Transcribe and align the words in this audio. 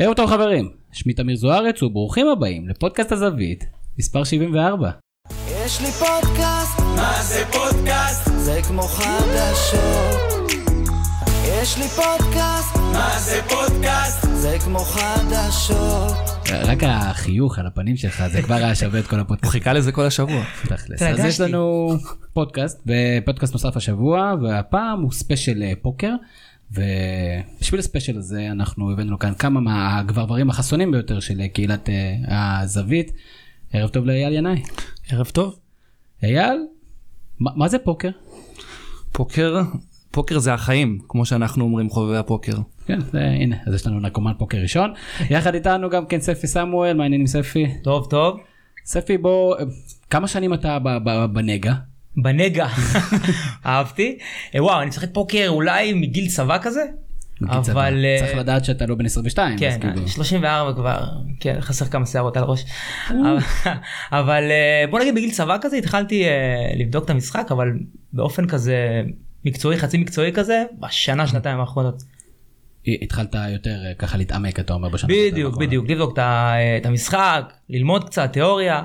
ערב 0.00 0.14
טוב 0.14 0.30
חברים, 0.30 0.70
שמי 0.92 1.14
תמיר 1.14 1.36
זוארץ 1.36 1.82
וברוכים 1.82 2.28
הבאים 2.28 2.68
לפודקאסט 2.68 3.12
הזווית, 3.12 3.64
מספר 3.98 4.24
74. 4.24 4.90
יש 5.48 5.80
לי 5.80 5.90
פודקאסט, 5.90 6.78
מה 6.96 7.22
זה 7.22 7.44
פודקאסט? 7.52 8.30
זה 8.36 8.60
כמו 8.68 8.82
חדשות. 8.82 10.52
יש 11.44 11.78
לי 11.78 11.88
פודקאסט, 11.88 12.76
מה 12.76 13.18
זה 13.18 13.40
פודקאסט? 13.48 14.26
זה 14.34 14.56
כמו 14.64 14.78
חדשות. 14.78 16.16
רק 16.64 16.78
החיוך 16.82 17.58
על 17.58 17.66
הפנים 17.66 17.96
שלך 17.96 18.22
זה 18.32 18.42
כבר 18.42 18.54
היה 18.54 18.74
שווה 18.74 19.00
את 19.00 19.06
כל 19.06 19.16
הוא 19.16 19.20
הפודקאסט. 19.20 19.52
חיכה 19.52 19.72
לזה 19.72 19.92
כל 19.92 20.06
השבוע. 20.06 20.42
תכלס. 20.68 21.02
אז 21.02 21.24
יש. 21.24 21.40
לנו 21.40 21.90
פודקאסט 22.32 22.82
ופודקאסט 22.86 23.52
נוסף 23.52 23.76
השבוע 23.76 24.34
והפעם 24.42 25.02
הוא 25.02 25.12
ספיישל 25.12 25.62
אה, 25.62 25.72
פוקר. 25.82 26.14
ובשביל 26.70 27.78
הספיישל 27.80 28.18
הזה 28.18 28.48
אנחנו 28.50 28.90
הבאנו 28.92 29.18
כאן 29.18 29.34
כמה 29.34 29.60
מהגברברים 29.60 30.50
החסונים 30.50 30.90
ביותר 30.90 31.20
של 31.20 31.46
קהילת 31.46 31.88
אה, 31.88 32.60
הזווית. 32.60 33.12
ערב 33.72 33.88
טוב 33.88 34.06
לאייל 34.06 34.32
ינאי. 34.32 34.62
ערב 35.10 35.26
טוב. 35.26 35.58
אייל, 36.22 36.58
מה 37.40 37.50
מה 37.56 37.68
זה 37.68 37.78
פוקר? 37.78 38.10
פוקר, 39.12 39.60
פוקר 40.10 40.38
זה 40.38 40.54
החיים, 40.54 40.98
כמו 41.08 41.26
שאנחנו 41.26 41.64
אומרים 41.64 41.90
חובבי 41.90 42.16
הפוקר. 42.16 42.52
כן, 42.86 43.00
זה, 43.00 43.24
הנה, 43.24 43.56
אז 43.66 43.74
יש 43.74 43.86
לנו 43.86 44.00
נרקומן 44.00 44.32
פוקר 44.38 44.58
ראשון. 44.58 44.92
יחד 45.30 45.54
איתנו 45.54 45.90
גם 45.90 46.06
כן 46.06 46.20
ספי 46.20 46.46
סמואל, 46.46 46.96
מה 46.96 47.02
העניינים 47.02 47.26
ספי? 47.26 47.66
טוב 47.82 48.06
טוב. 48.10 48.40
ספי 48.84 49.18
בוא, 49.18 49.56
כמה 50.10 50.28
שנים 50.28 50.54
אתה 50.54 50.78
ב- 50.78 50.98
ב- 51.04 51.24
בנגה? 51.32 51.74
בנגע 52.22 52.66
אהבתי. 53.66 54.18
אה, 54.54 54.64
וואו 54.64 54.80
אני 54.80 54.88
משחק 54.88 55.08
פוקר 55.12 55.44
אולי 55.48 55.92
מגיל 55.94 56.28
צבא 56.28 56.58
כזה. 56.62 56.84
אבל 57.50 58.04
אה, 58.04 58.16
צריך 58.26 58.38
לדעת 58.38 58.64
שאתה 58.64 58.86
לא 58.86 58.94
בן 58.94 59.04
22. 59.06 59.54
אז 59.54 59.60
כן 59.60 59.78
כאילו. 59.80 60.08
34 60.08 60.72
כבר 60.72 61.00
כן 61.40 61.60
חסר 61.60 61.84
כמה 61.84 62.06
שערות 62.06 62.36
על 62.36 62.42
הראש. 62.42 62.64
אבל- 64.12 64.50
אה, 64.50 64.84
בוא 64.90 65.00
נגיד 65.00 65.14
בגיל 65.14 65.30
צבא 65.30 65.56
כזה 65.60 65.76
התחלתי 65.76 66.24
לבדוק 66.78 67.04
את 67.04 67.10
המשחק 67.10 67.46
אבל 67.50 67.68
באופן 68.12 68.46
כזה 68.46 69.02
מקצועי 69.44 69.78
חצי 69.78 69.98
מקצועי 69.98 70.32
כזה 70.32 70.64
בשנה 70.80 71.26
שנתיים 71.26 71.60
האחרונות. 71.60 72.02
התחלת 73.02 73.34
יותר 73.52 73.76
ככה 73.98 74.18
להתעמק 74.18 74.60
אתה 74.60 74.72
אומר 74.72 74.88
בשנה. 74.88 75.10
בדיוק 75.14 75.56
בדיוק 75.56 75.90
לבדוק 75.90 76.18
את 76.80 76.86
המשחק 76.86 77.52
ללמוד 77.68 78.04
קצת 78.04 78.32
תיאוריה. 78.32 78.82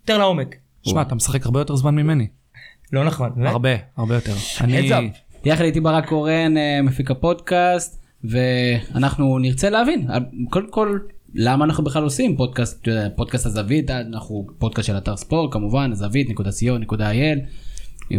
יותר 0.00 0.18
לעומק. 0.18 0.56
שמע, 0.82 1.02
אתה 1.02 1.14
משחק 1.14 1.46
הרבה 1.46 1.60
יותר 1.60 1.76
זמן 1.76 1.94
ממני. 1.94 2.26
לא. 2.92 3.02
באמת? 3.36 3.48
הרבה, 3.50 3.70
הרבה 3.96 4.14
יותר. 4.14 4.32
אני... 4.60 5.10
יחד 5.44 5.64
איתי 5.64 5.80
ברק 5.80 6.08
קורן 6.08 6.56
אה, 6.56 6.82
מפיק 6.82 7.10
הפודקאסט 7.10 8.02
ואנחנו 8.24 9.38
נרצה 9.38 9.70
להבין 9.70 10.10
אה, 10.10 10.18
קודם 10.50 10.70
כל 10.70 10.98
למה 11.34 11.64
אנחנו 11.64 11.84
בכלל 11.84 12.02
עושים 12.02 12.36
פודקאסט 12.36 12.88
פודקאסט 13.16 13.46
הזווית 13.46 13.90
אה, 13.90 14.00
אנחנו 14.00 14.46
פודקאסט 14.58 14.86
של 14.86 14.96
אתר 14.96 15.16
ספורט 15.16 15.52
כמובן 15.52 15.92
הזווית.co.il 15.92 17.38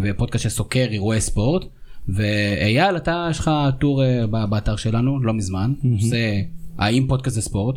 ופודקאסט 0.03 0.43
שסוקר 0.43 0.87
אירועי 0.91 1.21
ספורט 1.21 1.65
ואייל 2.07 2.97
אתה 2.97 3.27
יש 3.29 3.39
לך 3.39 3.51
טור 3.79 4.03
באתר 4.49 4.75
שלנו 4.75 5.23
לא 5.23 5.33
מזמן 5.33 5.73
עושה 5.93 6.41
האם 6.77 7.05
פודקאסט 7.07 7.35
זה 7.35 7.41
ספורט. 7.41 7.75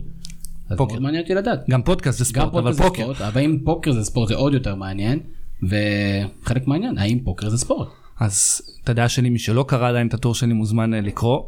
אז 0.70 0.78
פוקר. 0.78 0.92
מאוד 0.92 1.02
מעניין 1.02 1.22
אותי 1.22 1.34
לדעת. 1.34 1.64
גם 1.70 1.82
פודקאסט 1.82 2.18
זה 2.18 2.24
ספורט, 2.24 2.54
אבל 2.54 2.72
זה 2.72 2.82
פוקר. 2.82 3.12
אבל 3.28 3.40
אם 3.40 3.58
פוקר 3.64 3.92
זה 3.92 4.04
ספורט 4.04 4.28
זה 4.28 4.34
עוד 4.34 4.54
יותר 4.54 4.74
מעניין 4.74 5.20
וחלק 5.68 6.66
מעניין 6.66 6.98
האם 6.98 7.18
פוקר 7.24 7.48
זה 7.48 7.58
ספורט. 7.58 7.88
אז 8.20 8.62
את 8.84 8.88
הדעה 8.88 9.08
שלי, 9.08 9.30
מי 9.30 9.38
שלא 9.38 9.64
קרא 9.68 9.88
עדיין 9.88 10.06
את 10.06 10.14
הטור 10.14 10.34
שלי 10.34 10.52
מוזמן 10.52 10.94
אה, 10.94 11.00
לקרוא. 11.00 11.42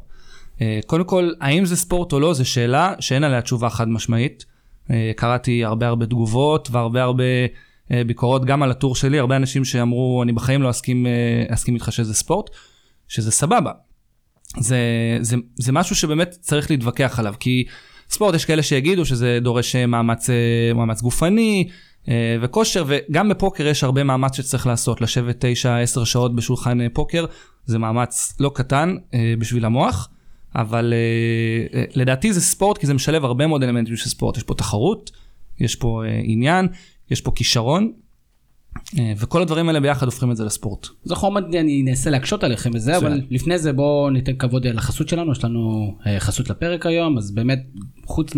אה, 0.61 0.81
קודם 0.86 1.05
כל, 1.05 1.31
האם 1.41 1.64
זה 1.64 1.77
ספורט 1.77 2.12
או 2.12 2.20
לא, 2.20 2.34
זו 2.34 2.50
שאלה 2.50 2.94
שאין 3.00 3.25
עליה 3.25 3.42
תשובה 3.42 3.70
חד 3.70 3.89
משמעית. 3.89 4.44
אה, 4.91 5.12
קראתי 5.17 5.64
הרבה 5.64 5.87
הרבה 5.87 6.06
תגובות 6.06 6.69
והרבה 6.72 7.03
הרבה 7.03 7.25
ביקורות 8.06 8.44
גם 8.44 8.62
על 8.62 8.70
הטור 8.70 8.97
שלי, 8.97 9.19
הרבה 9.19 9.37
אנשים 9.37 9.64
שאמרו, 9.64 10.22
אני 10.22 10.33
בחיים 10.33 10.62
לא 10.62 10.70
אסכים, 10.70 11.06
אסכים 11.49 11.75
איתך 11.75 11.93
שזה 11.93 12.15
ספורט, 12.15 12.50
שזה 13.09 13.31
סבבה. 13.31 13.72
זה, 14.59 14.78
זה, 15.21 15.37
זה 15.56 15.72
משהו 15.72 15.97
שבאמת 15.97 16.31
צריך 16.41 16.71
להתווכח 16.71 17.19
עליו, 17.19 17.34
כי 17.41 17.65
ספורט 18.10 18.34
יש 18.34 18.44
כאלה 18.44 18.62
שיגידו 18.62 19.05
שזה 19.05 19.38
דורש 19.43 19.76
מאמץ, 19.76 20.31
מאמץ 20.75 21.03
גופני 21.03 21.69
וכושר, 22.41 22.84
וגם 22.87 23.28
בפוקר 23.28 23.67
יש 23.67 23.84
הרבה 23.84 24.05
מאמץ 24.05 24.37
שצריך 24.37 24.67
לעשות, 24.67 25.00
לשבת 25.00 25.44
9-10 25.99 26.05
שעות 26.05 26.34
בשולחן 26.34 26.81
אה, 26.81 26.87
פוקר, 26.93 27.25
זה 27.65 27.78
מאמץ 27.78 28.37
לא 28.41 28.50
קטן 28.55 28.97
אה, 29.15 29.34
בשביל 29.39 29.65
המוח, 29.65 30.09
אבל 30.55 30.93
אה, 30.93 31.78
אה, 31.78 31.84
לדעתי 31.94 32.33
זה 32.33 32.41
ספורט 32.41 32.78
כי 32.78 32.87
זה 32.87 32.94
משלב 32.94 33.25
הרבה 33.25 33.47
מאוד 33.47 33.62
אלמנטים 33.62 33.97
של 33.97 34.09
ספורט, 34.09 34.37
יש 34.37 34.43
פה 34.43 34.55
תחרות, 34.55 35.11
יש 35.61 35.77
פה 35.77 36.03
אה, 36.06 36.21
עניין, 36.25 36.69
יש 37.11 37.21
פה 37.21 37.33
כישרון, 37.34 37.93
אה, 38.99 39.12
וכל 39.17 39.43
הדברים 39.43 39.69
האלה 39.69 39.81
ביחד 39.81 40.06
הופכים 40.06 40.31
את 40.31 40.37
זה 40.37 40.44
לספורט. 40.44 40.87
זה 41.05 41.15
חומר 41.15 41.41
אני 41.47 41.84
אנסה 41.88 42.11
להקשות 42.11 42.44
עליכם 42.44 42.71
מצוין. 42.75 42.97
אבל 42.97 43.21
לפני 43.31 43.59
זה 43.59 43.73
בואו 43.73 44.11
ניתן 44.11 44.37
כבוד 44.37 44.67
לחסות 44.67 45.09
שלנו 45.09 45.33
יש 45.33 45.44
לנו 45.44 45.94
אה, 46.06 46.21
חסות 46.21 46.50
לפרק 46.50 46.87
היום 46.87 47.19
אז 47.19 47.31
באמת 47.31 47.62
חוץ 48.05 48.33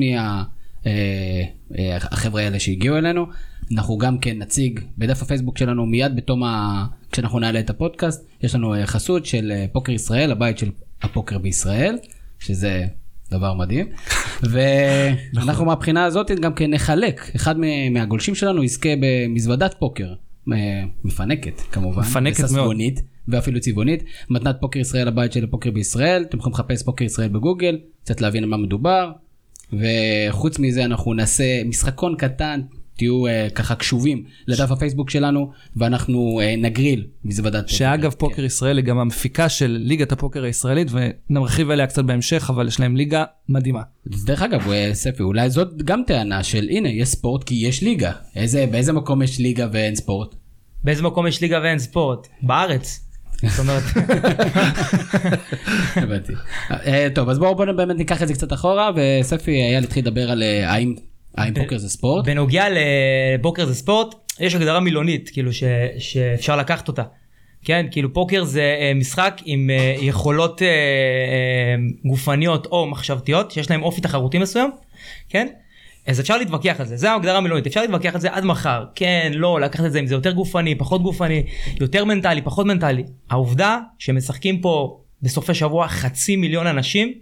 מהחבר'ה 1.70 2.42
האלה 2.42 2.60
שהגיעו 2.60 2.96
אלינו 2.96 3.26
אנחנו 3.72 3.98
גם 3.98 4.18
כן 4.18 4.38
נציג 4.38 4.80
בדף 4.98 5.22
הפייסבוק 5.22 5.58
שלנו 5.58 5.86
מיד 5.86 6.16
בתום 6.16 6.44
ה... 6.44 6.84
כשאנחנו 7.12 7.38
נעלה 7.38 7.60
את 7.60 7.70
הפודקאסט. 7.70 8.26
יש 8.42 8.54
לנו 8.54 8.74
אה, 8.74 8.86
חסות 8.86 9.26
של 9.26 9.52
אה, 9.54 9.66
פוקר 9.72 9.92
ישראל 9.92 10.32
הבית 10.32 10.58
של 10.58 10.70
הפוקר 11.02 11.38
בישראל 11.38 11.98
שזה 12.38 12.84
דבר 13.30 13.54
מדהים. 13.54 13.86
ואנחנו 14.50 15.64
מהבחינה 15.64 16.04
הזאת 16.04 16.30
גם 16.30 16.54
כן 16.54 16.70
נחלק. 16.70 17.30
אחד 17.36 17.54
מהגולשים 17.90 18.34
שלנו 18.34 18.64
יזכה 18.64 18.88
במזוודת 19.00 19.74
פוקר 19.78 20.14
אה, 20.52 20.82
מפנקת 21.04 21.60
כמובן 21.72 22.02
מפנקת 22.02 22.40
מאוד. 22.40 22.50
וססגונית, 22.50 23.02
ואפילו 23.28 23.60
צבעונית. 23.60 24.04
מתנת 24.30 24.56
פוקר 24.60 24.78
ישראל 24.78 25.08
הבית 25.08 25.32
של 25.32 25.44
הפוקר 25.44 25.70
בישראל. 25.70 26.22
אתם 26.28 26.38
יכולים 26.38 26.54
לחפש 26.54 26.82
פוקר 26.82 27.04
ישראל 27.04 27.28
בגוגל 27.28 27.78
קצת 28.04 28.20
להבין 28.20 28.42
על 28.44 28.50
מה 28.50 28.56
מדובר. 28.56 29.10
וחוץ 29.72 30.58
מזה 30.58 30.84
אנחנו 30.84 31.14
נעשה 31.14 31.64
משחקון 31.64 32.16
קטן 32.16 32.60
תהיו 32.98 33.26
uh, 33.26 33.30
ככה 33.54 33.74
קשובים 33.74 34.24
לדף 34.46 34.70
הפייסבוק 34.70 35.10
שלנו 35.10 35.50
ואנחנו 35.76 36.40
uh, 36.40 36.60
נגריל 36.60 37.06
מזוודת 37.24 37.64
פוקר. 37.64 37.76
שאגב 37.76 38.10
כן. 38.10 38.18
פוקר 38.18 38.44
ישראל 38.44 38.76
היא 38.76 38.84
גם 38.84 38.98
המפיקה 38.98 39.48
של 39.48 39.78
ליגת 39.80 40.12
הפוקר 40.12 40.44
הישראלית 40.44 40.88
ונרחיב 41.30 41.70
עליה 41.70 41.86
קצת 41.86 42.04
בהמשך 42.04 42.50
אבל 42.54 42.68
יש 42.68 42.80
להם 42.80 42.96
ליגה 42.96 43.24
מדהימה. 43.48 43.82
אז 44.14 44.24
דרך 44.24 44.42
אגב 44.42 44.70
אה, 44.70 44.90
ספי 44.92 45.22
אולי 45.22 45.50
זאת 45.50 45.82
גם 45.82 46.02
טענה 46.06 46.42
של 46.42 46.68
הנה 46.70 46.88
יש 46.88 47.08
ספורט 47.08 47.44
כי 47.44 47.54
יש 47.54 47.82
ליגה 47.82 48.12
איזה 48.36 48.66
באיזה 48.70 48.92
מקום 48.92 49.22
יש 49.22 49.38
ליגה 49.38 49.68
ואין 49.72 49.94
ספורט. 49.94 50.34
באיזה 50.84 51.02
מקום 51.02 51.26
יש 51.26 51.40
ליגה 51.40 51.60
ואין 51.62 51.78
ספורט? 51.78 52.28
בארץ. 52.42 53.04
זאת 53.42 53.58
אומרת, 53.58 53.82
הבנתי. 55.96 56.32
טוב 57.14 57.28
אז 57.28 57.38
בואו 57.38 57.56
בואו 57.56 57.76
באמת 57.76 57.96
ניקח 57.96 58.22
את 58.22 58.28
זה 58.28 58.34
קצת 58.34 58.52
אחורה 58.52 58.90
וספי 58.96 59.50
אייל 59.50 59.84
התחיל 59.84 60.04
לדבר 60.04 60.30
על 60.30 60.42
אה, 61.38 61.44
האם 61.44 61.54
פוקר 61.54 61.78
זה 61.78 61.88
ספורט. 61.88 62.24
בנוגע 62.24 62.66
לבוקר 62.70 63.66
זה 63.66 63.74
ספורט, 63.74 64.14
יש 64.40 64.54
הגדרה 64.54 64.80
מילונית, 64.80 65.30
כאילו 65.32 65.52
ש, 65.52 65.64
שאפשר 65.98 66.56
לקחת 66.56 66.88
אותה. 66.88 67.02
כן, 67.64 67.86
כאילו 67.90 68.12
פוקר 68.12 68.44
זה 68.44 68.76
אה, 68.80 68.92
משחק 68.94 69.40
עם 69.44 69.70
אה, 69.70 69.94
יכולות 70.00 70.62
אה, 70.62 70.68
גופניות 72.04 72.66
או 72.66 72.86
מחשבתיות, 72.86 73.50
שיש 73.50 73.70
להם 73.70 73.82
אופי 73.82 74.00
תחרותי 74.00 74.38
מסוים, 74.38 74.70
כן? 75.28 75.48
אז 76.06 76.20
אפשר 76.20 76.36
להתווכח 76.36 76.76
על 76.78 76.86
זה, 76.86 76.96
זה 76.96 77.10
ההגדרה 77.10 77.38
המילונית, 77.38 77.66
אפשר 77.66 77.80
להתווכח 77.80 78.14
על 78.14 78.20
זה 78.20 78.28
עד 78.32 78.44
מחר, 78.44 78.84
כן, 78.94 79.32
לא, 79.34 79.60
לקחת 79.60 79.84
את 79.84 79.92
זה 79.92 80.00
אם 80.00 80.06
זה 80.06 80.14
יותר 80.14 80.32
גופני, 80.32 80.74
פחות 80.74 81.02
גופני, 81.02 81.42
יותר 81.80 82.04
מנטלי, 82.04 82.42
פחות 82.42 82.66
מנטלי. 82.66 83.04
העובדה 83.30 83.78
שמשחקים 83.98 84.60
פה 84.60 85.00
בסופי 85.22 85.54
שבוע 85.54 85.88
חצי 85.88 86.36
מיליון 86.36 86.66
אנשים, 86.66 87.12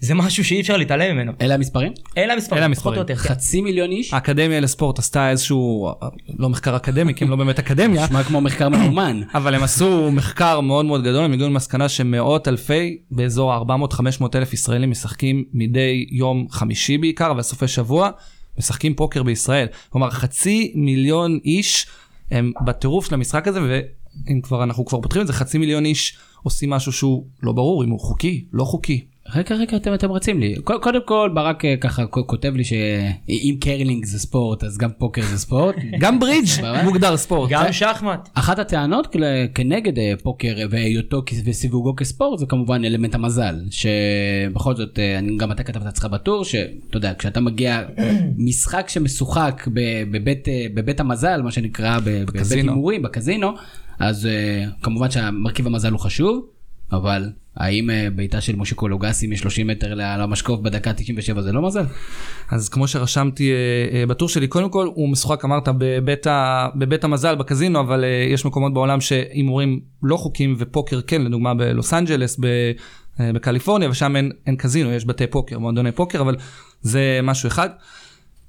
זה 0.00 0.14
משהו 0.14 0.44
שאי 0.44 0.60
אפשר 0.60 0.76
להתעלם 0.76 1.16
ממנו. 1.16 1.32
אלה 1.40 1.54
המספרים? 1.54 1.92
אלה 2.18 2.32
המספרים, 2.32 2.62
אלה 2.62 2.74
פחות 2.74 2.86
או 2.86 2.90
המספרים. 2.92 2.98
יותר. 2.98 3.16
כן. 3.16 3.34
חצי 3.34 3.60
מיליון 3.60 3.90
איש? 3.90 4.14
האקדמיה 4.14 4.60
לספורט 4.60 4.98
עשתה 4.98 5.30
איזשהו, 5.30 5.92
לא 6.38 6.48
מחקר 6.48 6.76
אקדמי 6.76 7.14
כי 7.14 7.24
הם 7.24 7.30
לא 7.30 7.36
באמת 7.36 7.58
אקדמיה, 7.58 8.04
נשמע 8.04 8.24
כמו 8.24 8.40
מחקר 8.40 8.68
ממומן. 8.68 9.20
אבל 9.34 9.54
הם 9.54 9.62
עשו 9.62 10.10
מחקר 10.10 10.60
מאוד 10.60 10.84
מאוד 10.84 11.04
גדול, 11.04 11.24
הם 11.24 11.32
הגיעו 11.32 11.48
למסקנה 11.48 11.88
שמאות 11.88 12.48
אלפי, 12.48 12.98
באזור 13.10 13.52
ה-400-500 13.52 14.24
אלף 14.34 14.52
ישראלים 14.52 14.90
משחקים 14.90 15.44
מדי 15.52 16.06
יום 16.10 16.46
חמישי 16.50 16.98
בעיקר, 16.98 17.30
אבל 17.30 17.42
סופי 17.42 17.68
שבוע, 17.68 18.10
משחקים 18.58 18.94
פוקר 18.94 19.22
בישראל. 19.22 19.66
כלומר 19.88 20.10
חצי 20.10 20.72
מיליון 20.74 21.38
איש 21.44 21.86
הם 22.30 22.52
בטירוף 22.64 23.06
של 23.06 23.14
המשחק 23.14 23.48
הזה, 23.48 23.60
ואם 23.62 24.40
כבר 24.40 24.62
אנחנו 24.62 24.84
כבר 24.84 25.00
פותחים 25.00 25.22
את 25.22 25.26
זה, 25.26 25.32
חצי 25.32 25.58
מיליון 25.58 25.84
איש 25.84 26.18
עושים 26.42 26.70
משהו 26.70 26.92
שהוא 26.92 27.26
לא 27.42 27.52
ברור 27.52 27.84
אם 27.84 27.90
הוא 27.90 28.00
חוקי, 28.00 28.44
לא 28.52 28.64
חוקי. 28.64 29.04
רגע 29.34 29.54
רגע 29.56 29.76
אתם 29.76 29.94
אתם 29.94 30.12
רצים 30.12 30.40
לי 30.40 30.54
קודם 30.64 31.00
כל 31.04 31.30
ברק 31.34 31.64
אה, 31.64 31.74
ככה 31.80 32.06
כותב 32.06 32.52
לי 32.56 32.64
שאם 32.64 33.56
קרלינג 33.60 34.04
זה 34.04 34.18
ספורט 34.18 34.64
אז 34.64 34.78
גם 34.78 34.90
פוקר 34.98 35.22
זה 35.22 35.38
ספורט. 35.38 35.74
גם 36.02 36.20
ברידג'. 36.20 36.48
מוגדר 36.84 37.16
ספורט. 37.16 37.50
גם 37.50 37.72
שחמט. 37.72 38.28
אחת 38.34 38.58
הטענות 38.58 39.16
כנגד 39.54 39.98
אה, 39.98 40.12
פוקר 40.22 40.56
והיותו 40.70 41.22
וסיווגו 41.44 41.96
כספורט 41.96 42.38
זה 42.38 42.46
כמובן 42.46 42.84
אלמנט 42.84 43.14
המזל 43.14 43.54
שבכל 43.70 44.76
זאת 44.76 44.98
אה, 44.98 45.18
אני- 45.18 45.36
גם 45.36 45.52
אתה 45.52 45.62
כתבת 45.62 45.86
אצלך 45.86 46.04
בטור 46.04 46.44
שאתה 46.44 46.62
יודע 46.96 47.12
כשאתה 47.18 47.40
מגיע 47.40 47.82
משחק 48.46 48.88
שמשוחק 48.88 49.68
ב- 49.74 50.02
בבית 50.12 50.48
בבית 50.74 51.00
המזל 51.00 51.42
מה 51.42 51.50
שנקרא 51.50 51.98
ב- 51.98 52.04
בבית. 52.04 52.52
הימורים 52.52 53.02
בקזינו 53.02 53.50
אז 53.98 54.28
כמובן 54.82 55.10
שהמרכיב 55.10 55.66
המזל 55.66 55.90
הוא 55.92 56.00
חשוב 56.00 56.46
אבל 56.92 57.30
האם 57.60 57.90
אה, 57.90 58.08
בעיטה 58.14 58.40
של 58.40 58.56
מושיקו 58.56 58.88
לוגסי 58.88 59.26
מ-30 59.26 59.64
מטר 59.64 59.94
למשקוף 59.94 60.60
בדקה 60.60 60.92
97 60.92 61.42
זה 61.42 61.52
לא 61.52 61.62
מזל? 61.62 61.84
אז 62.50 62.68
כמו 62.68 62.88
שרשמתי 62.88 63.52
אה, 63.52 63.56
אה, 63.98 64.06
בטור 64.06 64.28
שלי, 64.28 64.48
קודם 64.48 64.70
כל 64.70 64.88
הוא 64.94 65.08
משוחק 65.08 65.44
אמרת 65.44 65.68
בבית, 65.78 66.26
ה, 66.26 66.68
בבית 66.74 67.04
המזל 67.04 67.34
בקזינו, 67.34 67.80
אבל 67.80 68.04
יש 68.32 68.46
מקומות 68.46 68.74
בעולם 68.74 69.00
שהימורים 69.00 69.80
לא 70.02 70.16
חוקיים 70.16 70.54
ופוקר 70.58 71.00
כן, 71.00 71.22
לדוגמה 71.22 71.54
בלוס 71.54 71.94
אנג'לס, 71.94 72.36
ב, 72.40 72.46
בקליפורניה, 73.18 73.90
ושם 73.90 74.16
אין, 74.16 74.32
אין 74.46 74.56
קזינו, 74.56 74.92
יש 74.92 75.04
בתי 75.04 75.26
פוקר, 75.26 75.58
מועדוני 75.58 75.92
פוקר, 75.92 76.20
אבל 76.20 76.36
זה 76.82 77.20
משהו 77.22 77.46
אחד. 77.46 77.68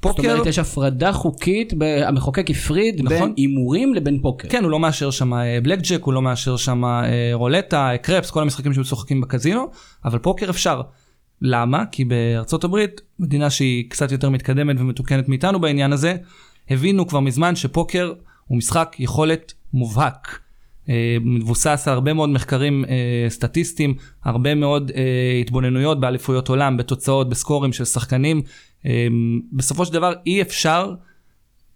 זאת 0.06 0.16
פוקר, 0.18 0.32
אומרת 0.32 0.46
יש 0.46 0.60
הפרדה 0.60 1.14
חוקית 1.14 1.74
ב- 1.78 1.84
המחוקק 1.84 2.50
הפריד 2.50 2.96
בין 3.10 3.18
נכון. 3.18 3.34
הימורים 3.38 3.94
לבין 3.94 4.20
פוקר. 4.22 4.50
כן, 4.50 4.64
הוא 4.64 4.72
לא 4.72 4.80
מאשר 4.80 5.12
שם 5.12 5.34
בלק 5.64 5.80
ג'ק, 5.80 6.04
הוא 6.04 6.14
לא 6.14 6.22
מאשר 6.22 6.58
שם 6.58 6.86
אה, 6.86 7.32
רולטה, 7.34 7.92
אה, 7.92 7.98
קרפס, 7.98 8.32
כל 8.32 8.42
המשחקים 8.42 8.74
שמשוחקים 8.74 9.22
בקזינו, 9.22 9.68
אבל 10.06 10.20
פוקר 10.20 10.50
אפשר. 10.50 10.82
למה? 11.42 11.84
כי 11.92 12.06
בארצות 12.06 12.64
הברית, 12.64 13.02
מדינה 13.20 13.50
שהיא 13.50 13.90
קצת 13.90 14.12
יותר 14.12 14.30
מתקדמת 14.30 14.76
ומתוקנת 14.80 15.30
מאיתנו 15.30 15.60
בעניין 15.60 15.94
הזה, 15.94 16.16
הבינו 16.70 17.08
כבר 17.08 17.20
מזמן 17.20 17.56
שפוקר 17.56 18.14
הוא 18.48 18.58
משחק 18.58 18.96
יכולת 19.00 19.54
מובהק. 19.74 20.40
אה, 20.90 21.18
מבוסס 21.22 21.88
על 21.88 21.94
הרבה 21.94 22.14
מאוד 22.14 22.30
מחקרים 22.30 22.86
אה, 22.86 22.96
סטטיסטיים, 23.30 23.94
הרבה 24.24 24.56
מאוד 24.56 24.92
אה, 24.96 25.02
התבוננויות 25.42 26.00
באליפויות 26.00 26.50
עולם, 26.50 26.78
בתוצאות, 26.78 27.30
בסקורים 27.30 27.74
של 27.74 27.86
שחקנים. 27.86 28.42
אה, 28.86 29.08
בסופו 29.54 29.86
של 29.86 29.94
דבר 29.94 30.14
אי 30.26 30.42
אפשר 30.42 30.94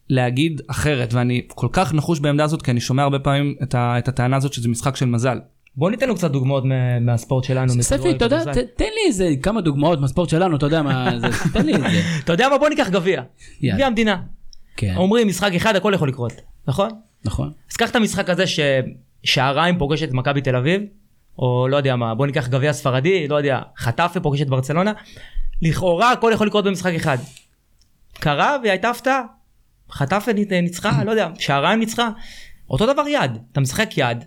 להגיד 0.10 0.62
אחרת, 0.68 1.14
ואני 1.14 1.42
כל 1.48 1.68
כך 1.72 1.94
נחוש 1.94 2.20
בעמדה 2.20 2.44
הזאת, 2.44 2.62
כי 2.62 2.72
אני 2.72 2.80
שומע 2.80 3.04
הרבה 3.04 3.20
פעמים 3.20 3.56
את, 3.64 3.76
ה, 3.76 3.98
את 3.98 4.08
הטענה 4.08 4.38
הזאת 4.38 4.54
שזה 4.54 4.70
משחק 4.70 4.96
של 4.96 5.06
מזל. 5.06 5.38
בוא 5.78 5.92
ניתן 5.92 6.08
לו 6.08 6.16
קצת 6.16 6.32
דוגמאות 6.32 6.66
מה- 6.66 7.00
מהספורט 7.00 7.44
שלנו. 7.44 7.74
ספי, 7.84 8.12
אתה 8.12 8.26
יודע, 8.26 8.44
תן 8.54 8.84
לי 8.86 9.08
איזה 9.08 9.34
כמה 9.42 9.62
דוגמאות 9.62 10.00
מהספורט 10.02 10.30
שלנו, 10.30 10.56
אתה 10.56 10.66
יודע 10.66 10.82
מה 10.82 11.10
זה, 11.20 11.28
תן 11.54 11.66
לי 11.66 11.76
את 11.76 11.82
זה. 11.82 12.02
אתה 12.24 12.34
יודע 12.34 12.50
מה? 12.50 12.58
בוא 12.58 12.70
ניקח 12.70 12.90
גביע. 12.90 13.22
גביע 13.64 13.88
המדינה. 13.88 14.18
כן, 14.78 14.94
אומרים 14.98 15.28
משחק 15.28 15.52
אחד 15.56 15.76
הכל 15.76 15.92
יכול 15.96 16.10
לקרות, 16.10 16.34
נכון? 16.68 16.90
נכון. 17.26 17.52
אז 17.72 17.76
קח 17.78 17.90
את 17.90 17.96
המשחק 17.96 18.30
הזה 18.30 18.44
ששעריים 19.24 19.78
פוגשת 19.78 20.10
את 20.10 20.14
מכבי 20.14 20.42
תל 20.42 20.56
אביב, 20.56 20.82
או 21.40 21.68
לא 21.68 21.78
יודע 21.78 21.96
מה, 21.96 22.16
בוא 22.16 22.26
ניקח 22.26 22.48
גביע 22.48 22.74
ספרדי, 22.74 23.28
לא 23.28 23.36
יודע, 23.36 23.62
חטאפה 23.78 24.20
פוגשת 24.20 24.42
את 24.42 24.50
ברצלונה, 24.50 24.94
לכאורה 25.62 26.12
הכל 26.12 26.32
יכול 26.34 26.48
לקרות 26.48 26.66
במשחק 26.66 26.94
אחד. 26.94 27.18
קרה 28.14 28.58
והיא 28.62 28.72
הייתה 28.72 28.90
הפתעה. 28.90 29.22
חטאפה 29.92 30.32
ניצ- 30.32 30.52
ניצחה, 30.62 31.04
לא 31.04 31.12
יודע, 31.12 31.30
שעריים 31.40 31.80
ניצחה. 31.80 32.10
אותו 32.70 32.94
דבר 32.94 33.08
יד, 33.08 33.32
אתה 33.52 33.60
משחק 33.62 33.90
יד, 33.98 34.24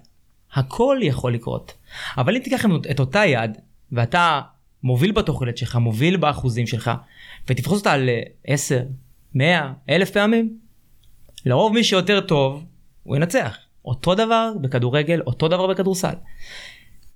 הכל 0.54 0.98
יכול 1.02 1.34
לקרות. 1.34 1.72
אבל 2.18 2.36
אם 2.36 2.42
תיקח 2.42 2.64
את 2.90 3.00
אותה 3.00 3.24
יד, 3.26 3.58
ואתה 3.92 4.40
מוביל 4.82 5.12
בתוכנית 5.12 5.58
שלך, 5.58 5.76
מוביל 5.76 6.16
באחוזים 6.16 6.66
שלך, 6.66 6.90
ותתפוס 7.48 7.78
אותה 7.78 7.92
על 7.92 8.08
10, 8.46 8.82
100, 9.34 9.72
1,000 9.90 10.10
פעמים, 10.10 10.58
לרוב 11.46 11.72
מי 11.72 11.84
שיותר 11.84 12.20
טוב, 12.20 12.64
הוא 13.08 13.16
ינצח. 13.16 13.56
אותו 13.84 14.14
דבר 14.14 14.52
בכדורגל, 14.62 15.20
אותו 15.26 15.48
דבר 15.48 15.66
בכדורסל. 15.66 16.14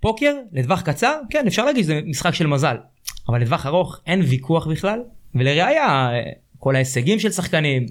פוקר, 0.00 0.34
לטווח 0.52 0.80
קצר, 0.80 1.14
כן, 1.30 1.46
אפשר 1.46 1.64
להגיד 1.64 1.84
שזה 1.84 2.00
משחק 2.06 2.34
של 2.34 2.46
מזל. 2.46 2.76
אבל 3.28 3.40
לטווח 3.42 3.66
ארוך 3.66 4.00
אין 4.06 4.20
ויכוח 4.20 4.66
בכלל, 4.66 4.98
ולראיה, 5.34 6.10
כל 6.58 6.74
ההישגים 6.74 7.18
של 7.18 7.30
שחקנים, 7.30 7.86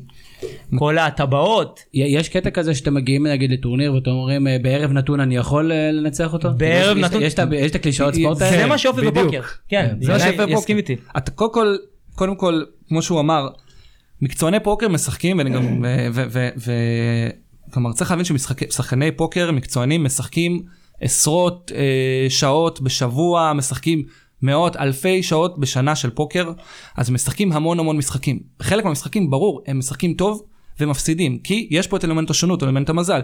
כל 0.76 0.98
הטבעות, 0.98 1.80
יש 1.94 2.30
קטע 2.30 2.50
כזה 2.50 2.76
שאתם 2.76 2.94
מגיעים 2.94 3.28
נגיד 3.28 3.52
לטורניר 3.52 3.94
ואתם 3.94 4.12
אומרים 4.12 4.48
"אה, 4.48 4.58
בערב 4.62 4.92
נתון 4.92 5.20
אני 5.20 5.36
יכול 5.36 5.72
אה, 5.72 5.92
לנצח 5.92 6.34
אותו? 6.34 6.50
בערב 6.58 6.98
יש- 6.98 7.04
נתון- 7.04 7.22
יש 7.22 7.34
את 7.34 7.40
ה- 7.40 7.56
יש 7.56 7.72
את 7.72 7.76
הקלישאות 7.76 8.14
ספורט 8.16 8.38
זה 8.38 8.46
האלה? 8.46 8.58
זה 8.58 8.66
מה 8.66 8.78
שאופי 8.78 9.02
בדיוק. 9.02 9.18
בפוקר. 9.18 9.42
כן, 9.42 9.88
כן, 10.00 10.06
זה 10.06 10.12
מה 10.14 10.20
שיפה 10.20 10.32
בפוקר. 10.46 10.54
יסכים 10.60 10.78
איתי. 10.78 10.96
אתה 11.18 11.32
קודם 11.32 11.54
כל, 11.54 11.76
קודם 12.16 12.36
כל, 12.36 12.64
כמו 12.88 13.02
שהוא 13.02 13.20
אמר, 13.20 13.48
מקצועני 14.22 14.60
פוקר 14.60 14.88
משחקים, 14.88 15.38
ואני 15.38 15.50
גם, 15.50 15.86
כלומר 17.74 17.94
צריך 17.94 18.12
להבין 18.12 18.26
ששחקני 18.26 19.12
פוקר 19.12 19.52
מקצוענים 19.52 20.04
משחקים 20.04 20.64
עשרות 21.02 21.72
אה, 21.76 22.30
שעות 22.30 22.82
בשבוע, 22.82 23.54
משחקים 23.54 24.04
מאות 24.42 24.76
אלפי 24.76 25.24
שעות 25.24 25.60
בשנה 25.60 25.96
של 25.96 26.10
פוקר, 26.10 26.52
אז 26.98 27.10
משחקים 27.10 27.52
המון 27.52 27.80
המון 27.80 27.98
משחקים. 27.98 28.40
חלק 28.62 28.86
מהמשחקים, 28.86 29.30
ברור, 29.30 29.62
הם 29.68 29.80
משחקים 29.80 30.14
טוב 30.14 30.44
ומפסידים, 30.80 31.40
כי 31.40 31.68
יש 31.72 31.88
פה 31.88 31.98
את 31.98 32.06
אלמנט 32.06 32.30
השונות, 32.30 32.64
אלמנט 32.64 32.90
המזל. 32.90 33.22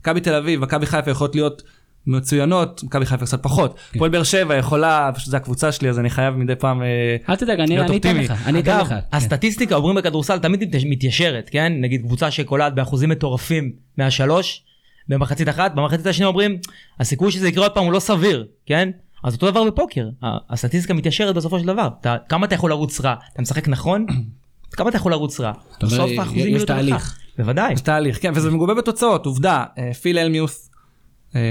מכבי 0.00 0.20
תל 0.20 0.34
אביב, 0.34 0.60
מכבי 0.60 0.86
חיפה 0.86 1.10
יכולות 1.10 1.34
להיות 1.34 1.62
מצוינות, 2.08 2.82
מכבי 2.84 3.06
חיפה 3.06 3.26
קצת 3.26 3.42
פחות. 3.42 3.78
הפועל 3.94 4.10
באר 4.10 4.22
שבע 4.22 4.56
יכולה, 4.56 5.10
פשוט 5.14 5.30
זו 5.30 5.36
הקבוצה 5.36 5.72
שלי 5.72 5.88
אז 5.88 5.98
אני 5.98 6.10
חייב 6.10 6.34
מדי 6.34 6.56
פעם... 6.56 6.82
אה, 6.82 7.16
אל 7.28 7.36
תדאג 7.36 7.60
אני 7.60 7.96
אתן. 7.96 8.16
לך, 8.16 8.34
אני 8.46 8.60
אתן 8.60 8.70
אגב, 8.70 8.80
לך. 8.80 8.88
כן. 8.88 8.98
הסטטיסטיקה 9.12 9.74
אומרים 9.74 9.96
בכדורסל 9.96 10.38
תמיד 10.38 10.64
מת- 10.76 10.82
מתיישרת, 10.86 11.48
כן? 11.52 11.72
נגיד 11.80 12.02
קבוצה 12.02 12.30
שקולעת 12.30 12.74
באחוזים 12.74 13.08
מטורפים 13.08 13.72
מהשלוש 13.98 14.62
במחצית 15.08 15.48
אחת, 15.48 15.74
במחצית 15.74 16.06
השנייה 16.06 16.28
אומרים 16.28 16.58
הסיכוי 17.00 17.30
שזה 17.32 17.48
יקרה 17.48 17.64
עוד 17.64 17.72
פעם 17.74 17.84
הוא 17.84 17.92
לא 17.92 18.00
סביר, 18.00 18.46
כן? 18.66 18.90
אז 19.24 19.34
אותו 19.34 19.50
דבר 19.50 19.64
בפוקר, 19.64 20.08
הסטטיסטיקה 20.50 20.94
מתיישרת 20.94 21.34
בסופו 21.34 21.58
של 21.60 21.66
דבר. 21.66 21.88
אתה, 22.00 22.16
כמה 22.28 22.46
אתה 22.46 22.54
יכול 22.54 22.70
לרוץ 22.70 23.00
רע? 23.00 23.14
אתה 23.32 23.42
משחק 23.42 23.68
נכון? 23.68 24.06
כמה 24.76 24.88
אתה 24.88 24.96
יכול 24.96 25.12
לרוץ 25.12 25.40
רע? 25.40 25.52
בסוף 25.82 26.10
האחוזים 26.18 26.46
יהיו. 26.48 26.66
תהליך. 26.66 27.18
בוודאי. 27.38 27.72
יש 27.72 27.80
תהליך, 27.80 28.22
כן, 28.22 28.32
וזה 28.34 28.50
מגובה 28.50 28.74
בתוצאות, 28.74 29.26
עובדה, 29.26 29.64
אה, 29.78 29.94
פיל 29.94 30.18
אלמיוס, 30.18 30.67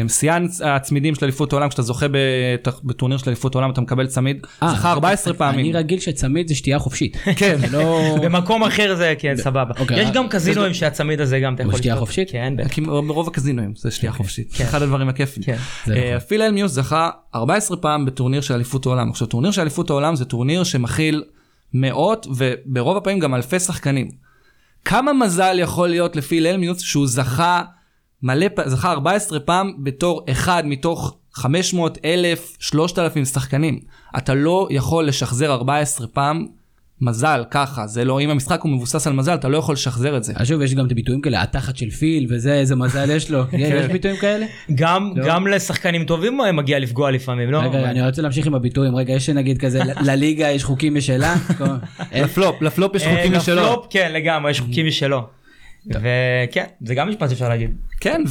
שיאן 0.07 0.45
הצמידים 0.63 1.15
של 1.15 1.25
אליפות 1.25 1.53
העולם, 1.53 1.69
כשאתה 1.69 1.81
זוכה 1.81 2.05
בטורניר 2.83 3.17
של 3.17 3.29
אליפות 3.29 3.55
העולם 3.55 3.71
אתה 3.71 3.81
מקבל 3.81 4.07
צמיד, 4.07 4.45
אה, 4.63 4.73
זכה 4.73 4.91
14 4.91 5.33
פעמים. 5.33 5.59
אני 5.59 5.73
רגיל 5.73 5.99
שצמיד 5.99 6.47
זה 6.47 6.55
שתייה 6.55 6.79
חופשית. 6.79 7.17
כן, 7.35 7.57
לא... 7.71 7.99
במקום 8.23 8.63
אחר 8.63 8.95
זה 8.95 9.13
כן 9.19 9.35
סבבה. 9.37 9.73
אוקיי, 9.79 10.01
יש 10.01 10.07
אה, 10.07 10.13
גם 10.13 10.29
קזינואים 10.29 10.73
שהצמיד 10.73 11.21
הזה 11.21 11.39
גם 11.39 11.55
אתה 11.55 11.63
יכול 11.63 11.77
שתייה. 11.77 11.95
חופשית? 11.95 12.31
כן, 12.31 12.53
בטח. 12.57 12.79
ברוב 13.07 13.27
הקזינואים 13.27 13.73
זה 13.75 13.91
שתייה 13.91 14.11
חופשית, 14.11 14.51
זה 14.51 14.63
אחד 14.63 14.81
הדברים 14.81 15.09
הכיפים. 15.09 15.43
כן. 15.43 15.51
אה, 15.51 16.15
נכון. 16.15 16.27
פיל 16.27 16.41
הלמיות' 16.41 16.71
זכה 16.71 17.09
14 17.35 17.77
פעם 17.77 18.05
בטורניר 18.05 18.41
של 18.41 18.53
אליפות 18.53 18.85
העולם. 18.85 19.09
עכשיו 19.09 19.27
טורניר 19.27 19.51
של 19.51 19.61
אליפות 19.61 19.89
העולם 19.89 20.15
זה 20.15 20.25
טורניר 20.25 20.63
שמכיל 20.63 21.23
מאות 21.73 22.27
וברוב 22.35 22.97
הפעמים 22.97 23.19
גם 23.19 23.35
אלפי 23.35 23.59
שחקנים. 23.59 24.09
כמה 24.85 25.13
מזל 25.13 25.59
יכול 25.59 25.89
להיות 25.89 26.15
לפיל 26.15 26.47
הלמיות' 26.47 26.79
שהוא 26.79 27.07
זכה 27.07 27.61
מלא, 28.23 28.47
זכה 28.65 28.91
14 28.91 29.39
פעם 29.39 29.73
בתור 29.83 30.25
אחד 30.31 30.63
מתוך 30.65 31.17
500 31.33 31.97
אלף 32.05 32.57
3,000 32.59 33.25
שחקנים. 33.25 33.79
אתה 34.17 34.33
לא 34.33 34.67
יכול 34.71 35.07
לשחזר 35.07 35.51
14 35.53 36.07
פעם 36.07 36.45
מזל 37.01 37.43
ככה 37.51 37.87
זה 37.87 38.05
לא 38.05 38.21
אם 38.21 38.29
המשחק 38.29 38.61
הוא 38.61 38.71
מבוסס 38.71 39.07
על 39.07 39.13
מזל 39.13 39.33
אתה 39.33 39.47
לא 39.47 39.57
יכול 39.57 39.73
לשחזר 39.73 40.17
את 40.17 40.23
זה. 40.23 40.33
אז 40.35 40.47
שוב 40.47 40.61
יש 40.61 40.73
גם 40.73 40.85
את 40.85 40.91
הביטויים 40.91 41.21
כאלה 41.21 41.41
התחת 41.41 41.77
של 41.77 41.89
פיל 41.89 42.25
וזה 42.29 42.53
איזה 42.53 42.75
מזל 42.75 43.09
יש 43.11 43.31
לו 43.31 43.43
יש 43.53 43.85
ביטויים 43.91 44.17
כאלה? 44.17 44.45
גם 44.75 45.13
לא. 45.15 45.27
גם 45.27 45.47
לשחקנים 45.47 46.03
טובים 46.03 46.39
מגיע 46.53 46.79
לפגוע 46.79 47.11
לפעמים, 47.11 47.51
לא? 47.51 47.57
רגע 47.57 47.89
אני 47.89 48.05
רוצה 48.05 48.21
להמשיך 48.21 48.47
עם 48.47 48.55
הביטויים 48.55 48.95
רגע 48.95 49.13
יש 49.13 49.29
נגיד 49.29 49.57
כזה 49.57 49.79
לליגה 50.07 50.49
יש 50.49 50.63
חוקים 50.63 50.95
משלה? 50.95 51.35
לפלופ 52.15 52.61
לפלופ 52.61 52.95
יש 52.95 53.03
אה, 53.03 53.15
חוקים 53.15 53.37
משלו. 53.37 53.61
לפלופ, 53.61 53.87
כן 53.89 54.11
לגמרי 54.13 54.51
יש 54.51 54.59
חוקים 54.59 54.87
משלו. 54.87 55.36
וכן 55.89 56.65
זה 56.81 56.95
גם 56.95 57.09
משפט 57.09 57.29
שאפשר 57.29 57.49
להגיד. 57.49 57.75
כן, 57.99 58.23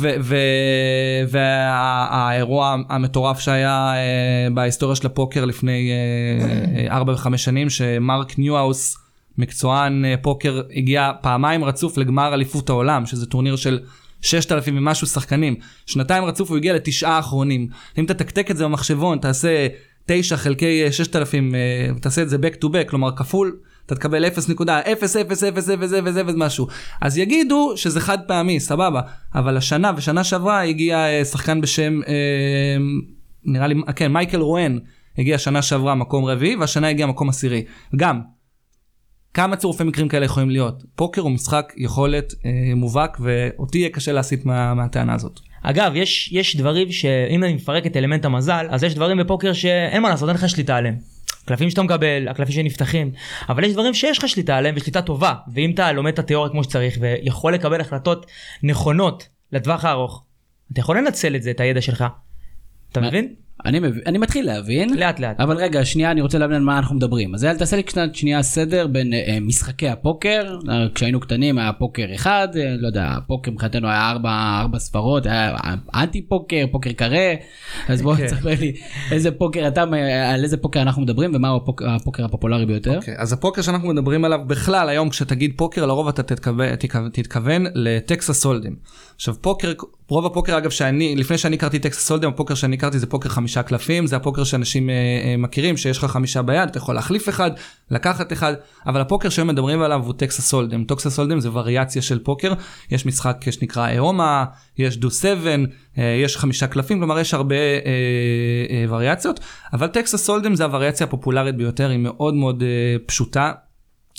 והאירוע 1.28 2.76
המטורף 2.88 3.40
שהיה 3.40 3.92
אה, 3.94 4.48
בהיסטוריה 4.54 4.96
של 4.96 5.06
הפוקר 5.06 5.44
לפני 5.44 5.90
אה, 5.90 6.86
אה, 6.88 6.96
ארבע 6.96 7.12
וחמש 7.12 7.44
שנים, 7.44 7.70
שמרק 7.70 8.38
ניוהאוס, 8.38 8.96
מקצוען 9.38 10.04
אה, 10.04 10.14
פוקר, 10.22 10.62
הגיע 10.76 11.10
פעמיים 11.20 11.64
רצוף 11.64 11.98
לגמר 11.98 12.34
אליפות 12.34 12.68
העולם, 12.68 13.06
שזה 13.06 13.26
טורניר 13.26 13.56
של 13.56 13.78
6,000 14.22 14.76
ומשהו 14.76 15.06
שחקנים. 15.06 15.56
שנתיים 15.86 16.25
רצוף 16.25 16.50
הוא 16.50 16.56
הגיע 16.56 16.75
לתשעה 16.75 17.16
האחרונים. 17.16 17.68
אם 17.98 18.04
אתה 18.04 18.14
תקתק 18.14 18.50
את 18.50 18.56
זה 18.56 18.64
במחשבון, 18.64 19.18
תעשה 19.18 19.66
9 20.06 20.36
חלקי 20.36 20.84
אה, 20.84 20.92
6,000, 20.92 21.54
אה, 21.54 21.88
תעשה 22.00 22.22
את 22.22 22.28
זה 22.28 22.36
back 22.36 22.64
to 22.64 22.68
back, 22.68 22.88
כלומר 22.88 23.16
כפול. 23.16 23.56
אתה 23.86 23.94
תקבל 23.94 24.24
0.00000 24.24 24.30
משהו. 26.36 26.66
אז 27.00 27.18
יגידו 27.18 27.72
שזה 27.76 28.00
חד 28.00 28.18
פעמי, 28.26 28.60
סבבה. 28.60 29.00
אבל 29.34 29.56
השנה 29.56 29.92
ושנה 29.96 30.24
שעברה 30.24 30.62
הגיע 30.62 30.96
אה, 30.96 31.24
שחקן 31.24 31.60
בשם, 31.60 32.00
אה, 32.08 32.76
נראה 33.44 33.66
לי, 33.66 33.74
כן, 33.96 34.12
מייקל 34.12 34.40
רואן, 34.40 34.78
הגיע 35.18 35.38
שנה 35.38 35.62
שעברה 35.62 35.94
מקום 35.94 36.24
רביעי 36.24 36.56
והשנה 36.56 36.88
הגיע 36.88 37.06
מקום 37.06 37.28
עשירי. 37.28 37.64
גם, 37.96 38.20
כמה 39.34 39.56
צירופי 39.56 39.84
מקרים 39.84 40.08
כאלה 40.08 40.24
יכולים 40.24 40.50
להיות? 40.50 40.84
פוקר 40.94 41.20
הוא 41.20 41.30
משחק 41.30 41.72
יכולת 41.76 42.34
אה, 42.44 42.50
מובהק 42.76 43.18
ואותי 43.20 43.78
יהיה 43.78 43.90
קשה 43.90 44.12
להסיט 44.12 44.44
מה, 44.44 44.74
מהטענה 44.74 45.14
הזאת. 45.14 45.40
אגב, 45.62 45.92
יש, 45.94 46.32
יש 46.32 46.56
דברים 46.56 46.92
שאם 46.92 47.44
אני 47.44 47.54
מפרק 47.54 47.86
את 47.86 47.96
אלמנט 47.96 48.24
המזל, 48.24 48.66
אז 48.70 48.82
יש 48.82 48.94
דברים 48.94 49.18
בפוקר 49.18 49.52
שאין 49.52 50.02
מה 50.02 50.08
לעשות, 50.08 50.28
אין 50.28 50.36
לך 50.36 50.48
שליטה 50.48 50.76
עליהם. 50.76 51.15
קלפים 51.46 51.70
שאתה 51.70 51.82
מקבל, 51.82 52.28
הקלפים 52.28 52.54
שנפתחים, 52.54 53.12
אבל 53.48 53.64
יש 53.64 53.72
דברים 53.72 53.94
שיש 53.94 54.18
לך 54.18 54.28
שליטה 54.28 54.56
עליהם 54.56 54.74
ושליטה 54.76 55.02
טובה, 55.02 55.34
ואם 55.52 55.70
אתה 55.70 55.92
לומד 55.92 56.12
את 56.12 56.18
התיאוריה 56.18 56.50
כמו 56.50 56.64
שצריך 56.64 56.98
ויכול 57.00 57.54
לקבל 57.54 57.80
החלטות 57.80 58.26
נכונות 58.62 59.28
לטווח 59.52 59.84
הארוך, 59.84 60.24
אתה 60.72 60.80
יכול 60.80 60.98
לנצל 60.98 61.36
את 61.36 61.42
זה, 61.42 61.50
את 61.50 61.60
הידע 61.60 61.80
שלך. 61.80 62.04
אתה 62.92 63.00
מבין? 63.00 63.34
אני, 63.64 63.78
מבין, 63.78 64.00
אני 64.06 64.18
מתחיל 64.18 64.46
להבין. 64.46 64.98
לאט 64.98 65.20
לאט. 65.20 65.40
אבל 65.40 65.56
רגע, 65.56 65.84
שנייה, 65.84 66.10
אני 66.10 66.20
רוצה 66.20 66.38
להבין 66.38 66.56
על 66.56 66.62
מה 66.62 66.78
אנחנו 66.78 66.96
מדברים. 66.96 67.34
אז 67.34 67.44
אל 67.44 67.56
תעשה 67.56 67.76
לי 67.76 67.82
קצת 67.82 68.14
שנייה 68.14 68.42
סדר 68.42 68.86
בין 68.86 69.12
אה, 69.12 69.38
משחקי 69.40 69.88
הפוקר. 69.88 70.58
אה, 70.68 70.86
כשהיינו 70.94 71.20
קטנים 71.20 71.58
היה 71.58 71.72
פוקר 71.72 72.06
אחד, 72.14 72.48
אה, 72.56 72.75
לא 72.78 72.86
יודע, 72.86 73.08
הפוקר 73.16 73.50
מבחינתנו 73.50 73.88
היה 73.88 74.10
ארבע, 74.10 74.30
ארבע 74.60 74.78
ספרות, 74.78 75.26
היה 75.26 75.56
אנטי 75.94 76.22
פוקר, 76.22 76.64
פוקר 76.72 76.92
קרה. 76.92 77.34
אז 77.88 78.02
בוא 78.02 78.14
כן. 78.16 78.26
תספר 78.26 78.50
לי 78.60 78.72
איזה 79.12 79.30
פוקר 79.30 79.68
אתה, 79.68 79.84
אה, 79.92 80.34
על 80.34 80.44
איזה 80.44 80.56
פוקר 80.56 80.82
אנחנו 80.82 81.02
מדברים 81.02 81.30
ומהו 81.34 81.56
הפוק, 81.56 81.82
הפוקר 81.82 82.25
הפופולרי 82.25 82.66
ביותר. 82.66 82.96
אוקיי, 82.96 83.14
אז 83.18 83.32
הפוקר 83.32 83.62
שאנחנו 83.62 83.88
מדברים 83.88 84.25
עליו 84.25 84.40
בכלל 84.46 84.88
היום 84.88 85.08
כשתגיד 85.10 85.52
פוקר 85.56 85.86
לרוב 85.86 86.08
אתה 86.08 86.22
תתכוון, 86.22 86.76
תתכוון- 86.76 87.10
תתכוון 87.12 87.66
ל 87.75 87.85
Texas 87.85 88.40
Hold'em. 88.40 88.76
עכשיו 89.16 89.35
פוקר, 89.40 89.73
רוב 90.08 90.26
הפוקר 90.26 90.58
אגב 90.58 90.70
שאני, 90.70 91.16
לפני 91.16 91.38
שאני 91.38 91.56
הכרתי 91.56 91.78
Texas 91.78 92.06
Hold'em, 92.06 92.28
הפוקר 92.28 92.54
שאני 92.54 92.76
הכרתי 92.76 92.99
זה 92.99 93.06
פוקר 93.06 93.28
חמישה 93.28 93.62
קלפים, 93.62 94.06
זה 94.06 94.16
הפוקר 94.16 94.44
שאנשים 94.44 94.90
אה, 94.90 94.94
אה, 94.94 95.37
מכירים, 95.37 95.76
שיש 95.76 95.99
לך 95.99 96.04
חמישה 96.04 96.42
ביד, 96.42 96.68
אתה 96.68 96.78
יכול 96.78 96.94
להחליף 96.94 97.28
אחד, 97.28 97.50
לקחת 97.90 98.32
אחד, 98.32 98.54
אבל 98.87 99.00
הפוקר 99.00 99.28
שהיום 99.28 99.49
מדברים 99.49 99.82
עליו 99.82 100.02
הוא 100.04 100.14
Texas 100.16 100.48
Hold'em. 100.48 100.84
Texas 100.84 101.16
Hold'em 101.16 101.40
זה 101.40 101.49
וריאציה 101.52 102.02
של 102.02 102.18
פוקר, 102.18 102.52
יש 102.90 103.06
משחק 103.06 103.50
שנקרא 103.50 103.88
איומה, 103.88 104.44
יש 104.78 104.96
deuce 104.96 105.10
seven, 105.10 105.64
אה, 105.99 106.20
יש 106.25 106.37
חמישה 106.37 106.66
קלפים, 106.66 106.99
כלומר 106.99 107.18
יש 107.18 107.35
הרבה 107.35 107.54
אה, 107.54 107.80
אה, 108.70 108.85
וריאציות, 108.88 109.40
אבל 109.73 109.87
Texas 109.86 110.25
Hold'em 110.25 110.54
זה 110.54 110.64
הווריאציה 110.64 111.06
הפופולרית 111.06 111.56
ביותר, 111.56 111.90
היא 111.90 111.99
מאוד 111.99 112.35
מאוד 112.35 112.62
אה, 112.62 112.96
פשוטה, 113.06 113.52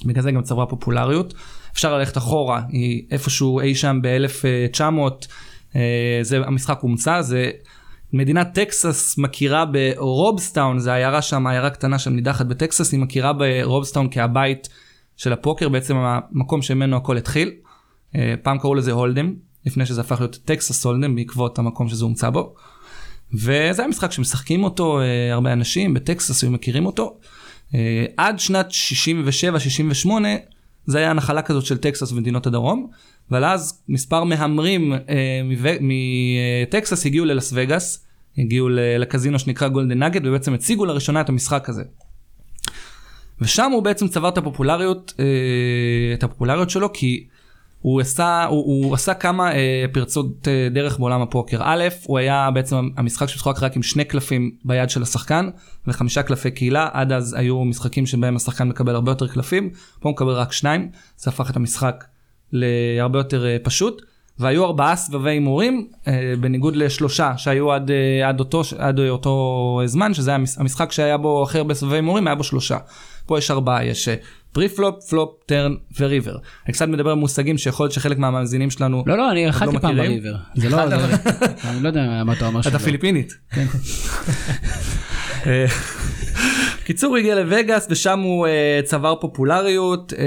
בגלל 0.05 0.23
זה 0.23 0.31
גם 0.31 0.41
צברה 0.41 0.65
פופולריות. 0.65 1.33
אפשר 1.77 1.97
ללכת 1.97 2.17
אחורה, 2.17 2.61
היא 2.69 3.03
איפשהו 3.11 3.59
אי 3.59 3.75
שם 3.75 3.99
ב-1900, 4.01 4.81
זה 6.21 6.37
המשחק 6.45 6.79
הומצא, 6.81 7.21
זה 7.21 7.51
מדינת 8.13 8.53
טקסס 8.53 9.17
מכירה 9.17 9.65
ברובסטאון, 9.65 10.79
זה 10.79 10.93
עיירה 10.93 11.21
שם, 11.21 11.47
עיירה 11.47 11.69
קטנה 11.69 11.99
שם 11.99 12.13
נידחת 12.13 12.45
בטקסס, 12.45 12.91
היא 12.91 12.99
מכירה 12.99 13.33
ברובסטאון 13.33 14.07
כהבית 14.11 14.69
של 15.17 15.33
הפוקר, 15.33 15.69
בעצם 15.69 15.95
המקום 15.95 16.61
שממנו 16.61 16.97
הכל 16.97 17.17
התחיל. 17.17 17.51
אה, 18.15 18.33
פעם 18.43 18.59
קראו 18.59 18.75
לזה 18.75 18.91
Hold'em, 18.91 19.33
לפני 19.65 19.85
שזה 19.85 20.01
הפך 20.01 20.19
להיות 20.19 20.39
Texas 20.45 20.85
Hold'em 20.85 21.15
בעקבות 21.15 21.59
המקום 21.59 21.89
שזה 21.89 22.03
הומצא 22.03 22.29
בו. 22.29 22.55
וזה 23.33 23.81
היה 23.81 23.87
משחק 23.87 24.11
שמשחקים 24.11 24.63
אותו 24.63 24.99
אה, 24.99 25.33
הרבה 25.33 25.53
אנשים 25.53 25.93
בטקסס 25.93 26.43
היו 26.43 26.51
מכירים 26.51 26.85
אותו. 26.85 27.17
אה, 27.75 28.05
עד 28.17 28.39
שנת 28.39 28.67
67-68 30.05 30.09
זה 30.87 30.97
היה 30.97 31.09
הנחלה 31.09 31.41
כזאת 31.41 31.65
של 31.65 31.77
טקסס 31.77 32.11
ומדינות 32.11 32.47
הדרום. 32.47 32.89
אבל 33.31 33.45
אז 33.45 33.83
מספר 33.89 34.23
מהמרים 34.23 34.93
אה, 34.93 35.41
מטקסס 35.81 37.05
הגיעו 37.05 37.25
ללס 37.25 37.51
וגאס, 37.55 38.05
הגיעו 38.37 38.69
לקזינו 38.69 39.39
שנקרא 39.39 39.67
Golden 39.67 40.03
Nugget 40.03 40.25
ובעצם 40.25 40.53
הציגו 40.53 40.85
לראשונה 40.85 41.21
את 41.21 41.29
המשחק 41.29 41.69
הזה. 41.69 41.83
ושם 43.41 43.71
הוא 43.71 43.83
בעצם 43.83 44.07
צבר 44.07 44.29
את 44.29 44.37
הפופולריות, 44.37 45.13
אה, 45.19 45.25
את 46.13 46.23
הפופולריות 46.23 46.69
שלו 46.69 46.93
כי 46.93 47.27
הוא 47.87 48.01
עשה, 48.01 48.45
הוא, 48.45 48.85
הוא 48.85 48.93
עשה 48.93 49.13
כמה 49.13 49.51
אה, 49.51 49.85
פרצות 49.91 50.47
אה, 50.47 50.67
דרך 50.71 50.99
בעולם 50.99 51.21
הפוקר. 51.21 51.57
א', 51.61 51.83
הוא 52.03 52.17
היה 52.17 52.49
בעצם 52.53 52.89
המשחק 52.97 53.27
שמשחק 53.27 53.63
רק 53.63 53.75
עם 53.75 53.83
שני 53.83 54.05
קלפים 54.05 54.51
ביד 54.65 54.89
של 54.89 55.01
השחקן 55.01 55.49
וחמישה 55.87 56.23
קלפי 56.23 56.51
קהילה, 56.51 56.89
עד 56.93 57.11
אז 57.11 57.33
היו 57.33 57.65
משחקים 57.65 58.05
שבהם 58.05 58.35
השחקן 58.35 58.67
מקבל 58.67 58.95
הרבה 58.95 59.11
יותר 59.11 59.27
קלפים, 59.27 59.69
פה 59.99 60.09
הוא 60.09 60.11
מקבל 60.11 60.31
רק 60.31 60.51
שניים, 60.51 60.89
זה 61.17 61.29
הפך 61.31 61.51
את 61.51 61.55
המשחק 61.55 62.03
להרבה 62.51 63.19
יותר 63.19 63.45
אה, 63.45 63.57
פשוט. 63.63 64.01
והיו 64.39 64.65
ארבעה 64.65 64.95
סבבי 64.95 65.29
הימורים 65.29 65.87
אה, 66.07 66.33
בניגוד 66.39 66.75
לשלושה 66.75 67.37
שהיו 67.37 67.71
עד, 67.71 67.91
אה, 67.91 68.29
עד, 68.29 68.39
אותו, 68.39 68.61
עד 68.77 68.99
אותו 68.99 69.81
זמן 69.85 70.13
שזה 70.13 70.29
היה 70.31 70.39
המש- 70.39 70.59
המשחק 70.59 70.91
שהיה 70.91 71.17
בו 71.17 71.43
הכי 71.43 71.57
הרבה 71.57 71.73
סבבי 71.73 71.95
הימורים 71.95 72.27
היה 72.27 72.35
בו 72.35 72.43
שלושה. 72.43 72.77
פה 73.25 73.37
יש 73.37 73.51
ארבעה 73.51 73.85
יש 73.85 74.09
פרי 74.57 74.69
פלופ 74.69 75.03
פלופ 75.09 75.29
טרן 75.45 75.75
וריבר. 75.99 76.35
אני 76.65 76.73
קצת 76.73 76.87
מדבר 76.87 77.15
במושגים 77.15 77.57
שיכול 77.57 77.83
להיות 77.83 77.93
שחלק 77.93 78.17
מהמאזינים 78.17 78.69
שלנו 78.69 79.03
לא, 79.07 79.17
לא, 79.17 79.31
אני 79.31 79.49
אכלתי 79.49 79.79
פעם 79.79 79.91
מכירים? 79.91 80.11
בריבר. 80.21 80.35
זה 80.55 80.69
לא, 80.69 80.89
זה- 80.89 80.95
אני 81.69 81.83
לא 81.83 81.87
יודע 81.87 82.23
מה 82.25 82.33
אתה 82.33 82.47
אומר 82.47 82.59
אתה 82.59 82.69
שלא. 82.69 82.77
פיליפינית. 82.77 83.33
אה, 85.45 85.65
קיצור 86.83 87.09
הוא 87.09 87.17
הגיע 87.17 87.35
לווגאס 87.43 87.87
ושם 87.89 88.19
הוא 88.19 88.47
אה, 88.47 88.79
צבר 88.83 89.15
פופולריות 89.21 90.13
אה, 90.17 90.23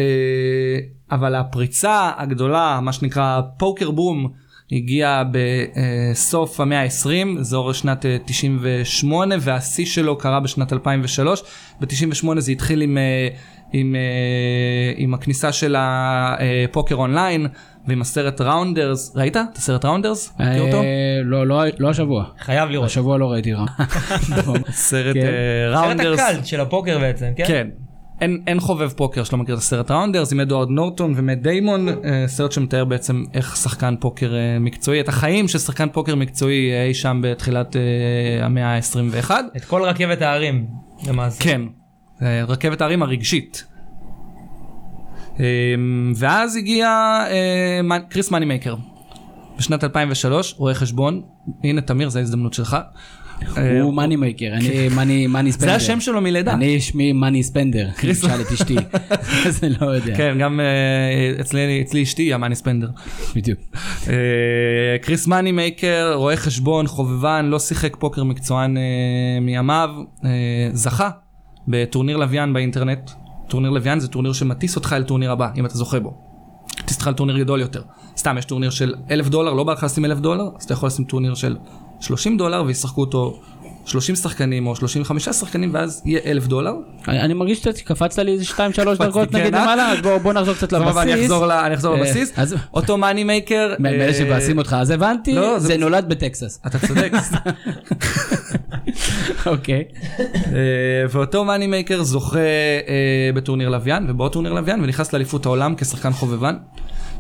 אבל 1.16 1.34
הפריצה 1.34 2.10
הגדולה 2.16 2.78
מה 2.82 2.92
שנקרא 2.92 3.40
פוקר 3.58 3.90
בום 3.90 4.28
הגיע 4.72 5.22
בסוף 6.12 6.60
המאה 6.60 6.82
ה-20 6.82 7.38
אזור 7.40 7.72
שנת 7.72 8.06
אה, 8.06 8.16
98 8.26 9.34
והשיא 9.40 9.86
שלו 9.86 10.18
קרה 10.18 10.40
בשנת 10.40 10.72
2003 10.72 11.42
ב-98 11.80 11.86
זה 12.40 12.52
התחיל 12.52 12.80
עם. 12.82 12.98
אה, 13.74 13.80
עם, 13.80 13.94
אה, 13.94 14.92
עם 14.96 15.14
הכניסה 15.14 15.52
של 15.52 15.76
הפוקר 15.78 16.94
אונליין 16.94 17.46
ועם 17.86 18.00
הסרט 18.00 18.40
ראונדרס 18.40 19.16
ראית 19.16 19.36
את 19.36 19.56
הסרט 19.56 19.84
Rounders? 19.84 20.32
מכיר 20.40 20.62
אותו? 20.62 20.76
אה, 20.76 21.20
לא, 21.24 21.46
לא, 21.46 21.62
לא 21.78 21.88
השבוע. 21.90 22.24
חייב 22.38 22.70
לראות. 22.70 22.86
השבוע 22.86 23.18
לא 23.18 23.32
ראיתי. 23.32 23.52
סרט 24.70 25.14
כן. 25.14 25.20
אה, 25.20 25.74
סרט 25.74 25.84
Rounders. 25.84 26.20
ה 26.20 26.26
cult 26.26 26.46
של 26.46 26.60
הפוקר 26.60 26.98
בעצם, 26.98 27.26
כן? 27.36 27.44
כן. 27.46 27.68
אין, 28.20 28.42
אין 28.46 28.60
חובב 28.60 28.88
פוקר 28.88 29.24
שלא 29.24 29.38
מכיר 29.38 29.54
את 29.54 29.60
הסרט 29.60 29.90
Rounders 29.90 30.32
עם 30.32 30.40
אדוארד 30.40 30.68
נורטון 30.70 31.12
ומט 31.16 31.38
דיימון 31.38 31.88
אה, 31.88 32.24
סרט 32.26 32.52
שמתאר 32.52 32.84
בעצם 32.84 33.24
איך 33.34 33.56
שחקן 33.56 33.94
פוקר 34.00 34.34
אה, 34.34 34.58
מקצועי 34.58 35.00
את 35.00 35.08
החיים 35.08 35.48
של 35.48 35.58
שחקן 35.58 35.88
פוקר 35.88 36.14
מקצועי 36.14 36.72
אה, 36.72 36.84
אי 36.84 36.94
שם 36.94 37.20
בתחילת 37.22 37.76
אה, 37.76 38.46
המאה 38.46 38.76
ה-21. 38.76 39.30
את 39.56 39.64
כל 39.64 39.82
רכבת 39.82 40.22
ההרים, 40.22 40.66
למעשה. 41.08 41.44
כן, 41.44 41.60
אה, 41.60 41.79
רכבת 42.22 42.80
ההרים 42.80 43.02
הרגשית. 43.02 43.64
אה, 45.40 45.44
ואז 46.16 46.56
הגיע 46.56 46.88
אה, 47.30 47.98
קריס 48.08 48.30
Moneymaker 48.30 48.74
בשנת 49.58 49.84
2003 49.84 50.54
רואה 50.58 50.74
חשבון 50.74 51.22
הנה 51.64 51.80
תמיר 51.80 52.08
זה 52.08 52.18
ההזדמנות 52.18 52.52
שלך. 52.54 52.76
אה, 53.56 53.80
הוא 53.82 53.94
Moneymaker, 53.94 54.46
אני 54.52 54.68
money 54.96 55.26
money 55.26 55.52
spender. 55.52 55.70
זה 55.70 55.76
השם 55.76 56.00
שלו 56.00 56.20
מלידה. 56.20 56.52
אני 56.52 56.80
שמי 56.80 57.12
money 57.12 57.42
spender. 57.42 57.88
קריס- 57.96 58.22
שאל 58.22 58.40
את 58.40 58.52
אשתי. 58.52 58.76
אז 59.46 59.64
אני 59.64 59.74
לא 59.80 59.86
יודע. 59.86 60.16
כן 60.16 60.36
גם 60.40 60.60
אה, 60.60 61.40
אצלי 61.40 62.02
אשתי 62.02 62.22
היא 62.22 62.34
ה 62.34 62.38
money 62.38 62.54
spender. 62.54 62.88
בדיוק. 63.36 63.60
אה, 64.08 64.14
קריס 65.02 65.26
Moneymaker 65.26 66.12
רואה 66.14 66.36
חשבון 66.36 66.86
חובבן 66.86 67.46
לא 67.46 67.58
שיחק 67.58 67.96
פוקר 67.96 68.24
מקצוען 68.24 68.76
אה, 68.76 68.82
מימיו 69.40 69.90
אה, 70.24 70.30
זכה 70.72 71.10
בטורניר 71.70 72.16
לוויין 72.16 72.52
באינטרנט. 72.52 73.10
טורניר 73.48 73.70
לוויין 73.70 74.00
זה 74.00 74.08
טורניר 74.08 74.32
שמטיס 74.32 74.76
אותך 74.76 74.92
אל 74.92 75.02
טורניר 75.02 75.32
הבא 75.32 75.48
אם 75.56 75.66
אתה 75.66 75.74
זוכה 75.74 76.00
בו. 76.00 76.14
מטיס 76.82 76.96
אותך 76.96 77.06
לטורניר 77.06 77.38
גדול 77.38 77.60
יותר. 77.60 77.82
סתם 78.16 78.38
יש 78.38 78.44
טורניר 78.44 78.70
של 78.70 78.94
אלף 79.10 79.28
דולר 79.28 79.52
לא 79.54 79.64
בא 79.64 79.72
לך 79.72 79.82
לשים 79.82 80.04
אלף 80.04 80.18
דולר? 80.18 80.44
אז 80.56 80.64
אתה 80.64 80.72
יכול 80.72 80.86
לשים 80.86 81.04
טורניר 81.04 81.34
של 81.34 81.56
30 82.00 82.36
דולר 82.36 82.62
וישחקו 82.66 83.00
אותו 83.00 83.40
30 83.90 84.16
שחקנים 84.16 84.66
או 84.66 84.76
35 84.76 85.28
שחקנים 85.28 85.70
ואז 85.74 86.02
יהיה 86.04 86.20
אלף 86.26 86.46
דולר. 86.46 86.72
אני 87.08 87.34
מרגיש 87.34 87.58
שקפצת 87.62 88.18
לי 88.18 88.32
איזה 88.32 88.44
2-3 88.44 88.58
דרגות 88.98 89.30
כן, 89.30 89.38
נגיד 89.38 89.54
אה? 89.54 89.62
למעלה, 89.62 89.92
אז 89.92 89.98
בוא 90.22 90.32
נחזור 90.32 90.54
קצת 90.54 90.72
לבסיס. 90.72 90.96
אני 90.96 91.24
אחזור 91.74 91.94
אה, 91.94 92.00
לבסיס. 92.00 92.32
אותו 92.74 92.96
Moneymaker. 92.96 93.74
מאלה 93.78 94.14
שמבאסים 94.14 94.58
אותך, 94.58 94.76
אז 94.80 94.90
הבנתי, 94.90 95.34
לא, 95.34 95.58
זה- 95.58 95.76
נולד 95.76 96.08
בטקסס. 96.08 96.60
אתה 96.66 96.78
צודק. 96.86 97.12
אוקיי. 99.46 99.84
אה, 100.20 100.24
ואותו 101.10 101.44
Moneymaker 101.44 102.02
זוכה 102.02 102.38
בטורניר 103.34 103.68
לוויין 103.68 104.10
ובעוד 104.10 104.32
טורניר 104.32 104.52
לוויין 104.52 104.80
ונכנס 104.84 105.12
לאליפות 105.12 105.46
העולם 105.46 105.74
כשחקן 105.76 106.12
חובבן 106.12 106.56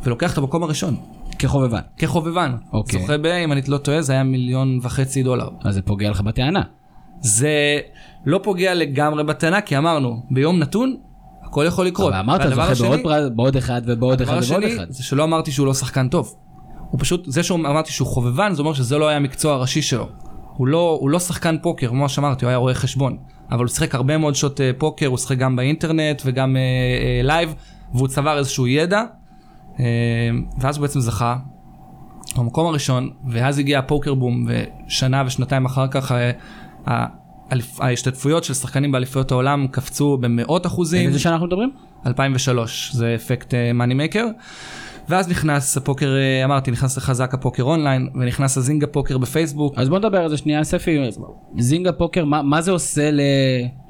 ולוקח 0.04 0.32
את 0.32 0.38
המקום 0.38 0.62
הראשון 0.62 0.96
כחובבן. 1.40 1.80
כחובבן. 1.98 2.54
אוקיי. 2.72 3.00
זוכה 3.00 3.18
ב, 3.18 3.26
אם 3.26 3.52
אני 3.52 3.60
לא 3.68 3.78
טועה, 3.78 4.02
זה 4.02 4.12
היה 4.12 4.22
מיליון 4.22 4.78
וחצי 4.82 5.22
דולר. 5.22 5.48
אז 5.64 5.74
זה 5.74 5.82
פוגע 5.82 6.10
לך 6.10 6.20
בטענה. 6.20 6.62
זה 7.20 7.78
לא 8.26 8.40
פוגע 8.42 8.74
לגמרי 8.74 9.24
בטענה 9.24 9.60
כי 9.60 9.78
אמרנו 9.78 10.22
ביום 10.30 10.58
נתון 10.58 10.96
הכל 11.44 11.64
יכול 11.68 11.86
לקרות. 11.86 12.12
אבל 12.12 12.18
אמרת, 12.22 12.40
זוכה 12.50 12.70
השני- 12.70 12.88
בעוד 12.88 13.00
פרס- 13.02 13.30
בעוד 13.36 13.56
אחד 13.56 13.82
ובעוד 13.86 14.20
אחד 14.20 14.40
ובעוד 14.42 14.64
אחד. 14.64 14.86
זה 14.90 15.02
שלא 15.04 15.24
אמרתי 15.24 15.52
שהוא 15.52 15.66
לא 15.66 15.74
שחקן 15.74 16.08
טוב. 16.08 16.34
הוא 16.90 17.00
פשוט, 17.00 17.24
זה 17.26 17.42
שאמרתי 17.42 17.92
שהוא 17.92 18.08
חובבן 18.08 18.54
זה 18.54 18.62
אומר 18.62 18.72
שזה 18.74 18.98
לא 18.98 19.08
היה 19.08 19.16
המקצוע 19.16 19.52
הראשי 19.54 19.82
שלו. 19.82 20.08
הוא 20.56 20.66
לא, 20.66 20.96
הוא 21.00 21.10
לא 21.10 21.18
שחקן 21.18 21.56
פוקר 21.62 21.88
כמו 21.88 22.08
שאמרתי 22.08 22.44
הוא 22.44 22.48
היה 22.48 22.56
רואה 22.58 22.74
חשבון. 22.74 23.16
אבל 23.50 23.58
הוא 23.64 23.68
שיחק 23.68 23.94
הרבה 23.94 24.18
מאוד 24.18 24.34
שעות 24.34 24.60
אה, 24.60 24.70
פוקר, 24.78 25.06
הוא 25.06 25.18
שיחק 25.18 25.38
גם 25.38 25.56
באינטרנט 25.56 26.22
וגם 26.24 26.56
אה, 26.56 26.60
אה, 26.60 27.20
live, 27.22 27.54
והוא 27.94 28.08
צבר 28.08 28.38
איזשהו 28.38 28.66
ידע, 28.66 29.02
ואז 30.58 30.76
הוא 30.76 30.82
בעצם 30.82 31.00
זכה 31.00 31.36
במקום 32.36 32.66
הראשון, 32.66 33.10
ואז 33.28 33.58
הגיע 33.58 33.78
ה 33.78 33.84
poker 33.84 34.14
boom, 34.14 34.46
ושנה 34.48 35.22
ושנתיים 35.26 35.64
אחר 35.64 35.86
כך 35.88 36.12
אה, 36.12 37.06
ההשתתפויות 37.78 38.44
של 38.44 38.54
שחקנים 38.54 38.92
באליפויות 38.92 39.32
העולם 39.32 39.66
קפצו 39.70 40.18
במאות 40.20 40.66
אחוזים. 40.66 41.08
איזה 41.08 41.18
שנה 41.18 41.32
אנחנו 41.32 41.46
מדברים? 41.46 41.70
2003 42.06 42.92
זה 42.92 43.14
אפקט 43.14 43.54
Moneymaker. 43.74 44.26
ואז 45.10 45.28
נכנס 45.28 45.76
הפוקר, 45.76 46.16
אה, 46.16 46.44
אמרתי, 46.44 46.70
נכנס 46.70 46.96
לחזק 46.96 47.34
הפוקר 47.34 47.62
אונליין, 47.62 48.08
ונכנס 48.14 48.56
הזינגה 48.56 48.86
פוקר 48.86 49.18
בפייסבוק. 49.18 49.74
אז 49.76 49.88
בוא 49.88 49.98
נדבר 49.98 50.18
על 50.18 50.28
זה 50.28 50.36
שנייה 50.36 50.64
ספי, 50.64 51.10
זינגה 51.58 51.92
פוקר, 51.92 52.24
מה, 52.24 52.42
מה 52.42 52.60
זה 52.60 52.70
עושה 52.70 53.10
ל, 53.10 53.20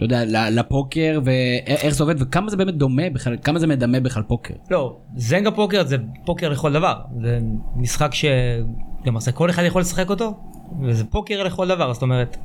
לא 0.00 0.04
יודע, 0.04 0.50
לפוקר 0.50 1.20
ואיך 1.24 1.94
זה 1.94 2.02
עובד 2.02 2.14
וכמה 2.22 2.50
זה 2.50 2.56
באמת 2.56 2.74
דומה 2.74 3.10
בכלל, 3.12 3.36
כמה 3.42 3.58
זה 3.58 3.66
מדמה 3.66 4.00
בכלל 4.00 4.22
פוקר. 4.22 4.54
לא, 4.70 4.96
זינגה 5.16 5.50
פוקר 5.50 5.84
זה 5.84 5.96
פוקר 6.24 6.48
לכל 6.48 6.72
דבר. 6.72 6.94
זה 7.22 7.38
משחק 7.76 8.10
שלמעשה 8.14 9.32
כל 9.32 9.50
אחד 9.50 9.62
יכול 9.62 9.80
לשחק 9.80 10.10
אותו, 10.10 10.34
וזה 10.82 11.04
פוקר 11.04 11.42
לכל 11.42 11.68
דבר, 11.68 11.92
זאת 11.92 12.02
אומרת, 12.02 12.36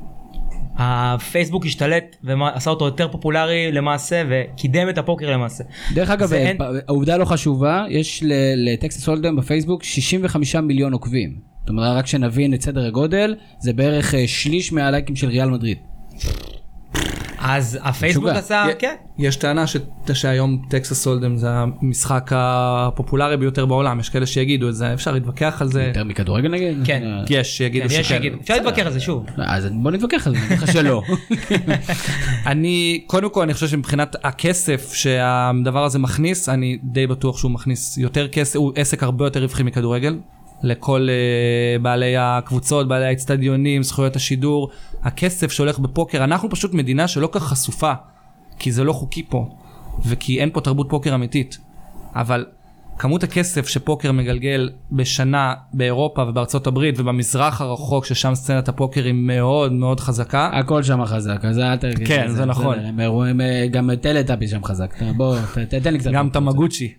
הפייסבוק 0.78 1.66
השתלט 1.66 2.16
ועשה 2.24 2.70
אותו 2.70 2.84
יותר 2.84 3.08
פופולרי 3.08 3.72
למעשה 3.72 4.22
וקידם 4.30 4.88
את 4.88 4.98
הפוקר 4.98 5.30
למעשה. 5.30 5.64
דרך 5.94 6.10
אגב, 6.10 6.32
אה, 6.32 6.38
אין- 6.38 6.56
העובדה 6.88 7.16
לא 7.16 7.24
חשובה, 7.24 7.84
יש 7.90 8.22
לטקסס 8.56 9.08
הולדם 9.08 9.36
בפייסבוק 9.36 9.82
65 9.82 10.56
מיליון 10.56 10.92
עוקבים. 10.92 11.36
זאת 11.60 11.68
אומרת, 11.68 11.96
רק 11.98 12.06
שנבין 12.06 12.54
את 12.54 12.62
סדר 12.62 12.86
הגודל, 12.86 13.34
זה 13.58 13.72
בערך 13.72 14.14
אה, 14.14 14.28
שליש 14.28 14.72
מהלייקים 14.72 15.16
של 15.16 15.28
ריאל 15.28 15.50
מדריד. 15.50 15.78
אז 17.48 17.78
הפייסבוק. 17.82 18.28
עשה, 18.28 18.66
כן, 18.78 18.94
יש 19.18 19.36
טענה 19.36 19.66
ש... 19.66 19.76
שהיום 20.12 20.62
טקסס 20.70 21.06
הולדם 21.06 21.36
זה 21.36 21.48
המשחק 21.50 22.30
הפופולרי 22.34 23.36
ביותר 23.36 23.66
בעולם, 23.66 24.00
יש 24.00 24.08
כאלה 24.08 24.26
שיגידו 24.26 24.68
את 24.68 24.74
זה, 24.74 24.94
אפשר 24.94 25.12
להתווכח 25.12 25.58
על 25.60 25.68
זה. 25.68 25.84
יותר 25.84 26.04
מכדורגל 26.04 26.48
נגיד? 26.48 26.78
כן. 26.84 27.02
יש 27.30 27.56
שיגידו 27.56 27.88
כן, 27.88 28.00
יש 28.00 28.08
שכן. 28.08 28.34
אפשר 28.40 28.54
להתווכח 28.54 28.86
על 28.86 28.92
זה 28.92 29.00
שוב. 29.00 29.26
אז 29.36 29.68
בוא 29.72 29.90
נתווכח 29.90 30.26
על 30.26 30.32
זה, 30.32 30.38
אני 30.38 30.46
אגיד 30.46 30.58
לך 30.62 30.72
שלא. 30.72 31.02
אני, 32.46 33.04
קודם 33.06 33.30
כל, 33.30 33.42
אני 33.42 33.54
חושב 33.54 33.68
שמבחינת 33.68 34.16
הכסף 34.24 34.92
שהדבר 34.94 35.84
הזה 35.84 35.98
מכניס, 35.98 36.48
אני 36.48 36.78
די 36.82 37.06
בטוח 37.06 37.38
שהוא 37.38 37.50
מכניס 37.50 37.98
יותר 37.98 38.28
כסף, 38.28 38.56
הוא 38.56 38.72
עסק 38.76 39.02
הרבה 39.02 39.26
יותר 39.26 39.42
רווחי 39.42 39.62
מכדורגל. 39.62 40.18
לכל 40.62 41.08
uh, 41.08 41.82
בעלי 41.82 42.14
הקבוצות, 42.16 42.88
בעלי 42.88 43.04
האצטדיונים, 43.06 43.82
זכויות 43.82 44.16
השידור, 44.16 44.70
הכסף 45.02 45.52
שהולך 45.52 45.78
בפוקר, 45.78 46.24
אנחנו 46.24 46.50
פשוט 46.50 46.74
מדינה 46.74 47.08
שלא 47.08 47.28
כך 47.32 47.42
חשופה, 47.42 47.92
כי 48.58 48.72
זה 48.72 48.84
לא 48.84 48.92
חוקי 48.92 49.22
פה, 49.28 49.48
וכי 50.06 50.40
אין 50.40 50.50
פה 50.52 50.60
תרבות 50.60 50.86
פוקר 50.90 51.14
אמיתית. 51.14 51.58
אבל 52.14 52.46
כמות 52.98 53.22
הכסף 53.24 53.68
שפוקר 53.68 54.12
מגלגל 54.12 54.70
בשנה 54.92 55.54
באירופה 55.72 56.22
ובארצות 56.28 56.66
הברית 56.66 57.00
ובמזרח 57.00 57.60
הרחוק, 57.60 58.04
ששם 58.04 58.34
סצנת 58.34 58.68
הפוקר 58.68 59.04
היא 59.04 59.12
מאוד 59.14 59.72
מאוד 59.72 60.00
חזקה, 60.00 60.50
הכל 60.52 60.82
שם 60.82 61.04
חזק, 61.04 61.44
אז 61.44 61.58
אל 61.58 61.76
תרגיש. 61.76 62.08
כן, 62.08 62.28
זה 62.28 62.44
נכון. 62.44 62.78
הם 62.78 63.00
אירועים, 63.00 63.40
אה, 63.40 63.66
גם 63.70 63.90
טלטאפי 63.94 64.48
שם 64.48 64.64
חזק. 64.64 64.94
בוא, 65.16 65.36
ת- 65.54 65.58
ת- 65.58 65.74
תן 65.74 65.92
לי 65.92 65.98
קצת. 65.98 66.10
גם 66.10 66.28
תמגוצ'י. 66.30 66.92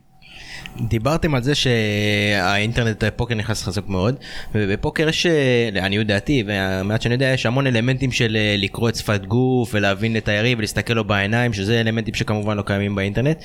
דיברתם 0.81 1.35
על 1.35 1.43
זה 1.43 1.55
שהאינטרנט 1.55 3.03
פוקר 3.15 3.35
נכנס 3.35 3.63
חזק 3.63 3.87
מאוד 3.87 4.15
ובפוקר 4.55 5.09
יש 5.09 5.25
אה, 5.25 5.69
לעניות 5.71 6.07
דעתי 6.07 6.43
והמעט 6.47 7.01
שאני 7.01 7.13
יודע 7.13 7.25
יש 7.25 7.45
המון 7.45 7.67
אלמנטים 7.67 8.11
של 8.11 8.37
אה, 8.39 8.55
לקרוא 8.57 8.89
את 8.89 8.95
שפת 8.95 9.25
גוף 9.25 9.69
ולהבין 9.73 10.17
את 10.17 10.27
היריב 10.27 10.57
ולהסתכל 10.57 10.93
לו 10.93 11.03
בעיניים 11.03 11.53
שזה 11.53 11.81
אלמנטים 11.81 12.13
שכמובן 12.13 12.57
לא 12.57 12.61
קיימים 12.61 12.95
באינטרנט. 12.95 13.37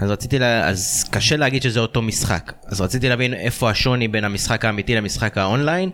אז 0.00 0.10
רציתי 0.10 0.38
לה... 0.38 0.68
אז 0.68 1.04
קשה 1.10 1.36
להגיד 1.36 1.62
שזה 1.62 1.80
אותו 1.80 2.02
משחק. 2.02 2.52
אז 2.66 2.80
רציתי 2.80 3.08
להבין 3.08 3.34
איפה 3.34 3.70
השוני 3.70 4.08
בין 4.08 4.24
המשחק 4.24 4.64
האמיתי 4.64 4.94
למשחק 4.94 5.38
האונליין 5.38 5.90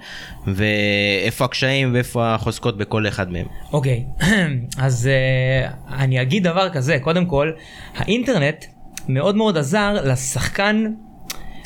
ואיפה 0.47 1.45
הקשיים 1.45 1.95
ואיפה 1.95 2.35
החוזקות 2.35 2.79
בכל 2.79 3.09
אחד 3.09 3.33
מהם. 3.33 3.47
אוקיי, 3.73 4.05
אז 4.79 5.09
uh, 5.09 5.93
אני 5.95 6.23
אגיד 6.23 6.45
דבר 6.45 6.69
כזה, 6.69 6.99
קודם 7.01 7.27
כל, 7.27 7.51
האינטרנט 7.97 8.65
מאוד 9.09 9.37
מאוד 9.37 9.57
עזר 9.59 9.97
לשחקן 10.05 10.93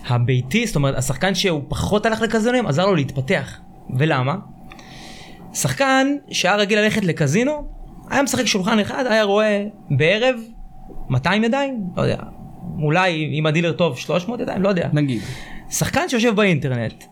הביתי, 0.08 0.66
זאת 0.66 0.76
אומרת, 0.76 0.98
השחקן 0.98 1.34
שהוא 1.34 1.62
פחות 1.68 2.06
הלך 2.06 2.20
לקזינים, 2.20 2.66
עזר 2.66 2.86
לו 2.86 2.94
להתפתח. 2.94 3.58
ולמה? 3.96 4.36
שחקן 5.54 6.06
שהיה 6.30 6.56
רגיל 6.56 6.78
ללכת 6.80 7.04
לקזינו, 7.04 7.66
היה 8.10 8.22
משחק 8.22 8.44
שולחן 8.44 8.78
אחד, 8.78 9.04
היה 9.06 9.22
רואה 9.22 9.64
בערב 9.90 10.36
200 11.08 11.44
ידיים, 11.44 11.80
לא 11.96 12.02
יודע, 12.02 12.18
אולי 12.82 13.30
אם 13.38 13.46
הדילר 13.46 13.72
טוב 13.72 13.99
300 13.99 14.40
ידיים, 14.40 14.62
לא 14.62 14.68
יודע. 14.68 14.88
נגיד. 14.92 15.22
שחקן 15.70 16.08
שיושב 16.08 16.34
באינטרנט, 16.36 17.04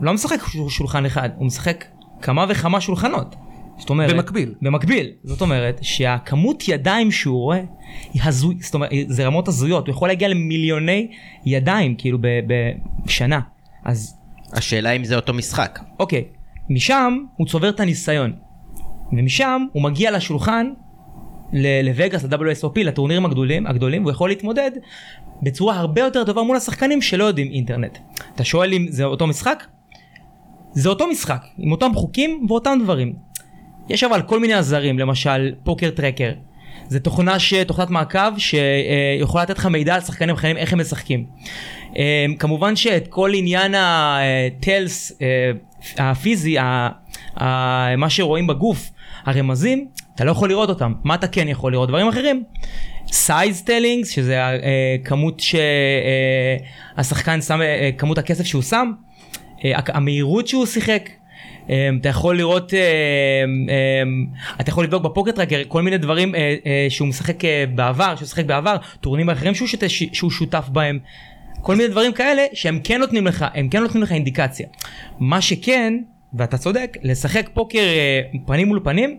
לא 0.00 0.12
משחק 0.12 0.40
שול- 0.46 0.68
שולחן 0.68 1.06
אחד, 1.06 1.28
הוא 1.36 1.46
משחק 1.46 1.84
כמה 2.22 2.46
וכמה 2.48 2.80
שולחנות. 2.80 3.36
זאת 3.78 3.90
אומרת... 3.90 4.10
במקביל. 4.10 4.54
במקביל. 4.62 5.10
זאת 5.24 5.40
אומרת 5.40 5.78
שהכמות 5.82 6.68
ידיים 6.68 7.10
שהוא 7.10 7.42
רואה 7.42 7.60
היא 8.12 8.22
הזוי, 8.24 8.54
זאת 8.60 8.74
אומרת, 8.74 8.90
זה 9.06 9.26
רמות 9.26 9.48
הזויות, 9.48 9.86
הוא 9.86 9.94
יכול 9.94 10.08
להגיע 10.08 10.28
למיליוני 10.28 11.08
ידיים 11.46 11.94
כאילו 11.98 12.18
בשנה. 13.04 13.40
אז 13.84 14.18
השאלה 14.52 14.90
אם 14.90 15.04
זה 15.04 15.16
אותו 15.16 15.34
משחק. 15.34 15.78
אוקיי, 16.00 16.24
משם 16.70 17.18
הוא 17.36 17.46
צובר 17.46 17.68
את 17.68 17.80
הניסיון. 17.80 18.32
ומשם 19.12 19.66
הוא 19.72 19.82
מגיע 19.82 20.10
לשולחן 20.10 20.66
לווגאס, 21.84 22.24
ל-WSOP, 22.24 22.72
לטורנירים 22.76 23.24
הגדולים, 23.24 23.66
הגדולים, 23.66 24.02
והוא 24.02 24.12
יכול 24.12 24.28
להתמודד 24.28 24.70
בצורה 25.42 25.76
הרבה 25.76 26.00
יותר 26.00 26.24
טובה 26.24 26.42
מול 26.42 26.56
השחקנים 26.56 27.02
שלא 27.02 27.24
יודעים 27.24 27.52
אינטרנט. 27.52 27.98
אתה 28.34 28.44
שואל 28.44 28.74
אם 28.74 28.86
זה 28.88 29.04
אותו 29.04 29.26
משחק? 29.26 29.64
זה 30.72 30.88
אותו 30.88 31.06
משחק, 31.06 31.44
עם 31.58 31.72
אותם 31.72 31.90
חוקים 31.94 32.46
ואותם 32.48 32.78
דברים. 32.82 33.12
יש 33.88 34.04
אבל 34.04 34.22
כל 34.22 34.40
מיני 34.40 34.54
עזרים, 34.54 34.98
למשל 34.98 35.52
פוקר 35.64 35.90
טרקר. 35.90 36.32
זה 36.88 37.00
תוכנה 37.00 37.38
ש... 37.38 37.54
תוכנת 37.54 37.90
מעקב 37.90 38.38
שיכולה 38.38 39.42
לתת 39.44 39.58
לך 39.58 39.66
מידע 39.66 39.94
על 39.94 40.00
שחקנים 40.00 40.34
אחרים 40.34 40.56
איך 40.56 40.72
הם 40.72 40.80
משחקים. 40.80 41.26
אה, 41.96 42.26
כמובן 42.38 42.76
שאת 42.76 43.08
כל 43.08 43.30
עניין 43.34 43.74
ה 43.76 44.00
tells 44.00 45.18
הפיזי, 45.98 46.58
ה- 46.58 46.88
ה- 47.36 47.96
מה 47.96 48.10
שרואים 48.10 48.46
בגוף, 48.46 48.90
הרמזים, 49.24 49.88
אתה 50.14 50.24
לא 50.24 50.30
יכול 50.30 50.48
לראות 50.48 50.68
אותם. 50.68 50.92
מה 51.04 51.14
אתה 51.14 51.26
כן 51.28 51.48
יכול 51.48 51.72
לראות? 51.72 51.88
דברים 51.88 52.08
אחרים. 52.08 52.44
size 53.12 53.62
tellings, 53.62 54.10
שזה 54.10 54.40
אה, 54.42 54.58
כמות 55.04 55.42
שהשחקן 56.98 57.40
שם, 57.40 57.60
אה, 57.62 57.90
כמות 57.98 58.18
הכסף 58.18 58.44
שהוא 58.44 58.62
שם, 58.62 58.92
אה, 59.64 59.72
המהירות 59.86 60.48
שהוא 60.48 60.66
שיחק. 60.66 61.08
אה, 61.70 61.88
אתה 62.00 62.08
יכול 62.08 62.36
לראות, 62.36 62.74
אה, 62.74 62.78
אה, 63.68 64.02
אתה 64.60 64.70
יכול 64.70 64.84
לבדוק 64.84 65.02
ב 65.02 65.07
Poker 65.07 65.34
Tracker 65.34 65.62
כל 65.68 65.82
מיני 65.82 65.98
דברים 65.98 66.34
אה, 66.34 66.56
אה, 66.66 66.86
שהוא 66.88 67.08
משחק 67.08 67.44
אה, 67.44 67.64
בעבר, 67.74 68.16
שהוא 68.16 68.28
שיחק 68.28 68.44
בעבר, 68.44 68.76
טורנירים 69.00 69.30
אחרים 69.30 69.54
שהוא, 69.54 69.68
שת, 69.68 69.82
שהוא 69.88 70.30
שותף 70.30 70.68
בהם. 70.72 70.98
כל 71.60 71.76
מיני 71.76 71.88
דברים 71.88 72.12
כאלה 72.12 72.42
שהם 72.52 72.80
כן 72.84 73.00
נותנים 73.00 73.26
לך, 73.26 73.44
הם 73.54 73.68
כן 73.68 73.82
נותנים 73.82 74.02
לך 74.02 74.12
אינדיקציה. 74.12 74.66
מה 75.18 75.40
שכן, 75.40 75.94
ואתה 76.34 76.58
צודק, 76.58 76.96
לשחק 77.02 77.48
פוקר 77.54 77.82
פנים 78.46 78.68
מול 78.68 78.80
פנים, 78.84 79.18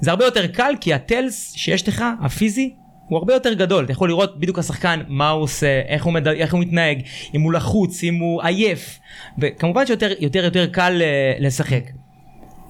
זה 0.00 0.10
הרבה 0.10 0.24
יותר 0.24 0.46
קל 0.46 0.74
כי 0.80 0.94
הטלס 0.94 1.52
שיש 1.56 1.88
לך, 1.88 2.04
הפיזי, 2.22 2.74
הוא 3.08 3.18
הרבה 3.18 3.34
יותר 3.34 3.52
גדול. 3.52 3.84
אתה 3.84 3.92
יכול 3.92 4.08
לראות 4.08 4.40
בדיוק 4.40 4.58
השחקן, 4.58 5.00
מה 5.08 5.30
הוא 5.30 5.42
עושה, 5.42 5.80
איך 5.88 6.04
הוא, 6.04 6.12
מד... 6.12 6.28
איך 6.28 6.52
הוא 6.52 6.60
מתנהג, 6.60 7.02
אם 7.34 7.40
הוא 7.40 7.52
לחוץ, 7.52 8.02
אם 8.02 8.14
הוא 8.14 8.42
עייף. 8.42 8.98
וכמובן 9.38 9.86
שיותר 9.86 10.10
יותר 10.20 10.44
יותר 10.44 10.66
קל 10.66 11.02
אה, 11.02 11.34
לשחק. 11.40 11.84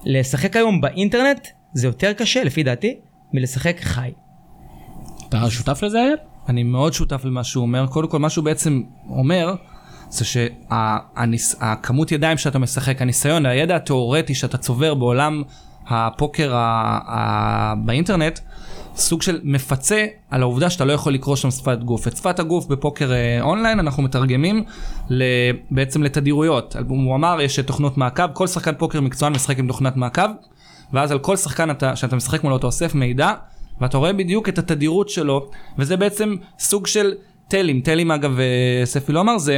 לשחק 0.05 0.55
היום 0.55 0.81
באינטרנט 0.81 1.47
זה 1.73 1.87
יותר 1.87 2.13
קשה, 2.13 2.43
לפי 2.43 2.63
דעתי, 2.63 2.97
מלשחק 3.33 3.79
חי. 3.79 4.11
אתה 5.29 5.49
שותף 5.49 5.83
לזה 5.83 5.97
אייל? 5.97 6.15
אני 6.49 6.63
מאוד 6.63 6.93
שותף 6.93 7.25
למה 7.25 7.43
שהוא 7.43 7.61
אומר. 7.61 7.87
קודם 7.87 8.07
כל, 8.07 8.19
מה 8.19 8.29
שהוא 8.29 8.45
בעצם 8.45 8.81
אומר, 9.09 9.55
זה 10.09 10.25
שהכמות 10.25 12.11
ידיים 12.11 12.37
שאתה 12.37 12.59
משחק, 12.59 13.01
הניסיון, 13.01 13.45
הידע 13.45 13.75
התיאורטי 13.75 14.35
שאתה 14.35 14.57
צובר 14.57 14.93
בעולם 14.93 15.43
הפוקר 15.87 16.55
ה- 16.55 16.99
ה- 17.07 17.73
באינטרנט, 17.85 18.39
סוג 18.95 19.21
של 19.21 19.39
מפצה 19.43 20.05
על 20.29 20.41
העובדה 20.41 20.69
שאתה 20.69 20.85
לא 20.85 20.93
יכול 20.93 21.13
לקרוא 21.13 21.35
שם 21.35 21.51
שפת 21.51 21.83
גוף. 21.83 22.07
את 22.07 22.17
שפת 22.17 22.39
הגוף 22.39 22.65
בפוקר 22.67 23.13
אה, 23.13 23.41
אונליין 23.41 23.79
אנחנו 23.79 24.03
מתרגמים 24.03 24.63
בעצם 25.71 26.03
לתדירויות. 26.03 26.75
הוא 26.87 27.15
אמר, 27.15 27.37
יש 27.41 27.59
תוכנות 27.59 27.97
מעקב, 27.97 28.23
כל 28.33 28.47
שחקן 28.47 28.71
פוקר 28.77 29.01
מקצוען 29.01 29.33
משחק 29.33 29.59
עם 29.59 29.67
תוכנת 29.67 29.95
מעקב, 29.95 30.21
ואז 30.93 31.11
על 31.11 31.19
כל 31.19 31.37
שחקן 31.37 31.71
אתה, 31.71 31.95
שאתה 31.95 32.15
משחק 32.15 32.43
מולו 32.43 32.57
אתה 32.57 32.65
אוסף 32.65 32.95
מידע, 32.95 33.33
ואתה 33.81 33.97
רואה 33.97 34.13
בדיוק 34.13 34.49
את 34.49 34.57
התדירות 34.57 35.09
שלו, 35.09 35.49
וזה 35.77 35.97
בעצם 35.97 36.35
סוג 36.59 36.87
של 36.87 37.13
טלים. 37.47 37.81
טלים 37.81 38.11
אגב, 38.11 38.39
אה, 38.39 38.85
ספי 38.85 39.11
לא 39.11 39.21
אמר, 39.21 39.37
זה, 39.37 39.57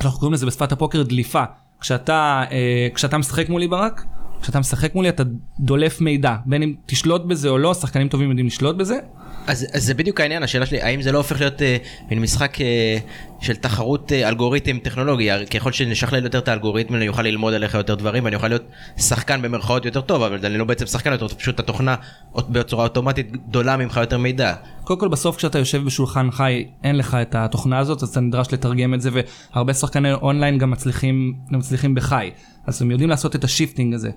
אנחנו 0.00 0.18
קוראים 0.18 0.32
לזה 0.32 0.46
בשפת 0.46 0.72
הפוקר 0.72 1.02
דליפה. 1.02 1.44
כשאתה, 1.80 2.44
אה, 2.50 2.88
כשאתה 2.94 3.18
משחק 3.18 3.48
מולי 3.48 3.68
ברק, 3.68 4.04
כשאתה 4.44 4.60
משחק 4.60 4.94
מולי 4.94 5.08
אתה 5.08 5.22
דולף 5.60 6.00
מידע, 6.00 6.36
בין 6.46 6.62
אם 6.62 6.74
תשלוט 6.86 7.24
בזה 7.24 7.48
או 7.48 7.58
לא, 7.58 7.74
שחקנים 7.74 8.08
טובים 8.08 8.28
יודעים 8.28 8.46
לשלוט 8.46 8.76
בזה. 8.76 8.98
אז, 9.46 9.66
אז 9.72 9.84
זה 9.84 9.94
בדיוק 9.94 10.20
העניין, 10.20 10.42
השאלה 10.42 10.66
שלי, 10.66 10.82
האם 10.82 11.02
זה 11.02 11.12
לא 11.12 11.18
הופך 11.18 11.40
להיות 11.40 11.62
אה, 11.62 11.76
מין 12.10 12.20
משחק 12.20 12.60
אה, 12.60 12.98
של 13.40 13.56
תחרות 13.56 14.12
אה, 14.12 14.28
אלגוריתם 14.28 14.78
טכנולוגי, 14.78 15.28
ככל 15.46 15.72
שנשכלל 15.72 16.24
יותר 16.24 16.38
את 16.38 16.48
האלגוריתם 16.48 16.94
אני 16.94 17.08
אוכל 17.08 17.22
ללמוד 17.22 17.54
עליך 17.54 17.74
יותר 17.74 17.94
דברים 17.94 18.24
ואני 18.24 18.36
אוכל 18.36 18.48
להיות 18.48 18.62
שחקן 18.96 19.42
במרכאות 19.42 19.84
יותר 19.84 20.00
טוב, 20.00 20.22
אבל 20.22 20.46
אני 20.46 20.58
לא 20.58 20.64
בעצם 20.64 20.86
שחקן 20.86 21.12
יותר, 21.12 21.28
פשוט 21.28 21.60
התוכנה 21.60 21.94
בצורה 22.36 22.84
אוטומטית 22.84 23.32
דולה 23.48 23.76
ממך 23.76 23.96
יותר 23.96 24.18
מידע. 24.18 24.54
קודם 24.84 25.00
כל 25.00 25.08
בסוף 25.08 25.36
כשאתה 25.36 25.58
יושב 25.58 25.84
בשולחן 25.84 26.30
חי 26.30 26.66
אין 26.84 26.96
לך 26.96 27.14
את 27.22 27.34
התוכנה 27.34 27.78
הזאת 27.78 28.02
אז 28.02 28.08
אתה 28.08 28.20
נדרש 28.20 28.52
לתרגם 28.52 28.94
את 28.94 29.00
זה 29.00 29.10
והרבה 29.52 29.74
שחקני 29.74 30.12
אונליין 30.12 30.58
גם 30.58 30.70
מצליחים, 30.70 31.34
גם 31.52 31.58
מצליחים 31.58 31.94
בחי, 31.94 32.30
אז 32.66 32.82
הם 32.82 32.90
יודעים 32.90 33.10
לעשות 33.10 33.36
את 33.36 33.44
ה 33.44 33.50
shifting 33.50 33.94
הזה. 33.94 34.10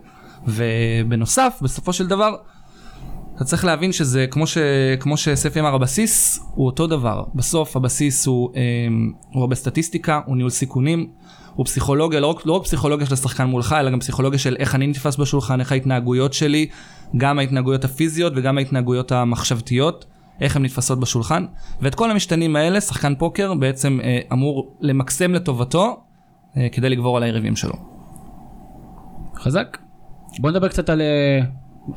ובנוסף 0.47 1.59
בסופו 1.61 1.93
של 1.93 2.07
דבר 2.07 2.35
אתה 3.35 3.45
צריך 3.45 3.65
להבין 3.65 3.91
שזה 3.91 4.25
כמו, 4.31 4.47
ש, 4.47 4.57
כמו 4.99 5.17
שספי 5.17 5.59
אמר 5.59 5.75
הבסיס 5.75 6.39
הוא 6.55 6.65
אותו 6.65 6.87
דבר 6.87 7.23
בסוף 7.35 7.75
הבסיס 7.75 8.27
הוא, 8.27 8.49
אה, 8.55 8.61
הוא 9.33 9.41
הרבה 9.41 9.55
סטטיסטיקה 9.55 10.21
הוא 10.25 10.35
ניהול 10.35 10.49
סיכונים 10.49 11.09
הוא 11.53 11.65
פסיכולוגיה 11.65 12.19
לא 12.19 12.27
רק, 12.27 12.45
לא 12.45 12.53
רק 12.53 12.63
פסיכולוגיה 12.63 13.07
של 13.07 13.13
השחקן 13.13 13.43
מולך 13.43 13.75
אלא 13.79 13.91
גם 13.91 13.99
פסיכולוגיה 13.99 14.39
של 14.39 14.55
איך 14.59 14.75
אני 14.75 14.87
נתפס 14.87 15.15
בשולחן 15.15 15.59
איך 15.59 15.71
ההתנהגויות 15.71 16.33
שלי 16.33 16.67
גם 17.17 17.39
ההתנהגויות 17.39 17.85
הפיזיות 17.85 18.33
וגם 18.35 18.57
ההתנהגויות 18.57 19.11
המחשבתיות 19.11 20.05
איך 20.41 20.55
הן 20.55 20.65
נתפסות 20.65 20.99
בשולחן 20.99 21.45
ואת 21.81 21.95
כל 21.95 22.11
המשתנים 22.11 22.55
האלה 22.55 22.81
שחקן 22.81 23.15
פוקר 23.15 23.53
בעצם 23.53 23.99
אה, 24.03 24.19
אמור 24.33 24.77
למקסם 24.81 25.33
לטובתו 25.33 26.03
אה, 26.57 26.67
כדי 26.71 26.89
לגבור 26.89 27.17
על 27.17 27.23
היריבים 27.23 27.55
שלו. 27.55 27.73
חזק. 29.35 29.86
בוא 30.39 30.51
נדבר 30.51 30.67
קצת 30.67 30.89
על, 30.89 31.01
אה, 31.01 31.39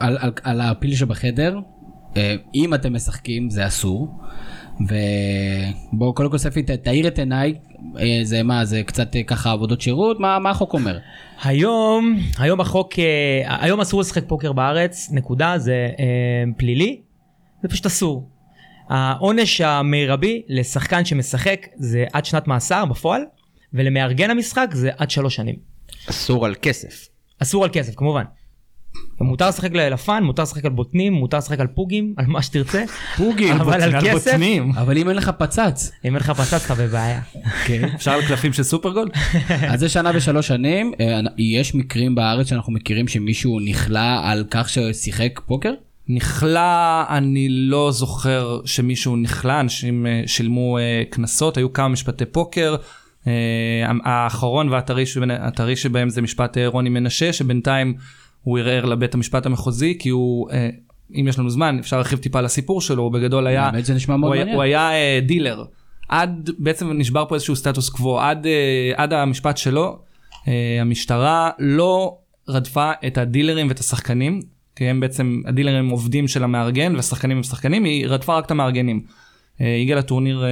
על, 0.01 0.19
על, 0.21 0.33
על 0.43 0.61
הפיל 0.61 0.95
שבחדר. 0.95 1.59
אה, 2.17 2.35
אם 2.55 2.75
אתם 2.75 2.95
משחקים 2.95 3.51
זה 3.51 3.67
אסור. 3.67 4.09
ובוא 4.81 6.15
קודם 6.15 6.31
כל 6.31 6.39
ספי 6.39 6.63
תאיר 6.63 7.09
את 7.09 7.19
עיניי, 7.19 7.55
אה, 7.99 8.21
זה 8.23 8.43
מה 8.43 8.65
זה 8.65 8.83
קצת 8.83 9.17
ככה 9.27 9.51
עבודות 9.51 9.81
שירות, 9.81 10.21
מה, 10.21 10.39
מה 10.39 10.51
החוק 10.51 10.73
אומר? 10.73 10.99
היום, 11.43 12.19
היום 12.39 12.61
החוק, 12.61 12.93
היום 13.47 13.81
אסור 13.81 14.01
לשחק 14.01 14.25
פוקר 14.27 14.53
בארץ, 14.53 15.09
נקודה, 15.13 15.59
זה 15.59 15.89
אה, 15.99 16.05
פלילי, 16.57 17.01
זה 17.63 17.69
פשוט 17.69 17.87
אסור. 17.87 18.31
העונש 18.89 19.61
המרבי 19.61 20.43
לשחקן 20.49 21.05
שמשחק 21.05 21.67
זה 21.77 22.05
עד 22.13 22.25
שנת 22.25 22.49
מאסר 22.49 22.85
בפועל, 22.85 23.23
ולמארגן 23.75 24.31
המשחק 24.31 24.69
זה 24.73 24.91
עד 24.99 25.11
שלוש 25.11 25.37
שנים. 25.37 25.57
אסור 26.11 26.47
על 26.47 26.55
כסף. 26.63 27.10
אסור 27.43 27.65
על 27.65 27.71
כסף 27.73 27.95
כמובן. 27.95 28.25
מותר 29.21 29.49
לשחק 29.49 29.73
לפאן, 29.73 30.23
מותר 30.25 30.43
לשחק 30.43 30.65
על 30.65 30.71
בוטנים, 30.71 31.13
מותר 31.13 31.39
לשחק 31.39 31.61
על 31.61 31.67
פוגים, 31.67 32.15
על 32.17 32.27
מה 32.27 32.43
שתרצה. 32.43 32.85
פוגים, 33.17 33.61
אבל 33.61 33.83
על 33.83 34.01
כסף, 34.01 34.13
בוטנים. 34.13 34.73
אבל 34.77 34.99
אם 34.99 35.09
אין 35.09 35.17
לך 35.17 35.31
פצץ, 35.39 35.91
אם 36.05 36.15
אין 36.15 36.17
לך 36.17 36.31
פצץ 36.31 36.65
אתה 36.65 36.75
בבעיה. 36.75 37.21
אפשר 37.95 38.11
על 38.11 38.27
קלפים 38.27 38.53
של 38.53 38.63
סופרגול? 38.63 39.09
אז 39.71 39.81
זה 39.81 39.89
שנה 39.89 40.11
ושלוש 40.15 40.47
שנים, 40.47 40.93
אה, 41.01 41.21
יש 41.39 41.75
מקרים 41.75 42.15
בארץ 42.15 42.49
שאנחנו 42.49 42.73
מכירים 42.73 43.09
שמישהו 43.09 43.61
נכלא 43.61 44.21
על 44.23 44.45
כך 44.51 44.69
ששיחק 44.69 45.41
פוקר? 45.47 45.73
נכלא, 46.09 46.61
אני 47.09 47.49
לא 47.49 47.93
זוכר 47.93 48.61
שמישהו 48.65 49.17
נכלא, 49.17 49.61
אנשים 49.61 50.07
אה, 50.07 50.23
שילמו 50.27 50.79
אה, 50.79 51.03
קנסות, 51.11 51.57
היו 51.57 51.73
כמה 51.73 51.89
משפטי 51.89 52.25
פוקר. 52.25 52.77
אה, 53.27 53.33
האחרון 54.05 54.69
והטרי 54.69 55.77
שבהם 55.77 56.09
זה 56.09 56.23
משפט 56.23 56.59
אה, 56.59 56.67
רוני 56.67 56.89
מנשה, 56.89 57.33
שבינתיים 57.33 57.95
הוא 58.43 58.59
ערער 58.59 58.85
לבית 58.85 59.15
המשפט 59.15 59.47
המחוזי, 59.47 59.99
כי 59.99 60.09
הוא, 60.09 60.51
אה, 60.51 60.69
אם 61.15 61.29
יש 61.29 61.39
לנו 61.39 61.51
זמן, 61.51 61.79
אפשר 61.79 61.97
להרחיב 61.97 62.19
טיפה 62.19 62.39
על 62.39 62.45
הסיפור 62.45 62.81
שלו, 62.81 63.03
הוא 63.03 63.13
בגדול 63.13 63.47
היה, 63.47 63.67
האמת 63.67 63.85
זה 63.85 63.95
נשמע 63.95 64.17
מאוד 64.17 64.37
מעניין. 64.37 64.55
הוא 64.55 64.63
היה 64.63 64.93
אה, 64.93 65.21
דילר. 65.23 65.65
עד, 66.09 66.51
בעצם 66.59 66.93
נשבר 66.93 67.25
פה 67.29 67.35
איזשהו 67.35 67.57
סטטוס 67.57 67.89
קוו, 67.89 68.21
עד, 68.21 68.47
אה, 68.47 68.93
עד 68.97 69.13
המשפט 69.13 69.57
שלו, 69.57 69.99
אה, 70.49 70.79
המשטרה 70.81 71.51
לא 71.59 72.19
רדפה 72.49 72.93
את 73.07 73.19
הדילרים 73.19 73.69
ואת 73.69 73.79
השחקנים, 73.79 74.41
כי 74.77 74.85
הם 74.85 75.01
בעצם, 75.01 75.43
הדילרים 75.47 75.77
הם 75.79 75.89
עובדים 75.89 76.29
של 76.29 76.45
המארגן 76.45 76.97
והשחקנים 76.97 77.37
הם 77.37 77.43
שחקנים, 77.43 77.85
היא 77.85 78.07
רדפה 78.07 78.39
רק 78.39 78.47
את 78.47 78.51
המארגנים. 78.51 79.03
הגיע 79.61 79.97
לטורניר 79.97 80.45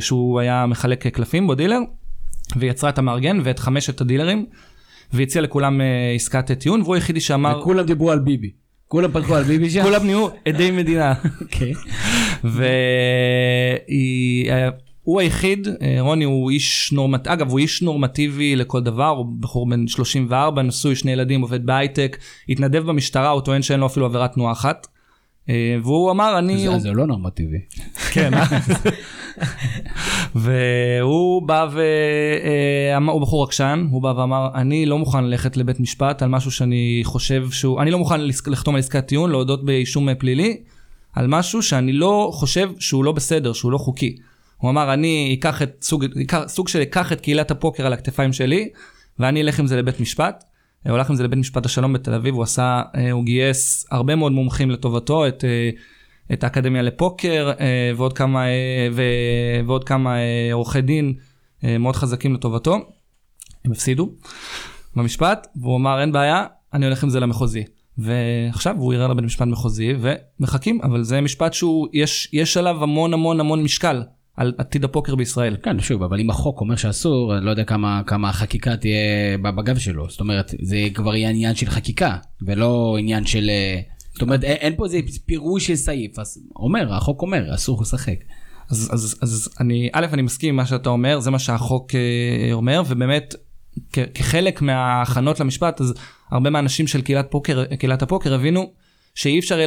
שהוא 0.00 0.40
היה 0.40 0.66
מחלק 0.66 1.06
קלפים 1.06 1.46
בו 1.46 1.54
דילר, 1.54 1.78
ויצרה 2.56 2.90
את 2.90 2.98
המארגן 2.98 3.40
ואת 3.44 3.58
חמשת 3.58 4.00
הדילרים, 4.00 4.46
והציע 5.12 5.42
לכולם 5.42 5.80
אה, 5.80 6.12
עסקת 6.14 6.52
טיעון, 6.52 6.82
והוא 6.82 6.94
היחידי 6.94 7.20
שאמר, 7.20 7.58
וכולם 7.60 7.86
דיברו 7.86 8.10
על 8.10 8.18
ביבי. 8.18 8.50
כולם 8.88 9.12
פתחו 9.12 9.34
על 9.34 9.44
ביבי 9.44 9.70
שם? 9.70 9.82
כולם 9.82 10.04
נהיו 10.04 10.28
עדי 10.44 10.70
מדינה. 10.70 11.14
אוקיי. 11.40 11.72
והוא 15.04 15.20
היחיד, 15.20 15.68
אה, 15.82 15.96
רוני 16.00 16.24
הוא 16.24 16.50
איש 16.50 16.92
נורמטיבי, 16.92 17.32
אגב 17.34 17.50
הוא 17.50 17.58
איש 17.58 17.82
נורמטיבי 17.82 18.56
לכל 18.56 18.82
דבר, 18.82 19.08
הוא 19.08 19.26
בחור 19.40 19.68
בן 19.68 19.86
34, 19.86 20.62
נשוי, 20.62 20.96
שני 20.96 21.12
ילדים, 21.12 21.40
עובד 21.40 21.66
בהייטק, 21.66 22.18
התנדב 22.48 22.82
במשטרה, 22.82 23.28
הוא 23.28 23.40
טוען 23.40 23.62
שאין 23.62 23.80
לו 23.80 23.86
אפילו 23.86 24.06
עבירת 24.06 24.32
תנועה 24.32 24.52
אחת. 24.52 24.86
אה, 25.50 25.76
והוא 25.82 26.10
אמר 26.10 26.38
אני, 26.38 26.58
זה- 26.58 26.78
זה 26.78 26.90
לא 26.92 27.06
נורמטיבי. 27.06 27.58
כן, 28.12 28.34
אה? 28.34 28.44
והוא 30.34 31.42
בא 31.42 31.66
ואמר, 31.72 33.12
הוא 33.12 33.20
בחור 33.22 33.44
עקשן, 33.44 33.86
הוא 33.90 34.02
בא 34.02 34.08
ואמר, 34.16 34.48
אני 34.54 34.86
לא 34.86 34.98
מוכן 34.98 35.24
ללכת 35.24 35.56
לבית 35.56 35.80
משפט 35.80 36.22
על 36.22 36.28
משהו 36.28 36.50
שאני 36.50 37.00
חושב 37.04 37.50
שהוא, 37.50 37.82
אני 37.82 37.90
לא 37.90 37.98
מוכן 37.98 38.20
לחתום 38.46 38.74
על 38.74 38.78
עסקת 38.78 39.06
טיעון, 39.06 39.30
להודות 39.30 39.64
באישום 39.64 40.14
פלילי, 40.14 40.56
על 41.14 41.26
משהו 41.26 41.62
שאני 41.62 41.92
לא 41.92 42.30
חושב 42.34 42.70
שהוא 42.78 43.04
לא 43.04 43.12
בסדר, 43.12 43.52
שהוא 43.52 43.72
לא 43.72 43.78
חוקי. 43.78 44.16
הוא 44.58 44.70
אמר, 44.70 44.92
אני 44.94 45.36
אקח 45.38 45.62
את 45.62 45.76
סוג, 45.82 46.04
אקח, 46.22 46.38
סוג 46.46 46.68
של 46.68 46.82
אקח 46.82 47.12
את 47.12 47.20
קהילת 47.20 47.50
הפוקר 47.50 47.86
על 47.86 47.92
הכתפיים 47.92 48.32
שלי, 48.32 48.68
ואני 49.18 49.40
אלך 49.42 49.60
עם 49.60 49.66
זה 49.66 49.76
לבית 49.76 50.00
משפט. 50.00 50.44
הוא 50.84 50.94
הלך 50.94 51.10
עם 51.10 51.16
זה 51.16 51.24
לבית 51.24 51.38
משפט 51.38 51.66
השלום 51.66 51.92
בתל 51.92 52.14
אביב, 52.14 52.34
הוא 52.34 52.42
עשה, 52.42 52.82
אה, 52.94 53.10
הוא 53.10 53.24
גייס 53.24 53.86
הרבה 53.90 54.16
מאוד 54.16 54.32
מומחים 54.32 54.70
לטובתו, 54.70 55.28
את, 55.28 55.44
אה, 55.44 55.70
את 56.32 56.44
האקדמיה 56.44 56.82
לפוקר 56.82 57.52
אה, 57.60 57.92
ועוד 57.96 58.12
כמה, 58.12 58.46
אה, 58.46 58.88
ו, 58.92 59.02
ועוד 59.66 59.84
כמה 59.84 60.16
אה, 60.18 60.48
עורכי 60.52 60.80
דין 60.80 61.14
אה, 61.64 61.78
מאוד 61.78 61.96
חזקים 61.96 62.34
לטובתו. 62.34 62.74
הם 63.64 63.72
הפסידו 63.72 64.10
במשפט, 64.96 65.46
והוא 65.56 65.76
אמר 65.76 66.00
אין 66.00 66.12
בעיה, 66.12 66.44
אני 66.72 66.86
הולך 66.86 67.02
עם 67.02 67.10
זה 67.10 67.20
למחוזי. 67.20 67.64
ועכשיו 67.98 68.76
הוא 68.78 68.94
ערער 68.94 69.08
לבית 69.08 69.24
משפט 69.24 69.46
מחוזי 69.46 69.94
ומחכים, 70.00 70.80
אבל 70.82 71.02
זה 71.02 71.20
משפט 71.20 71.52
שהוא, 71.52 71.88
יש, 71.92 72.28
יש 72.32 72.56
עליו 72.56 72.82
המון 72.82 73.14
המון 73.14 73.40
המון 73.40 73.62
משקל 73.62 74.02
על 74.36 74.52
עתיד 74.58 74.84
הפוקר 74.84 75.14
בישראל. 75.14 75.56
כן, 75.62 75.80
שוב, 75.80 76.02
אבל 76.02 76.20
אם 76.20 76.30
החוק 76.30 76.60
אומר 76.60 76.76
שאסור, 76.76 77.36
אני 77.36 77.44
לא 77.44 77.50
יודע 77.50 77.64
כמה, 77.64 78.02
כמה 78.06 78.28
החקיקה 78.28 78.76
תהיה 78.76 79.38
בגב 79.42 79.78
שלו. 79.78 80.10
זאת 80.10 80.20
אומרת, 80.20 80.54
זה 80.62 80.76
כבר 80.94 81.16
יהיה 81.16 81.30
עניין 81.30 81.54
של 81.54 81.66
חקיקה, 81.66 82.16
ולא 82.42 82.96
עניין 82.98 83.26
של... 83.26 83.50
אה, 83.50 83.80
זאת 84.12 84.22
אומרת, 84.22 84.44
אין, 84.44 84.56
אין 84.56 84.76
פה 84.76 84.84
איזה 84.84 84.98
פירוש 85.26 85.66
של 85.66 85.76
סעיף. 85.76 86.18
אז 86.18 86.38
אומר, 86.56 86.94
החוק 86.94 87.22
אומר, 87.22 87.54
אסור 87.54 87.82
לשחק. 87.82 88.18
אז, 88.70 88.90
אז, 88.92 89.18
אז 89.22 89.48
אני, 89.60 89.88
א', 89.92 90.06
אני 90.12 90.22
מסכים 90.22 90.48
עם 90.48 90.56
מה 90.56 90.66
שאתה 90.66 90.88
אומר, 90.88 91.20
זה 91.20 91.30
מה 91.30 91.38
שהחוק 91.38 91.94
אה, 91.94 92.52
אומר, 92.52 92.82
ובאמת, 92.88 93.34
כ, 93.92 93.98
כחלק 94.14 94.62
מההכנות 94.62 95.40
למשפט, 95.40 95.80
אז 95.80 95.94
הרבה 96.30 96.50
מהאנשים 96.50 96.86
של 96.86 97.02
קהילת, 97.02 97.26
פוקר, 97.30 97.64
קהילת 97.78 98.02
הפוקר 98.02 98.34
הבינו 98.34 98.72
שאי 99.14 99.38
אפשר, 99.38 99.58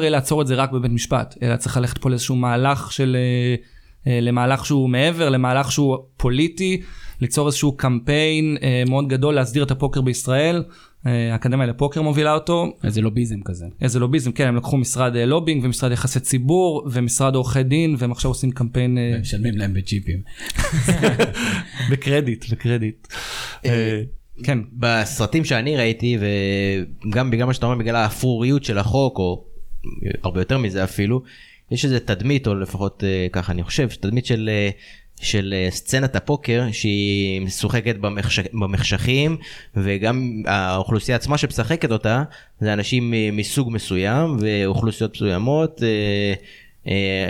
יהיה 0.00 0.10
לעצור 0.10 0.42
את 0.42 0.46
זה 0.46 0.54
רק 0.54 0.72
בבית 0.72 0.92
משפט, 0.92 1.34
אלא 1.42 1.56
צריך 1.56 1.76
ללכת 1.76 1.98
פה 1.98 2.10
לאיזשהו 2.10 2.36
מהלך 2.36 2.92
של, 2.92 3.16
אה, 3.16 3.54
למהלך 4.06 4.66
שהוא 4.66 4.90
מעבר, 4.90 5.28
למהלך 5.28 5.72
שהוא 5.72 5.96
פוליטי, 6.16 6.80
ליצור 7.20 7.46
איזשהו 7.46 7.76
קמפיין 7.76 8.56
אה, 8.62 8.82
מאוד 8.88 9.08
גדול 9.08 9.34
להסדיר 9.34 9.62
את 9.62 9.70
הפוקר 9.70 10.00
בישראל. 10.00 10.62
אה, 11.06 11.32
האקדמיה 11.32 11.66
לפוקר 11.66 12.02
מובילה 12.02 12.34
אותו, 12.34 12.72
איזה 12.84 13.00
לוביזם 13.00 13.42
כזה. 13.44 13.66
איזה 13.80 13.98
לוביזם, 13.98 14.32
כן, 14.32 14.48
הם 14.48 14.56
לקחו 14.56 14.76
משרד 14.76 15.16
אה, 15.16 15.26
לובינג 15.26 15.64
ומשרד 15.64 15.92
יחסי 15.92 16.20
ציבור 16.20 16.88
ומשרד 16.90 17.34
עורכי 17.34 17.62
דין, 17.62 17.96
והם 17.98 18.12
עכשיו 18.12 18.30
עושים 18.30 18.50
קמפיין 18.50 18.98
אה, 18.98 19.18
משלמים 19.20 19.58
להם 19.58 19.74
בצ'יפים. 19.74 20.22
בקרדיט, 21.90 22.44
בקרדיט. 22.52 23.06
אה, 23.64 24.02
כן, 24.44 24.58
בסרטים 24.72 25.44
שאני 25.44 25.76
ראיתי, 25.76 26.18
וגם 27.06 27.30
בגלל 27.30 27.46
מה 27.46 27.54
שאתה 27.54 27.66
אומר, 27.66 27.78
בגלל 27.78 27.96
האפרוריות 27.96 28.64
של 28.64 28.78
החוק, 28.78 29.18
או 29.18 29.44
הרבה 30.22 30.40
יותר 30.40 30.58
מזה 30.58 30.84
אפילו, 30.84 31.22
יש 31.70 31.84
איזה 31.84 32.00
תדמית, 32.00 32.46
או 32.46 32.54
לפחות 32.54 33.04
אה, 33.04 33.26
ככה 33.32 33.52
אני 33.52 33.62
חושב, 33.62 33.88
תדמית 34.00 34.26
של, 34.26 34.50
אה, 34.52 34.70
של 35.20 35.54
אה, 35.56 35.70
סצנת 35.70 36.16
הפוקר 36.16 36.64
שהיא 36.72 37.40
משוחקת 37.40 37.96
במחש... 37.96 38.40
במחשכים, 38.52 39.36
וגם 39.76 40.42
האוכלוסייה 40.46 41.16
עצמה 41.16 41.38
שמשחקת 41.38 41.92
אותה, 41.92 42.22
זה 42.60 42.72
אנשים 42.72 43.14
מסוג 43.32 43.72
מסוים, 43.72 44.36
ואוכלוסיות 44.40 45.14
מסוימות. 45.14 45.82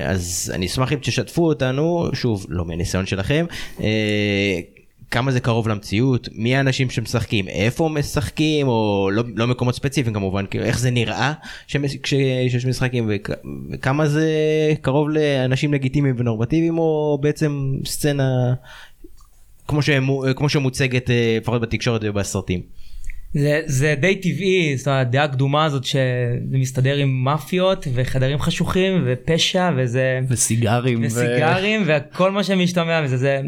אז 0.04 0.52
אני 0.54 0.66
אשמח 0.66 0.92
אם 0.92 0.98
תשתפו 1.02 1.46
אותנו, 1.46 2.08
שוב, 2.14 2.46
לא 2.48 2.64
מהניסיון 2.64 3.06
שלכם, 3.06 3.46
כמה 5.10 5.32
זה 5.32 5.40
קרוב 5.40 5.68
למציאות, 5.68 6.28
מי 6.32 6.56
האנשים 6.56 6.90
שמשחקים, 6.90 7.48
איפה 7.48 7.88
משחקים, 7.88 8.68
או 8.68 9.10
לא, 9.12 9.22
לא 9.36 9.46
מקומות 9.46 9.74
ספציפיים 9.74 10.14
כמובן, 10.14 10.44
כאילו 10.50 10.64
איך 10.64 10.78
זה 10.78 10.90
נראה 10.90 11.32
שמש, 11.66 11.96
כשיש 11.96 12.66
משחקים, 12.66 13.10
וכ, 13.10 13.30
וכמה 13.70 14.08
זה 14.08 14.28
קרוב 14.80 15.08
לאנשים 15.08 15.74
לגיטימיים 15.74 16.14
ונורמטיביים, 16.18 16.78
או 16.78 17.18
בעצם 17.20 17.72
סצנה 17.86 18.54
כמו, 19.68 19.82
שמו, 19.82 20.24
כמו 20.36 20.48
שמוצגת 20.48 21.10
אה, 21.10 21.38
לפחות 21.40 21.60
בתקשורת 21.60 22.00
ובסרטים. 22.04 22.60
זה, 23.34 23.60
זה 23.66 23.94
די 24.00 24.16
טבעי, 24.16 24.76
זאת 24.76 24.88
אומרת, 24.88 25.06
הדעה 25.06 25.24
הקדומה 25.24 25.64
הזאת 25.64 25.84
שזה 25.84 26.38
מסתדר 26.50 26.96
עם 26.96 27.24
מאפיות 27.24 27.86
וחדרים 27.94 28.38
חשוכים 28.38 29.04
ופשע 29.06 29.70
וזה... 29.76 30.20
וסיגרים. 30.28 31.04
וסיגרים 31.04 31.82
ו... 31.86 31.92
וכל 32.12 32.30
מה 32.30 32.44
שמשתמע 32.44 33.00
מזה, 33.00 33.16
זה, 33.16 33.40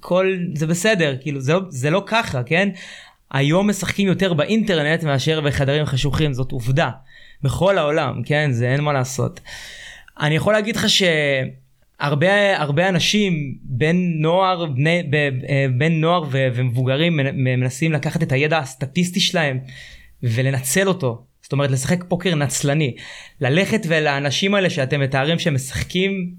כל, 0.00 0.36
זה 0.54 0.66
בסדר, 0.66 1.16
כאילו 1.20 1.40
זה 1.40 1.52
לא, 1.52 1.60
זה 1.68 1.90
לא 1.90 2.02
ככה, 2.06 2.42
כן? 2.42 2.68
היום 3.30 3.70
משחקים 3.70 4.08
יותר 4.08 4.34
באינטרנט 4.34 5.04
מאשר 5.04 5.40
בחדרים 5.40 5.84
חשוכים, 5.84 6.32
זאת 6.32 6.52
עובדה. 6.52 6.90
בכל 7.42 7.78
העולם, 7.78 8.22
כן? 8.24 8.52
זה 8.52 8.68
אין 8.68 8.80
מה 8.80 8.92
לעשות. 8.92 9.40
אני 10.20 10.34
יכול 10.34 10.52
להגיד 10.52 10.76
לך 10.76 10.88
ש... 10.88 11.02
הרבה 12.02 12.60
הרבה 12.60 12.88
אנשים 12.88 13.54
בין 13.62 14.14
נוער 14.18 14.66
בני 14.66 15.02
אה, 15.48 15.66
בין 15.78 16.00
נוער 16.00 16.22
ו, 16.30 16.48
ומבוגרים 16.54 17.20
מנסים 17.34 17.92
לקחת 17.92 18.22
את 18.22 18.32
הידע 18.32 18.58
הסטטיסטי 18.58 19.20
שלהם 19.20 19.58
ולנצל 20.22 20.88
אותו. 20.88 21.24
זאת 21.42 21.52
אומרת 21.52 21.70
לשחק 21.70 22.04
פוקר 22.08 22.34
נצלני. 22.34 22.94
ללכת 23.40 23.80
ולאנשים 23.88 24.54
האלה 24.54 24.70
שאתם 24.70 25.00
מתארים 25.00 25.38
שהם 25.38 25.54
משחקים 25.54 26.34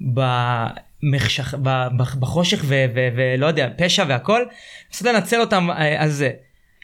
במחשך, 0.00 1.54
בחושך 1.94 2.64
ולא 2.68 3.46
יודע 3.46 3.68
פשע 3.76 4.04
והכל 4.08 4.42
פשוט 4.90 5.06
לנצל 5.06 5.40
אותם 5.40 5.70
אה, 5.70 6.02
על 6.02 6.08
זה. 6.08 6.30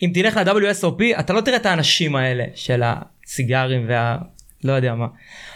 אם 0.02 0.10
תלך 0.14 0.36
ל-WSOP 0.36 1.20
אתה 1.20 1.32
לא 1.32 1.40
תראה 1.40 1.56
את 1.56 1.66
האנשים 1.66 2.16
האלה 2.16 2.44
של 2.54 2.82
הסיגרים 2.84 3.84
וה... 3.88 4.18
לא 4.64 4.72
יודע 4.72 4.94
מה. 4.94 5.06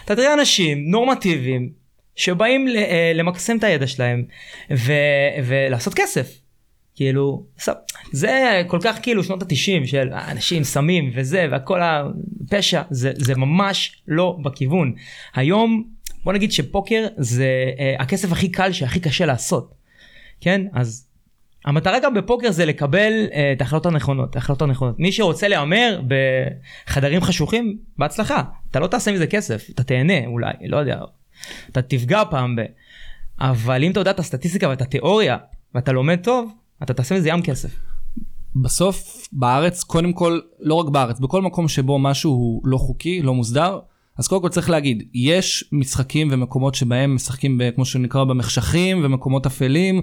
אתה 0.05 0.16
תראה 0.16 0.35
אנשים 0.35 0.90
נורמטיביים 0.90 1.86
שבאים 2.16 2.68
אה, 2.76 3.12
למקסם 3.14 3.57
את 3.57 3.64
הידע 3.64 3.87
שלהם 3.87 4.24
ו, 4.70 4.92
ולעשות 5.44 5.94
כסף. 5.94 6.40
כאילו 6.96 7.44
זה 8.12 8.62
כל 8.66 8.79
כך 8.83 8.98
כאילו 9.02 9.24
שנות 9.24 9.42
התשעים 9.42 9.87
של 9.87 10.09
אנשים 10.12 10.64
סמים 10.64 11.11
וזה 11.14 11.46
והכל 11.50 11.81
הפשע 11.83 12.83
זה 12.90 13.12
זה 13.16 13.35
ממש 13.35 14.02
לא 14.09 14.37
בכיוון. 14.42 14.92
היום 15.35 15.85
בוא 16.24 16.33
נגיד 16.33 16.52
שפוקר 16.52 17.07
זה 17.16 17.46
uh, 17.76 18.02
הכסף 18.02 18.33
הכי 18.33 18.48
קל 18.48 18.72
שהכי 18.72 19.00
קשה 19.00 19.26
לעשות 19.26 19.74
כן? 20.40 20.62
אז 20.72 21.07
המטרה 21.64 21.98
גם 22.00 22.14
בפוקר 22.14 22.50
זה 22.50 22.64
לקבל 22.64 23.12
uh, 23.26 23.35
את 23.52 23.61
ההחלטות 23.61 23.87
הנכונות 23.92 24.37
ההחלטות 24.37 24.62
הנכונות. 24.68 24.98
מי 24.98 25.12
שרוצה 25.12 25.48
להמר 25.48 26.00
בחדרים 26.88 27.20
חשוכים 27.20 27.79
בהצלחה. 27.98 28.42
אתה 28.70 28.81
לא 28.81 28.87
תעשה 28.87 29.12
מזה 29.12 29.26
כסף 29.26 29.66
אתה 29.70 29.83
תהנה 29.83 30.26
אולי 30.26 30.52
לא 30.66 30.76
יודע 30.76 31.00
אתה 31.70 31.83
תפגע 31.83 32.22
פעם 32.31 32.57
ב... 32.57 32.61
אבל 33.40 33.85
אם 33.85 33.90
אתה 33.90 34.01
יודע 34.01 34.11
את 34.11 34.18
הסטטיסטיקה 34.18 34.68
ואת 34.68 34.83
התיאוריה 34.83 35.37
ואתה 35.75 35.92
לומד 35.92 36.18
טוב, 36.22 36.53
אתה 36.83 36.94
תעשה 36.94 37.14
מזה 37.14 37.29
ים 37.29 37.42
כסף. 37.42 37.70
בסוף 38.62 39.29
בארץ, 39.33 39.83
קודם 39.83 40.12
כל, 40.12 40.40
לא 40.61 40.75
רק 40.75 40.88
בארץ, 40.88 41.20
בכל 41.20 41.42
מקום 41.42 41.68
שבו 41.68 41.99
משהו 41.99 42.33
הוא 42.33 42.62
לא 42.64 42.79
חוקי, 42.79 43.22
לא 43.22 43.35
מוסדר, 43.35 43.79
אז 44.18 44.29
קודם 44.29 44.42
כל 44.42 44.49
צריך 44.49 44.70
להגיד, 44.70 45.09
יש 45.14 45.64
משחקים 45.72 46.29
ומקומות 46.31 46.75
שבהם 46.75 47.14
משחקים, 47.14 47.59
ב, 47.59 47.70
כמו 47.70 47.85
שנקרא, 47.85 48.25
במחשכים 48.25 49.05
ומקומות 49.05 49.46
אפלים, 49.46 50.03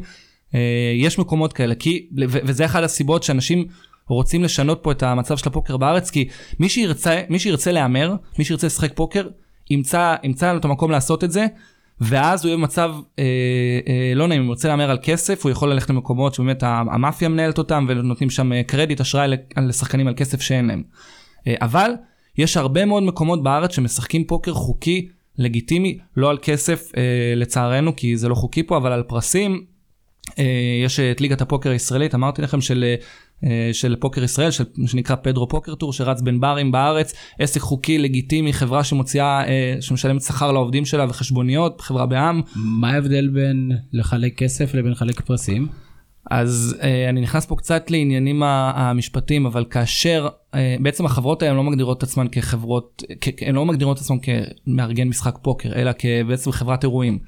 אה, 0.56 0.94
יש 0.96 1.20
מקומות 1.20 1.54
כאלה, 1.54 1.76
כי, 1.76 2.10
וזה 2.18 2.66
אחת 2.66 2.84
הסיבות 2.84 3.24
שאנשים 3.24 3.68
רוצים 4.08 4.44
לשנות 4.44 4.80
פה 4.82 4.92
את 4.92 5.04
המצב 5.04 5.38
של 5.38 5.50
הפוקר 5.50 5.78
בארץ, 5.78 6.10
כי 6.10 6.28
מי 6.60 6.70
שירצה, 6.70 7.22
מי 7.30 7.40
שירצה 7.40 7.72
להמר, 7.72 8.16
מי 8.40 8.46
שירצה 8.46 8.68
לשחק 8.68 8.96
פוקר, 8.96 9.28
ימצא, 9.70 10.16
ימצא 10.24 10.50
לנו 10.50 10.60
את 10.60 10.66
המקום 10.66 10.92
לעשות 10.92 11.24
את 11.24 11.32
זה, 11.32 11.46
ואז 12.02 12.44
הוא 12.44 12.50
יהיה 12.50 12.58
במצב 12.58 12.96
אה, 13.20 13.24
אה, 13.88 14.14
לא 14.16 14.28
נעים, 14.28 14.42
אם 14.42 14.48
הוא 14.48 14.54
רוצה 14.54 14.68
להמר 14.68 14.90
על 14.90 14.98
כסף, 15.02 15.44
הוא 15.44 15.52
יכול 15.52 15.72
ללכת 15.72 15.90
למקומות 15.90 16.34
שבאמת 16.34 16.64
המאפיה 16.64 17.30
מנהלת 17.30 17.58
אותם 17.58 17.86
ונותנים 17.90 18.30
שם 18.30 18.54
אה, 18.54 18.64
קרדיט, 18.64 19.02
אשראי 19.02 19.28
לשחקנים 19.58 20.08
על 20.08 20.14
כסף 20.18 20.42
שאין 20.42 20.66
להם. 20.66 20.84
אה, 21.48 21.56
אבל 21.62 21.92
יש 22.38 22.58
הרבה 22.58 22.86
מאוד 22.86 23.04
מקומות 23.04 23.44
בארץ 23.44 23.76
שמשחקים 23.76 24.24
פוקר 24.24 24.54
חוקי, 24.54 25.08
לגיטימי, 25.38 25.98
לא 26.18 26.30
על 26.30 26.38
כסף 26.42 26.92
אה, 26.98 27.34
לצערנו, 27.36 27.96
כי 27.96 28.18
זה 28.18 28.30
לא 28.30 28.36
חוקי 28.36 28.64
פה, 28.64 28.78
אבל 28.78 28.92
על 28.92 29.04
פרסים. 29.04 29.66
אה, 30.40 30.46
יש 30.86 31.00
את 31.00 31.22
ליגת 31.22 31.42
הפוקר 31.42 31.70
הישראלית, 31.70 32.16
אמרתי 32.16 32.42
לכם, 32.42 32.62
של 32.62 32.84
אה, 32.84 32.96
של 33.74 33.96
פוקר 33.96 34.24
ישראל, 34.24 34.52
של 34.52 34.64
שנקרא 34.86 35.16
פדרו 35.16 35.48
פוקר 35.48 35.76
טור, 35.76 35.94
שרץ 35.94 36.22
בין 36.22 36.40
ברים 36.40 36.72
בארץ, 36.72 37.14
עסק 37.40 37.62
חוקי, 37.62 37.98
לגיטימי, 37.98 38.54
חברה 38.54 38.84
שמוציאה, 38.84 39.48
אה, 39.48 39.78
שמשלמת 39.82 40.22
שכר 40.22 40.52
לעובדים 40.52 40.86
שלה 40.86 41.06
וחשבוניות, 41.10 41.82
חברה 41.82 42.06
בעם. 42.06 42.42
מה 42.56 42.92
ההבדל 42.92 43.30
בין 43.30 43.72
לחלק 43.94 44.38
כסף 44.38 44.74
לבין 44.74 44.92
לחלק 44.92 45.22
פרסים? 45.22 45.68
אז 46.32 46.76
אה, 46.82 47.10
אני 47.10 47.22
נכנס 47.22 47.46
פה 47.46 47.56
קצת 47.56 47.92
לעניינים 47.92 48.44
המשפטיים, 48.44 49.46
אבל 49.46 49.66
כאשר 49.70 50.28
בעצם 50.80 51.06
החברות 51.06 51.42
האלה 51.42 51.54
לא 51.54 51.64
מגדירות 51.64 51.98
את 51.98 52.04
עצמן 52.04 52.28
כחברות, 52.32 53.04
הן 53.42 53.56
לא 53.56 53.66
מגדירות 53.66 53.98
את 53.98 54.02
עצמן 54.02 54.18
כמארגן 54.20 55.08
משחק 55.08 55.38
פוקר, 55.42 55.74
אלא 55.76 55.92
כבעצם 55.98 56.52
חברת 56.52 56.84
אירועים. 56.84 57.20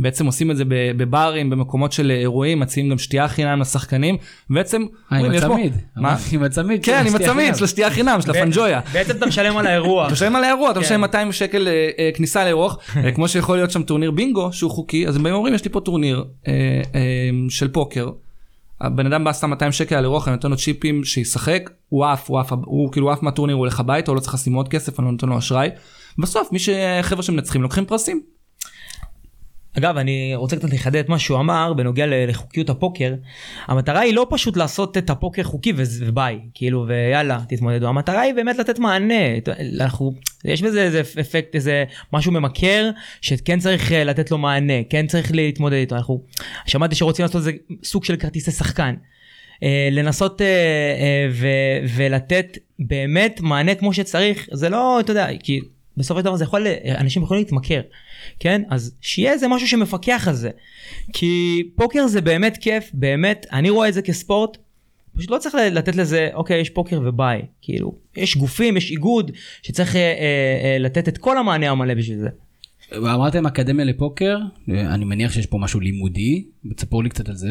בעצם 0.00 0.26
עושים 0.26 0.50
את 0.50 0.56
זה 0.56 0.64
בברים, 0.96 1.50
במקומות 1.50 1.92
של 1.92 2.10
אירועים, 2.10 2.60
מציעים 2.60 2.90
גם 2.90 2.98
שתייה 2.98 3.28
חינם 3.28 3.60
לשחקנים, 3.60 4.16
בעצם... 4.50 4.82
אה, 5.12 5.18
עם 5.18 5.32
הצמיד. 5.32 5.72
מה? 5.96 6.16
עם 6.32 6.42
הצמיד. 6.42 6.84
כן, 6.84 7.04
עם 7.06 7.14
הצמיד, 7.14 7.56
של 7.56 7.64
השתייה 7.64 7.90
חינם, 7.90 8.20
של 8.20 8.30
הפנג'ויה. 8.30 8.80
בעצם 8.92 9.16
אתה 9.16 9.26
משלם 9.26 9.56
על 9.56 9.66
האירוע. 9.66 10.04
אתה 10.04 10.12
משלם 10.12 10.36
על 10.36 10.44
האירוע, 10.44 10.70
אתה 10.70 10.80
משלם 10.80 11.00
200 11.00 11.28
כן. 11.28 11.32
שקל 11.32 11.68
אה, 11.68 11.90
אה, 11.98 12.10
כניסה 12.14 12.44
לאירוח, 12.44 12.78
כמו 13.14 13.28
שיכול 13.28 13.56
להיות 13.56 13.70
שם 13.70 13.82
טורניר 13.82 14.10
בינגו 14.10 14.52
שהוא 14.52 14.70
חוקי, 14.70 15.08
אז 15.08 15.16
הם 15.16 15.22
באים 15.22 15.34
ואומרים, 15.34 15.54
יש 15.54 15.64
לי 15.64 15.70
פה 15.70 15.80
טורניר 15.80 16.24
של 17.48 17.68
פוקר. 17.68 18.10
הבן 18.80 19.06
אדם 19.06 19.24
בא 19.24 19.32
סתם 19.32 19.50
200 19.50 19.72
שקל 19.72 19.94
על 19.94 20.04
אירוח, 20.04 20.28
אני 20.28 20.36
נותן 20.36 20.50
לו 20.50 20.56
צ'יפים 20.56 21.04
שישחק, 21.04 21.70
הוא 21.88 22.04
עף, 22.04 22.30
הוא 22.30 22.40
עף, 22.40 22.52
הוא 22.64 22.92
כאילו 22.92 23.10
עף 23.10 23.22
מהטורניר, 23.22 23.56
הוא 23.56 23.60
הולך 23.60 23.80
הביתה, 23.80 24.10
הוא 24.10 24.16
לא 24.16 24.20
צריך 24.20 24.34
לשים 24.34 24.54
עוד 24.54 24.68
כסף, 24.68 24.98
אני 24.98 25.04
לא 25.04 25.12
נותן 25.12 25.28
לו 25.28 25.38
אשראי. 25.38 25.68
בסוף 26.18 26.52
מי 26.52 26.58
שחבר'ה 26.58 27.22
שמנצחים 27.22 27.62
לוקחים 27.62 27.84
פרסים. 27.84 28.39
אגב 29.78 29.96
אני 29.96 30.32
רוצה 30.34 30.56
קצת 30.56 30.72
לחדד 30.72 30.96
את 30.96 31.08
מה 31.08 31.18
שהוא 31.18 31.38
אמר 31.38 31.72
בנוגע 31.72 32.04
לחוקיות 32.08 32.70
הפוקר. 32.70 33.14
המטרה 33.66 34.00
היא 34.00 34.14
לא 34.14 34.26
פשוט 34.30 34.56
לעשות 34.56 34.98
את 34.98 35.10
הפוקר 35.10 35.42
חוקי 35.42 35.72
וביי 35.76 36.38
כאילו 36.54 36.84
ויאללה 36.88 37.40
תתמודדו. 37.48 37.88
המטרה 37.88 38.20
היא 38.20 38.34
באמת 38.34 38.58
לתת 38.58 38.78
מענה. 38.78 39.14
אנחנו 39.80 40.14
יש 40.44 40.62
בזה 40.62 40.82
איזה 40.82 41.00
אפקט 41.20 41.54
איזה 41.54 41.84
משהו 42.12 42.32
ממכר 42.32 42.90
שכן 43.20 43.58
צריך 43.58 43.92
אה, 43.92 44.04
לתת 44.04 44.30
לו 44.30 44.38
מענה 44.38 44.84
כן 44.90 45.06
צריך 45.06 45.32
להתמודד 45.34 45.76
איתו. 45.76 45.96
אנחנו 45.96 46.22
שמעתי 46.66 46.94
שרוצים 46.94 47.22
לעשות 47.22 47.36
איזה 47.36 47.52
סוג 47.84 48.04
של 48.04 48.16
כרטיסי 48.16 48.50
שחקן. 48.50 48.94
אה, 49.62 49.88
לנסות 49.92 50.42
אה, 50.42 51.28
ולתת 51.96 52.58
באמת 52.78 53.40
מענה 53.40 53.74
כמו 53.74 53.92
שצריך 53.92 54.48
זה 54.52 54.68
לא 54.68 55.00
אתה 55.00 55.10
יודע 55.10 55.28
כי 55.42 55.60
בסופו 55.96 56.20
של 56.20 56.24
דבר 56.24 56.36
זה 56.36 56.44
יכול, 56.44 56.66
אנשים 56.98 57.22
יכולים 57.22 57.42
להתמכר, 57.42 57.80
כן? 58.38 58.62
אז 58.70 58.94
שיהיה 59.00 59.32
איזה 59.32 59.48
משהו 59.48 59.68
שמפקח 59.68 60.24
על 60.28 60.34
זה. 60.34 60.50
כי 61.12 61.62
פוקר 61.76 62.06
זה 62.06 62.20
באמת 62.20 62.56
כיף, 62.56 62.90
באמת, 62.94 63.46
אני 63.52 63.70
רואה 63.70 63.88
את 63.88 63.94
זה 63.94 64.02
כספורט, 64.02 64.56
פשוט 65.16 65.30
לא 65.30 65.38
צריך 65.38 65.54
לתת 65.54 65.96
לזה, 65.96 66.28
אוקיי, 66.34 66.60
יש 66.60 66.70
פוקר 66.70 67.00
וביי. 67.04 67.42
כאילו, 67.62 67.94
יש 68.16 68.36
גופים, 68.36 68.76
יש 68.76 68.90
איגוד, 68.90 69.30
שצריך 69.62 69.96
אה, 69.96 70.00
אה, 70.00 70.14
אה, 70.64 70.78
לתת 70.78 71.08
את 71.08 71.18
כל 71.18 71.38
המענה 71.38 71.70
המלא 71.70 71.94
בשביל 71.94 72.18
זה. 72.18 72.28
אמרתם 72.96 73.46
אקדמיה 73.46 73.84
לפוקר, 73.84 74.38
אני 74.68 75.04
מניח 75.04 75.32
שיש 75.32 75.46
פה 75.46 75.58
משהו 75.58 75.80
לימודי, 75.80 76.44
תספרו 76.76 77.02
לי 77.02 77.08
קצת 77.08 77.28
על 77.28 77.34
זה. 77.34 77.50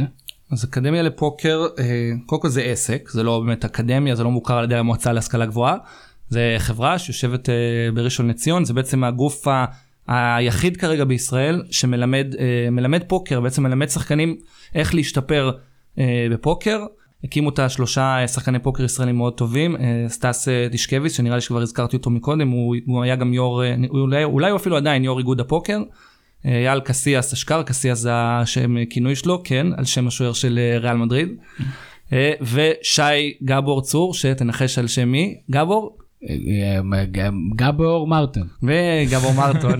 אז 0.51 0.65
אקדמיה 0.65 1.01
לפוקר, 1.01 1.67
אה, 1.79 2.11
קודם 2.25 2.41
כל 2.41 2.49
זה 2.49 2.61
עסק, 2.61 3.09
זה 3.09 3.23
לא 3.23 3.39
באמת 3.39 3.65
אקדמיה, 3.65 4.15
זה 4.15 4.23
לא 4.23 4.31
מוכר 4.31 4.57
על 4.57 4.63
ידי 4.63 4.75
המועצה 4.75 5.13
להשכלה 5.13 5.45
גבוהה. 5.45 5.77
זה 6.29 6.55
חברה 6.57 6.99
שיושבת 6.99 7.49
uh, 7.49 7.51
בראשון 7.95 8.29
לציון, 8.29 8.65
זה 8.65 8.73
בעצם 8.73 9.03
הגוף 9.03 9.47
ה... 9.47 9.65
היחיד 10.09 10.77
כרגע 10.77 11.03
בישראל 11.03 11.63
שמלמד 11.71 12.27
uh, 12.33 12.71
מלמד 12.71 13.03
פוקר, 13.07 13.41
בעצם 13.41 13.63
מלמד 13.63 13.89
שחקנים 13.89 14.37
איך 14.75 14.95
להשתפר 14.95 15.51
uh, 15.95 15.99
בפוקר. 16.31 16.85
הקימו 17.23 17.49
את 17.49 17.59
השלושה 17.59 18.27
שחקני 18.27 18.59
פוקר 18.59 18.83
ישראלים 18.83 19.15
מאוד 19.15 19.33
טובים, 19.33 19.75
uh, 19.75 19.79
סטס 20.07 20.47
דישקביץ, 20.71 21.17
שנראה 21.17 21.35
לי 21.35 21.41
שכבר 21.41 21.61
הזכרתי 21.61 21.97
אותו 21.97 22.09
מקודם, 22.09 22.49
הוא, 22.49 22.75
הוא 22.85 23.03
היה 23.03 23.15
גם 23.15 23.33
יו"ר, 23.33 23.63
אולי, 23.89 24.23
אולי 24.23 24.49
הוא 24.49 24.57
אפילו 24.57 24.77
עדיין 24.77 25.03
יו"ר 25.03 25.19
איגוד 25.19 25.39
הפוקר. 25.39 25.79
אייל 26.45 26.79
קסיאס 26.79 27.33
אשכר, 27.33 27.63
קסיאס 27.63 27.97
זה 27.99 28.11
השם 28.13 28.85
כינוי 28.85 29.15
שלו, 29.15 29.41
כן, 29.43 29.67
על 29.77 29.85
שם 29.85 30.07
השוער 30.07 30.33
של 30.33 30.59
ריאל 30.79 30.97
מדריד. 30.97 31.29
ושי 32.41 33.33
גבור 33.43 33.81
צור, 33.81 34.13
שתנחש 34.13 34.79
על 34.79 34.87
שם 34.87 35.09
מי, 35.09 35.37
גבור? 35.51 35.97
אה, 36.27 37.05
גבור 37.55 38.07
מרטון. 38.07 38.47
וגבור 38.63 39.33
מרטון. 39.33 39.79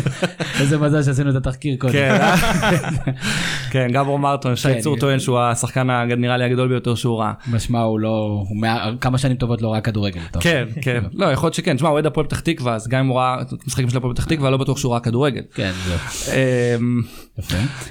איזה 0.60 0.78
מזל 0.78 1.02
שעשינו 1.02 1.30
את 1.30 1.34
התחקיר 1.34 1.76
קודם. 1.78 1.92
כן? 1.92 2.18
כן, 3.72 3.88
גבור 3.92 4.18
מרטון, 4.18 4.56
שי 4.56 4.74
כן. 4.74 4.80
צור 4.80 4.96
טוען 4.96 5.18
שהוא 5.18 5.38
השחקן 5.38 5.86
נראה 6.16 6.36
לי 6.36 6.44
הגדול 6.44 6.68
ביותר 6.68 6.94
שהוא 6.94 7.18
ראה. 7.18 7.32
משמע 7.50 7.80
הוא 7.80 8.00
לא, 8.00 8.44
כמה 9.00 9.18
שנים 9.18 9.36
טובות 9.36 9.62
לא 9.62 9.72
ראה 9.72 9.80
כדורגל. 9.80 10.20
כן, 10.40 10.64
כן. 10.82 11.02
לא, 11.12 11.26
יכול 11.26 11.46
להיות 11.46 11.54
שכן. 11.54 11.76
תשמע, 11.76 11.88
אוהד 11.88 12.06
הפועל 12.06 12.26
פתח 12.26 12.40
תקווה, 12.40 12.74
אז 12.74 12.88
גם 12.88 13.00
אם 13.00 13.06
הוא 13.06 13.18
ראה 13.18 13.36
משחקים 13.66 13.90
של 13.90 13.96
הפועל 13.96 14.14
פתח 14.14 14.24
תקווה, 14.24 14.50
לא 14.50 14.56
בטוח 14.56 14.78
שהוא 14.78 14.92
ראה 14.92 15.00
כדורגל. 15.00 15.42
כן, 15.54 15.70
זהו. 15.86 16.34
אמ. 16.78 17.00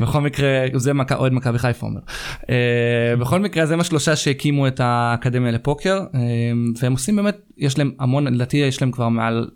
בכל 0.02 0.22
מקרה, 0.22 0.50
זה 0.76 0.92
אוהד 1.16 1.34
מכבי 1.34 1.60
חיפה 1.60 1.86
אומר. 1.86 2.00
אה, 2.50 3.16
בכל 3.20 3.40
מקרה, 3.40 3.66
זה 3.66 3.76
השלושה 3.76 4.16
שהקימו 4.16 4.68
את 4.68 4.80
האקדמיה 4.84 5.52
לפוקר, 5.52 6.00
אה, 6.16 6.20
והם 6.82 6.92
עושים 6.92 7.16
באמת, 7.16 7.38
יש 7.60 7.78
להם 7.78 7.92
המון, 8.00 8.28
לדעתי 8.34 8.58
יש 8.58 8.82
להם 8.82 8.92
כבר 8.92 9.10
מעל 9.10 9.50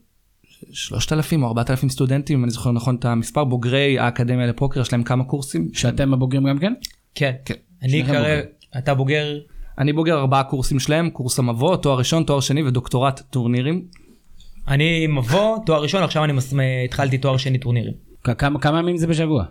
3,000 0.71 1.43
או 1.43 1.47
4,000 1.47 1.89
סטודנטים, 1.89 2.37
אם 2.39 2.43
אני 2.43 2.51
זוכר 2.51 2.71
נכון 2.71 2.95
את 2.95 3.05
המספר, 3.05 3.43
בוגרי 3.43 3.99
האקדמיה 3.99 4.47
לפוקר, 4.47 4.81
יש 4.81 4.91
להם 4.93 5.03
כמה 5.03 5.23
קורסים. 5.23 5.69
שאתם 5.73 6.13
הבוגרים 6.13 6.43
גם 6.47 6.59
כן? 6.59 6.73
כן. 7.15 7.31
כן. 7.45 7.53
אני 7.83 8.03
כרגע. 8.05 8.41
אתה 8.77 8.93
בוגר, 8.93 9.39
אני 9.77 9.93
בוגר 9.93 10.19
ארבעה 10.19 10.43
קורסים 10.43 10.79
שלהם, 10.79 11.09
קורס 11.09 11.39
המבוא, 11.39 11.75
תואר 11.77 11.97
ראשון, 11.97 12.23
תואר 12.23 12.39
שני 12.39 12.63
ודוקטורט 12.63 13.19
טורנירים. 13.29 13.85
אני 14.67 15.07
מבוא, 15.07 15.57
תואר 15.65 15.81
ראשון, 15.81 16.03
עכשיו 16.03 16.23
אני 16.23 16.33
מס- 16.33 16.53
התחלתי 16.85 17.17
תואר 17.17 17.37
שני 17.37 17.57
טורנירים. 17.57 17.93
כ- 18.23 18.29
כמה 18.37 18.59
כמה 18.59 18.79
ימים 18.79 18.97
זה 18.97 19.07
בשבוע? 19.07 19.45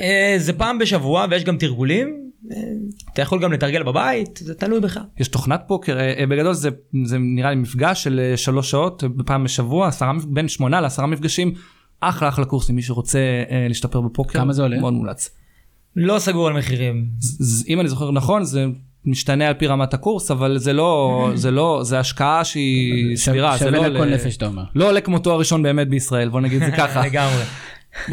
אה, 0.00 0.34
זה 0.38 0.52
פעם 0.52 0.78
בשבוע 0.78 1.26
ויש 1.30 1.44
גם 1.44 1.56
תרגולים. 1.58 2.29
אתה 3.12 3.22
יכול 3.22 3.42
גם 3.42 3.52
לתרגל 3.52 3.82
בבית, 3.82 4.40
זה 4.42 4.54
תלוי 4.54 4.80
בך. 4.80 5.00
יש 5.18 5.28
תוכנת 5.28 5.60
פוקר, 5.66 5.98
אה, 5.98 6.14
אה, 6.18 6.26
בגדול 6.26 6.52
זה, 6.54 6.68
זה 7.04 7.16
נראה 7.18 7.50
לי 7.50 7.56
מפגש 7.56 8.04
של 8.04 8.20
אה, 8.20 8.36
שלוש 8.36 8.70
שעות, 8.70 9.04
פעם 9.26 9.44
בשבוע, 9.44 9.88
עשרה, 9.88 10.12
בין 10.28 10.48
שמונה 10.48 10.80
לעשרה 10.80 11.06
מפגשים, 11.06 11.54
אחלה 12.00 12.28
אחלה 12.28 12.44
קורס 12.44 12.70
למי 12.70 12.82
שרוצה 12.82 13.18
להשתפר 13.68 14.00
בפוקר. 14.00 14.38
כמה 14.38 14.52
זה 14.52 14.62
עולה? 14.62 14.78
מאוד 14.80 14.92
מומלץ. 14.92 15.30
לא 15.96 16.18
סגור 16.18 16.48
על 16.48 16.54
מחירים. 16.58 17.06
ז- 17.18 17.36
ז- 17.42 17.64
אם 17.68 17.80
אני 17.80 17.88
זוכר 17.88 18.10
נכון 18.10 18.44
זה 18.44 18.66
משתנה 19.04 19.48
על 19.48 19.54
פי 19.54 19.66
רמת 19.66 19.94
הקורס 19.94 20.30
אבל 20.30 20.58
זה 20.58 20.72
לא 20.72 21.30
זה 21.34 21.50
לא 21.50 21.80
זה 21.84 21.98
השקעה 21.98 22.44
שהיא 22.44 23.16
סבירה 23.16 23.56
זה 23.56 23.70
לא 23.70 23.76
שווה 23.78 23.88
לכל 23.88 24.04
נפש 24.14 24.36
אתה 24.36 24.46
אומר. 24.46 24.64
לא 24.74 24.88
עולה 24.88 25.00
כמו 25.00 25.18
תואר 25.18 25.38
ראשון 25.38 25.62
באמת 25.62 25.88
בישראל 25.88 26.28
בוא 26.28 26.40
נגיד 26.40 26.58
זה 26.64 26.70
ככה 26.78 27.06
לגמרי. 27.06 27.42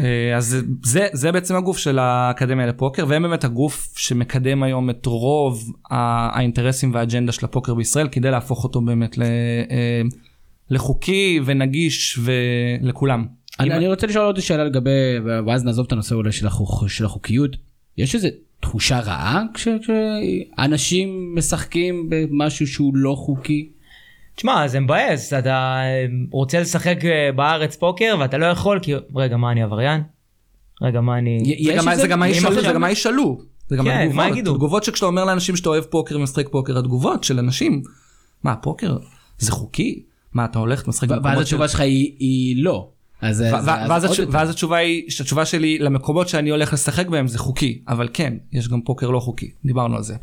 אה, 0.00 0.36
אז 0.36 0.56
זה 0.84 1.06
זה 1.12 1.32
בעצם 1.32 1.56
הגוף 1.56 1.78
של 1.78 1.98
האקדמיה 1.98 2.66
לפוקר 2.66 3.04
והם 3.08 3.22
באמת 3.22 3.44
הגוף 3.44 3.94
שמקדם 3.96 4.62
היום 4.62 4.90
את 4.90 5.06
רוב 5.06 5.72
האינטרסים 5.90 6.94
והאג'נדה 6.94 7.32
של 7.32 7.44
הפוקר 7.44 7.74
בישראל 7.74 8.08
כדי 8.08 8.30
להפוך 8.30 8.64
אותו 8.64 8.80
באמת 8.80 9.18
ל- 9.18 9.22
אה, 9.70 10.02
לחוקי 10.70 11.40
ונגיש 11.44 12.18
ולכולם. 12.22 13.26
אני 13.60 13.68
אם- 13.68 13.72
אני 13.74 13.88
רוצה 13.88 14.06
לשאול 14.06 14.24
עוד 14.24 14.40
שאלה 14.40 14.64
לגבי, 14.64 14.90
ואז 15.46 15.64
נעזוב 15.64 15.86
את 15.86 15.92
הנושא 15.92 16.14
אולי 16.14 16.32
של 16.32 16.46
החוק- 16.46 16.88
של 16.88 17.04
החוקיות. 17.04 17.56
יש 17.98 18.14
איזה 18.14 18.28
תחושה 18.60 19.00
רעה 19.00 19.42
כש- 19.54 19.68
כשאנשים 19.82 21.34
משחקים 21.36 22.06
במשהו 22.10 22.66
שהוא 22.66 22.92
לא 22.96 23.14
חוקי? 23.18 23.68
תשמע, 24.38 24.68
זה 24.68 24.80
מבאס, 24.80 25.32
אתה 25.32 25.80
רוצה 26.30 26.60
לשחק 26.60 27.04
אה, 27.04 27.32
בארץ 27.36 27.76
פוקר 27.76 28.16
ואתה 28.20 28.38
לא 28.38 28.46
יכול 28.46 28.78
כי, 28.82 28.92
רגע, 29.16 29.36
מה 29.36 29.52
אני 29.52 29.62
עבריין? 29.62 30.02
רגע, 30.82 31.00
מה 31.00 31.18
אני... 31.18 31.38
י- 31.44 31.64
זה 31.64 31.72
יש 31.72 31.78
גם- 31.78 31.88
איזה- 31.88 32.02
זה 32.02 32.08
גם 32.08 32.18
מה 32.18 32.28
יש 32.28 32.36
ישאלו, 32.36 32.54
זה 32.62 32.72
גם 32.72 32.80
מה 32.80 32.90
ישאלו. 32.90 33.38
זה 33.68 33.76
גם 33.76 33.84
כן, 33.84 33.90
התגובות, 33.90 34.16
מה 34.16 34.28
יגידו? 34.28 34.52
התגובות 34.52 34.84
שכשאתה 34.84 35.06
אומר 35.06 35.24
לאנשים 35.24 35.56
שאתה 35.56 35.68
אוהב 35.68 35.84
פוקר 35.84 36.16
ומשחק 36.18 36.48
פוקר, 36.48 36.78
התגובות 36.78 37.24
של 37.24 37.38
אנשים. 37.38 37.82
מה, 38.44 38.56
פוקר 38.56 38.96
זה 39.38 39.52
חוקי? 39.52 40.02
מה, 40.32 40.44
אתה 40.44 40.58
הולך 40.58 40.82
ואז 41.10 41.18
במקומות 41.18 41.34
של... 41.36 41.40
התשובה 41.42 41.68
שלך 41.68 41.80
היא- 41.80 42.12
היא 42.18 42.64
לא. 42.64 42.88
אז 43.20 43.40
ו- 43.40 43.56
אז- 43.56 43.66
ו- 43.66 43.70
אז 43.70 43.90
ואז 43.90 44.04
התש-. 44.04 44.20
ואז 44.30 44.50
התשובה 44.50 44.76
היא, 44.76 45.02
התשובה 45.20 45.44
שלי 45.44 45.78
למקומות 45.78 46.28
שאני 46.28 46.50
הולך 46.50 46.72
לשחק 46.72 47.06
בהם 47.08 47.26
זה 47.26 47.38
חוקי, 47.38 47.82
אבל 47.88 48.08
כן, 48.12 48.34
יש 48.52 48.68
גם 48.68 48.80
פוקר 48.80 49.10
לא 49.10 49.20
חוקי, 49.20 49.50
דיברנו 49.64 49.96
על 49.96 50.02
זה. 50.02 50.16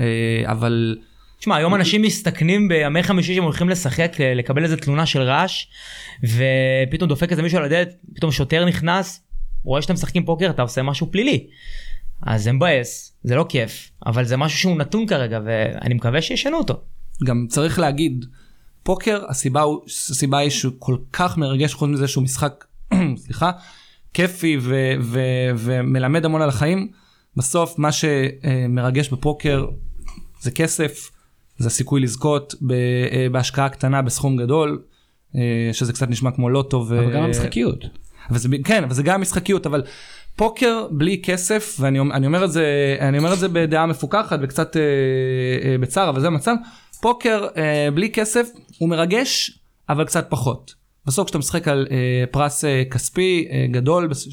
אה, 0.00 0.06
אבל 0.44 0.96
תשמע, 1.42 1.56
היום 1.56 1.74
אנשים 1.74 2.02
מסתכנים 2.02 2.68
בימי 2.68 3.02
חמישי 3.02 3.34
שהם 3.34 3.44
הולכים 3.44 3.68
לשחק, 3.68 4.16
ל- 4.20 4.38
לקבל 4.38 4.64
איזה 4.64 4.76
תלונה 4.76 5.06
של 5.06 5.22
רעש, 5.22 5.66
ופתאום 6.22 7.08
דופק 7.08 7.30
איזה 7.30 7.42
מישהו 7.42 7.58
על 7.58 7.64
הדלת, 7.64 7.88
פתאום 8.14 8.32
שוטר 8.32 8.64
נכנס, 8.64 9.22
רואה 9.64 9.82
שאתם 9.82 9.94
משחקים 9.94 10.24
פוקר, 10.24 10.50
אתה 10.50 10.62
עושה 10.62 10.82
משהו 10.82 11.12
פלילי. 11.12 11.46
אז 12.22 12.42
זה 12.42 12.52
מבאס, 12.52 13.16
זה 13.24 13.34
לא 13.34 13.46
כיף, 13.48 13.90
אבל 14.06 14.24
זה 14.24 14.36
משהו 14.36 14.58
שהוא 14.58 14.76
נתון 14.76 15.06
כרגע, 15.06 15.40
ואני 15.44 15.94
מקווה 15.94 16.22
שישנו 16.22 16.58
אותו. 16.58 16.80
גם 17.24 17.46
צריך 17.48 17.78
להגיד, 17.78 18.24
פוקר, 18.82 19.22
הסיבה, 19.28 19.60
הוא, 19.60 19.80
הסיבה 19.86 20.38
היא 20.38 20.50
שהוא 20.50 20.72
כל 20.78 20.96
כך 21.12 21.38
מרגש, 21.38 21.74
חוץ 21.74 21.90
מזה 21.90 22.08
שהוא 22.08 22.24
משחק, 22.24 22.64
סליחה, 23.24 23.50
כיפי 24.14 24.56
ו, 24.60 24.92
ו, 25.00 25.20
ומלמד 25.56 26.24
המון 26.24 26.42
על 26.42 26.48
החיים. 26.48 26.88
בסוף 27.36 27.78
מה 27.78 27.88
שמרגש 27.92 29.08
בפוקר 29.08 29.66
זה 30.40 30.50
כסף, 30.50 31.11
זה 31.62 31.68
הסיכוי 31.68 32.00
לזכות 32.00 32.54
אה, 32.70 33.26
בהשקעה 33.32 33.68
קטנה 33.68 34.02
בסכום 34.02 34.36
גדול, 34.36 34.82
אה, 35.36 35.40
שזה 35.72 35.92
קצת 35.92 36.10
נשמע 36.10 36.30
כמו 36.30 36.50
לוטו. 36.50 36.84
ו... 36.88 36.98
אבל 36.98 37.12
גם 37.12 37.22
המשחקיות. 37.22 37.84
וזה, 38.30 38.48
כן, 38.64 38.84
אבל 38.84 38.94
זה 38.94 39.02
גם 39.02 39.20
משחקיות, 39.20 39.66
אבל 39.66 39.82
פוקר 40.36 40.86
בלי 40.90 41.20
כסף, 41.24 41.76
ואני 41.80 41.98
אומר- 41.98 42.14
אני 42.14 42.26
אומר 42.26 42.44
את 42.44 42.52
זה, 42.52 42.96
אני 43.00 43.18
אומר 43.18 43.32
את 43.32 43.38
זה 43.38 43.48
בדעה 43.48 43.86
מפוכחת 43.86 44.38
וקצת 44.42 44.76
אה, 44.76 44.82
אה, 45.70 45.78
בצער, 45.78 46.08
אבל 46.08 46.20
זה 46.20 46.26
המצב, 46.26 46.54
פוקר 47.00 47.46
אה, 47.56 47.88
בלי 47.94 48.10
כסף 48.10 48.48
הוא 48.78 48.88
מרגש, 48.88 49.58
אבל 49.88 50.04
קצת 50.04 50.26
פחות. 50.30 50.74
בסוף 51.06 51.24
כשאתה 51.26 51.38
משחק 51.38 51.68
על 51.68 51.86
אה, 51.90 51.96
פרס 52.30 52.64
אה, 52.64 52.82
כספי 52.90 53.46
אה, 53.50 53.66
גדול, 53.70 54.06
בס, 54.06 54.28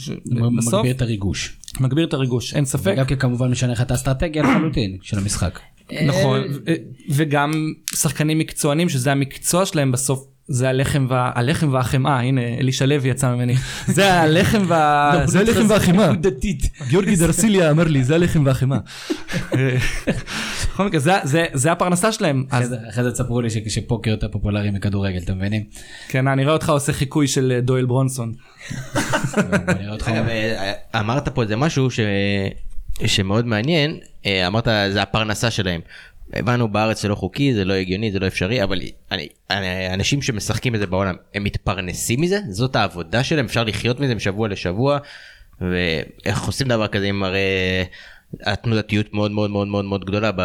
בסוף 0.57 0.73
מגביר 0.73 0.95
את 0.95 1.01
הריגוש. 1.01 1.57
מגביר 1.79 2.07
את 2.07 2.13
הריגוש, 2.13 2.53
אין 2.55 2.65
ספק. 2.65 2.91
וגם 2.93 3.05
כי 3.05 3.17
כמובן 3.17 3.51
משנה 3.51 3.71
לך 3.71 3.81
את 3.81 3.91
האסטרטגיה 3.91 4.43
לחלוטין 4.43 4.97
של 5.01 5.17
המשחק. 5.17 5.59
נכון, 6.07 6.41
ו- 6.65 6.73
וגם 7.09 7.51
שחקנים 7.95 8.39
מקצוענים 8.39 8.89
שזה 8.89 9.11
המקצוע 9.11 9.65
שלהם 9.65 9.91
בסוף. 9.91 10.25
זה 10.51 10.69
הלחם, 10.69 11.05
וה... 11.09 11.31
הלחם 11.35 11.73
והחמאה, 11.73 12.19
הנה 12.19 12.41
אלישע 12.59 12.85
לוי 12.85 13.09
יצא 13.09 13.35
ממני, 13.35 13.55
זה 13.95 14.13
הלחם 14.13 14.61
וה... 14.67 15.11
זה 15.25 15.39
הלחם 15.39 15.65
והחמאה. 15.69 16.11
נקודתית. 16.11 16.69
גיאורגי 16.87 17.15
דרסיליה 17.15 17.71
אמר 17.71 17.83
לי 17.83 18.03
זה 18.03 18.15
הלחם 18.15 18.45
והחמאה. 18.45 18.77
בכל 20.73 20.85
מקרה 20.87 20.99
זה- 20.99 21.13
זה- 21.23 21.45
זה 21.53 21.71
הפרנסה 21.71 22.11
שלהם. 22.11 22.45
אחרי 22.49 23.03
זה- 23.03 23.11
תספרו 23.11 23.41
לי 23.41 23.47
שפוקר 23.49 24.11
יותר 24.11 24.27
פופולרי 24.31 24.71
מכדורגל, 24.71 25.17
אתם 25.17 25.37
מבינים? 25.37 25.63
כן 26.07 26.27
אני 26.27 26.43
רואה 26.43 26.53
אותך 26.53 26.69
עושה 26.69 26.93
חיקוי 26.93 27.27
של 27.27 27.51
אה, 27.55 27.61
דויל 27.61 27.85
ברונסון. 27.85 28.33
אה, 30.17 30.73
אמרת 30.99 31.27
פה 31.29 31.43
איזה 31.43 31.55
משהו 31.55 31.91
ש... 31.91 31.99
שמאוד 33.05 33.45
מעניין, 33.45 33.99
אה, 34.25 34.47
אמרת 34.47 34.67
זה 34.91 35.01
הפרנסה 35.01 35.51
שלהם. 35.51 35.81
הבנו 36.33 36.67
בארץ 36.67 37.01
זה 37.01 37.07
לא 37.07 37.15
חוקי, 37.15 37.53
זה 37.53 37.65
לא 37.65 37.73
הגיוני, 37.73 38.11
זה 38.11 38.19
לא 38.19 38.27
אפשרי, 38.27 38.63
אבל 38.63 38.79
אני, 39.11 39.27
אנשים 39.93 40.21
שמשחקים 40.21 40.73
בזה 40.73 40.87
בעולם, 40.87 41.15
הם 41.33 41.43
מתפרנסים 41.43 42.21
מזה? 42.21 42.39
זאת 42.49 42.75
העבודה 42.75 43.23
שלהם? 43.23 43.45
אפשר 43.45 43.63
לחיות 43.63 43.99
מזה 43.99 44.15
משבוע 44.15 44.47
לשבוע? 44.47 44.97
ואיך 45.61 46.43
עושים 46.43 46.67
דבר 46.67 46.87
כזה 46.87 47.05
עם 47.05 47.23
הרי 47.23 47.39
התנודתיות 48.41 49.13
מאוד 49.13 49.31
מאוד 49.31 49.49
מאוד 49.49 49.67
מאוד 49.67 49.85
מאוד 49.85 50.05
גדולה 50.05 50.31
ב... 50.35 50.41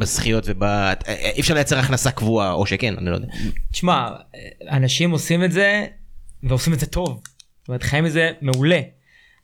בזכיות 0.00 0.44
וב... 0.46 0.62
אי 1.06 1.40
אפשר 1.40 1.54
לייצר 1.54 1.78
הכנסה 1.78 2.10
קבועה, 2.10 2.52
או 2.52 2.66
שכן, 2.66 2.94
אני 2.98 3.10
לא 3.10 3.14
יודע. 3.14 3.26
תשמע, 3.72 4.08
אנשים 4.70 5.10
עושים 5.10 5.44
את 5.44 5.52
זה, 5.52 5.86
ועושים 6.42 6.72
את 6.72 6.80
זה 6.80 6.86
טוב. 6.86 7.20
זאת 7.60 7.68
אומרת, 7.68 7.82
חיים 7.82 8.06
את 8.06 8.12
זה 8.12 8.32
מעולה. 8.40 8.80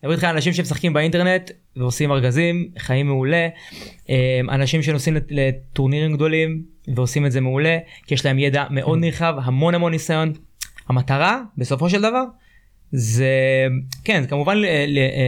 מדבר 0.07 0.15
איתך 0.15 0.25
על 0.25 0.35
אנשים 0.35 0.53
שמשחקים 0.53 0.93
באינטרנט 0.93 1.51
ועושים 1.77 2.13
ארגזים, 2.13 2.69
חיים 2.79 3.07
מעולה. 3.07 3.49
אה, 4.11 4.41
אנשים 4.51 4.83
שנוסעים 4.83 5.17
לט- 5.17 5.31
לטורנירים 5.31 6.13
גדולים 6.13 6.63
ועושים 6.95 7.27
את 7.27 7.33
זה 7.33 7.41
מעולה, 7.41 7.79
כי 8.07 8.15
יש 8.15 8.25
להם 8.27 8.39
ידע 8.39 8.65
מאוד 8.71 8.99
נרחב, 8.99 9.35
המון 9.43 9.75
המון 9.75 9.93
ניסיון. 9.93 10.33
המטרה, 10.89 11.41
בסופו 11.59 11.91
של 11.91 11.99
דבר, 12.03 12.23
זה, 12.93 13.31
כן, 14.05 14.23
זה 14.23 14.29
כמובן 14.29 14.59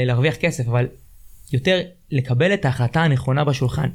להרוויח 0.06 0.36
כסף, 0.36 0.68
אבל 0.68 0.86
יותר 1.52 1.80
לקבל 2.10 2.54
את 2.54 2.64
ההחלטה 2.64 3.02
הנכונה 3.02 3.44
בשולחן. 3.44 3.88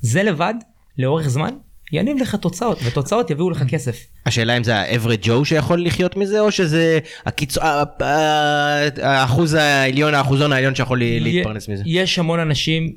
זה 0.00 0.22
לבד, 0.22 0.54
לאורך 0.98 1.28
זמן, 1.28 1.50
יניב 1.92 2.16
לך 2.20 2.34
תוצאות, 2.34 2.78
ותוצאות 2.84 3.30
יביאו 3.30 3.50
לך 3.50 3.62
כסף. 3.68 4.06
השאלה 4.26 4.56
אם 4.56 4.64
זה 4.64 4.76
ה-average 4.76 5.24
Joe 5.26 5.44
שיכול 5.44 5.84
לחיות 5.84 6.16
מזה, 6.16 6.40
או 6.40 6.50
שזה 6.50 6.98
הקיצ... 7.26 7.58
האחוז 9.02 9.54
העליון, 9.54 10.14
האחוזון 10.14 10.52
העליון 10.52 10.74
שיכול 10.74 11.02
ל- 11.02 11.22
להתפרנס 11.22 11.68
מזה. 11.68 11.82
יש 11.86 12.18
המון 12.18 12.40
אנשים 12.40 12.92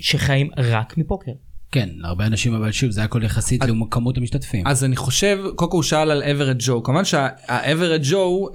שחיים 0.00 0.50
רק 0.56 0.98
מפוקר. 0.98 1.32
כן, 1.72 1.88
הרבה 2.04 2.26
אנשים, 2.26 2.54
אבל 2.54 2.72
שוב, 2.72 2.90
זה 2.90 3.04
הכל 3.04 3.22
יחסית 3.22 3.64
לכמות 3.64 4.18
המשתתפים. 4.18 4.66
אז 4.66 4.84
אני 4.84 4.96
חושב, 4.96 5.38
כל 5.56 5.66
הוא 5.70 5.82
שאל 5.82 6.10
על 6.10 6.22
אברד 6.22 6.56
ג'ו, 6.58 6.82
כמובן 6.82 7.04
שהאברד 7.04 8.00
ג'ו, 8.10 8.48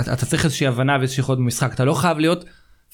אתה 0.00 0.12
אתה 0.12 0.26
צריך 0.26 0.44
איזושהי 0.44 0.66
הבנה 0.66 0.96
ואיזושהי 0.98 1.20
יכולת 1.20 1.38
במשחק, 1.38 1.74
אתה 1.74 1.84
לא 1.84 1.94
חייב 1.94 2.18
להיות 2.18 2.44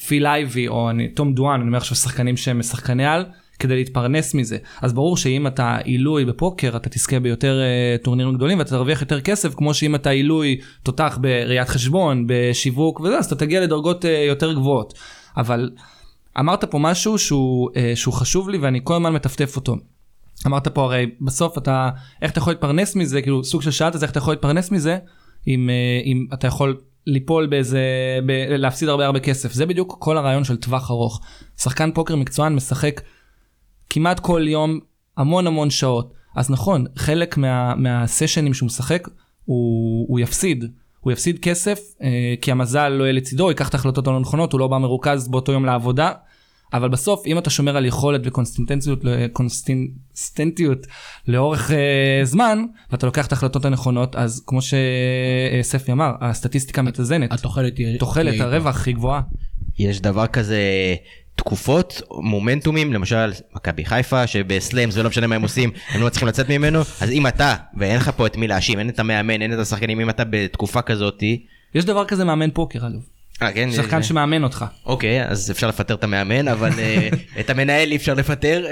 פיל 0.06 0.26
אייבי 0.26 0.68
או 0.68 0.90
אני, 0.90 1.08
תום 1.08 1.34
דואן, 1.34 1.60
אני 1.60 1.68
אומר 1.68 1.78
עכשיו 1.78 1.96
שחקנים 1.96 2.36
שהם 2.36 2.62
שחקני 2.62 3.06
על, 3.06 3.26
כדי 3.58 3.76
להתפרנס 3.76 4.34
מזה. 4.34 4.58
אז 4.82 4.92
ברור 4.92 5.16
שאם 5.16 5.46
אתה 5.46 5.76
עילוי 5.76 6.24
בפוקר 6.24 6.76
אתה 6.76 6.88
תזכה 6.88 7.20
ביותר 7.20 7.60
uh, 7.60 8.04
טורנירים 8.04 8.34
גדולים 8.34 8.58
ואתה 8.58 8.70
תרוויח 8.70 9.00
יותר 9.00 9.20
כסף 9.20 9.54
כמו 9.54 9.74
שאם 9.74 9.94
אתה 9.94 10.10
עילוי 10.10 10.58
תותח 10.82 11.18
בראיית 11.20 11.68
חשבון, 11.68 12.24
בשיווק 12.28 13.00
וזה, 13.00 13.18
אז 13.18 13.26
אתה 13.26 13.34
תגיע 13.34 13.60
לדרגות 13.60 14.04
uh, 14.04 14.08
יותר 14.08 14.52
גבוהות. 14.52 14.94
אבל 15.36 15.70
אמרת 16.38 16.64
פה 16.64 16.78
משהו 16.78 17.18
שהוא, 17.18 17.70
uh, 17.70 17.74
שהוא 17.94 18.14
חשוב 18.14 18.48
לי 18.48 18.58
ואני 18.58 18.80
כל 18.84 18.94
הזמן 18.94 19.12
מטפטף 19.12 19.56
אותו. 19.56 19.76
אמרת 20.46 20.68
פה 20.68 20.84
הרי 20.84 21.06
בסוף 21.20 21.58
אתה 21.58 21.90
איך 22.22 22.30
אתה 22.30 22.38
יכול 22.38 22.52
להתפרנס 22.52 22.96
מזה 22.96 23.22
כאילו 23.22 23.44
סוג 23.44 23.62
של 23.62 23.70
שאלת 23.70 23.94
אז 23.94 24.02
איך 24.02 24.10
אתה 24.10 24.18
יכול 24.18 24.32
להתפרנס 24.32 24.70
מזה 24.70 24.98
אם, 25.48 25.70
אם 26.04 26.26
אתה 26.34 26.46
יכול 26.46 26.76
ליפול 27.08 27.46
באיזה, 27.46 27.80
ב, 28.26 28.30
להפסיד 28.48 28.88
הרבה 28.88 29.06
הרבה 29.06 29.20
כסף. 29.20 29.52
זה 29.52 29.66
בדיוק 29.66 29.96
כל 29.98 30.18
הרעיון 30.18 30.44
של 30.44 30.56
טווח 30.56 30.90
ארוך. 30.90 31.20
שחקן 31.56 31.90
פוקר 31.94 32.16
מקצוען 32.16 32.54
משחק 32.54 33.00
כמעט 33.90 34.20
כל 34.20 34.44
יום 34.48 34.80
המון 35.16 35.46
המון 35.46 35.70
שעות. 35.70 36.12
אז 36.36 36.50
נכון, 36.50 36.84
חלק 36.96 37.36
מה, 37.36 37.74
מהסשנים 37.74 38.54
שהוא 38.54 38.66
משחק 38.66 39.08
הוא, 39.44 40.06
הוא 40.08 40.20
יפסיד. 40.20 40.64
הוא 41.00 41.12
יפסיד 41.12 41.38
כסף 41.38 41.80
אה, 42.02 42.34
כי 42.40 42.50
המזל 42.50 42.88
לא 42.88 43.04
יהיה 43.04 43.12
לצידו, 43.12 43.44
הוא 43.44 43.50
ייקח 43.50 43.68
את 43.68 43.74
ההחלטות 43.74 44.06
הלא 44.06 44.20
נכונות, 44.20 44.52
הוא 44.52 44.60
לא 44.60 44.66
בא 44.68 44.78
מרוכז 44.78 45.28
באותו 45.28 45.52
יום 45.52 45.64
לעבודה. 45.64 46.12
אבל 46.72 46.88
בסוף 46.88 47.26
אם 47.26 47.38
אתה 47.38 47.50
שומר 47.50 47.76
על 47.76 47.86
יכולת 47.86 48.20
וקונסטנטיות 48.24 49.00
קונסטנטיות 49.32 50.86
לאורך 51.28 51.70
אה, 51.70 52.20
זמן 52.24 52.64
ואתה 52.90 53.06
לוקח 53.06 53.26
את 53.26 53.32
ההחלטות 53.32 53.64
הנכונות 53.64 54.16
אז 54.16 54.44
כמו 54.46 54.60
שספי 54.62 55.92
אמר 55.92 56.12
הסטטיסטיקה 56.20 56.82
מתאזנת 56.82 57.32
התוחלת 57.32 57.78
היא... 57.78 57.98
תוחלת 57.98 58.40
הרווח 58.40 58.86
היא 58.86 58.94
גבוהה. 58.94 59.20
יש 59.78 60.00
דבר 60.00 60.26
כזה 60.26 60.60
תקופות, 61.38 62.02
מומנטומים, 62.10 62.92
למשל 62.92 63.32
מכבי 63.56 63.84
חיפה, 63.84 64.26
שבסלאם 64.26 64.90
זה 64.90 65.02
לא 65.02 65.08
משנה 65.08 65.26
מה 65.26 65.34
הם 65.34 65.42
עושים, 65.42 65.70
הם 65.88 66.00
לא 66.00 66.06
מצליחים 66.06 66.28
לצאת 66.28 66.48
ממנו, 66.50 66.80
אז 67.00 67.10
אם 67.10 67.26
אתה, 67.26 67.54
ואין 67.76 67.96
לך 67.96 68.10
פה 68.16 68.26
את 68.26 68.36
מי 68.36 68.48
להאשים, 68.48 68.78
אין 68.78 68.88
את 68.88 68.98
המאמן, 68.98 69.42
אין 69.42 69.52
את 69.54 69.58
השחקנים, 69.58 70.00
אם 70.00 70.10
אתה 70.10 70.22
בתקופה 70.30 70.82
כזאתי, 70.82 71.44
יש 71.74 71.84
דבר 71.84 72.04
כזה 72.04 72.24
מאמן 72.24 72.50
פוקר 72.50 72.78
אגב. 72.78 73.00
אה 73.42 73.52
כן, 73.52 73.68
שחקן 73.72 74.02
זה- 74.02 74.08
שמאמן 74.08 74.44
אותך. 74.44 74.64
אוקיי, 74.86 75.24
אז 75.28 75.50
אפשר 75.50 75.68
לפטר 75.68 75.94
את 75.94 76.04
המאמן, 76.04 76.48
אבל 76.48 76.70
אה, 76.78 77.08
את 77.40 77.50
המנהל 77.50 77.90
אי 77.90 77.96
אפשר 77.96 78.14
לפטר, 78.14 78.64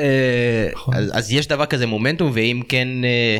נכון. 0.75 0.95
אז 0.95 1.11
אז 1.14 1.33
יש 1.33 1.47
דבר 1.47 1.67
כזה 1.67 1.87
מומנטום, 1.87 2.31
ואם 2.35 2.62
כן, 2.69 2.89
אה, 3.05 3.39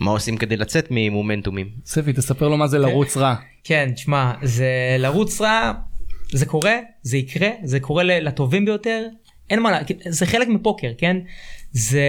מה 0.00 0.10
עושים 0.10 0.36
כדי 0.36 0.56
לצאת 0.56 0.86
ממומנטומים? 0.90 1.68
ספי 1.86 2.12
תספר 2.12 2.48
לו 2.48 2.56
מה 2.56 2.66
זה 2.66 2.78
לרוץ 2.78 3.16
רע. 3.16 3.34
כן, 3.64 3.90
תשמע, 3.94 4.32
זה 4.42 4.66
לרוץ 4.98 5.40
רע, 5.40 5.72
זה 6.32 6.46
קורה, 6.46 6.78
זה 7.02 7.16
יקרה, 7.16 7.48
זה 7.64 7.80
קורה 7.80 8.04
לטובים 8.04 8.64
ביותר, 8.64 9.06
אין 9.50 9.60
מה, 9.60 9.78
זה 10.08 10.26
חלק 10.26 10.48
מפוקר, 10.48 10.92
כן? 10.98 11.16
זה, 11.72 12.02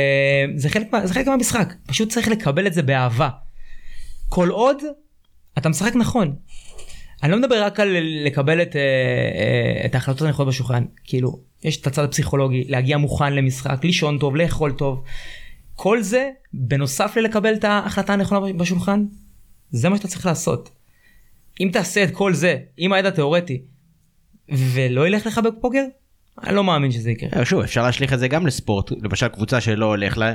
זה, 0.55 0.69
חלק, 0.69 0.88
זה 1.03 1.13
חלק 1.13 1.28
מהמשחק, 1.28 1.74
פשוט 1.88 2.09
צריך 2.09 2.28
לקבל 2.28 2.67
את 2.67 2.74
זה 2.74 2.82
באהבה. 2.82 3.30
כל 4.30 4.49
עוד 4.49 4.78
אתה 5.57 5.69
משחק 5.69 5.95
נכון. 5.95 6.36
אני 7.24 7.32
לא 7.32 7.38
מדבר 7.38 7.63
רק 7.63 7.80
על 7.80 7.97
לקבל 8.26 8.61
את, 8.61 8.76
אה, 8.76 8.82
אה, 8.82 9.86
את 9.86 9.95
ההחלטות 9.95 10.21
הנכונות 10.21 10.53
בשולחן, 10.53 10.84
כאילו, 11.03 11.39
יש 11.63 11.82
את 11.82 11.88
הצד 11.88 12.03
הפסיכולוגי, 12.03 12.63
להגיע 12.63 12.97
מוכן 12.97 13.34
למשחק, 13.34 13.84
לישון 13.84 14.19
טוב, 14.19 14.36
לאכול 14.36 14.71
טוב. 14.71 15.03
כל 15.76 16.01
זה, 16.01 16.30
בנוסף 16.53 17.17
ללקבל 17.17 17.53
את 17.53 17.63
ההחלטה 17.63 18.13
הנכונה 18.13 18.53
בשולחן, 18.53 19.05
זה 19.71 19.89
מה 19.89 19.97
שאתה 19.97 20.07
צריך 20.07 20.26
לעשות. 20.26 20.69
אם 21.59 21.69
תעשה 21.74 22.03
את 22.03 22.11
כל 22.11 22.34
זה 22.34 22.57
עם 22.78 22.93
הידע 22.93 23.07
התיאורטי 23.09 23.61
ולא 24.52 25.08
ילך 25.08 25.26
לך 25.26 25.38
בפוקר, 25.38 25.84
אני 26.44 26.56
לא 26.56 26.64
מאמין 26.64 26.91
שזה 26.91 27.12
יקרה. 27.12 27.30
אה, 27.39 27.46
שוב, 27.46 27.62
אפשר 27.62 27.84
להשליך 27.84 28.14
את 28.14 28.20
זה 28.20 28.28
גם 28.28 28.48
לספורט, 28.48 28.91
למשל 29.02 29.28
קבוצה 29.28 29.62
שלא 29.62 29.86
הולך 29.86 30.18
לה, 30.18 30.34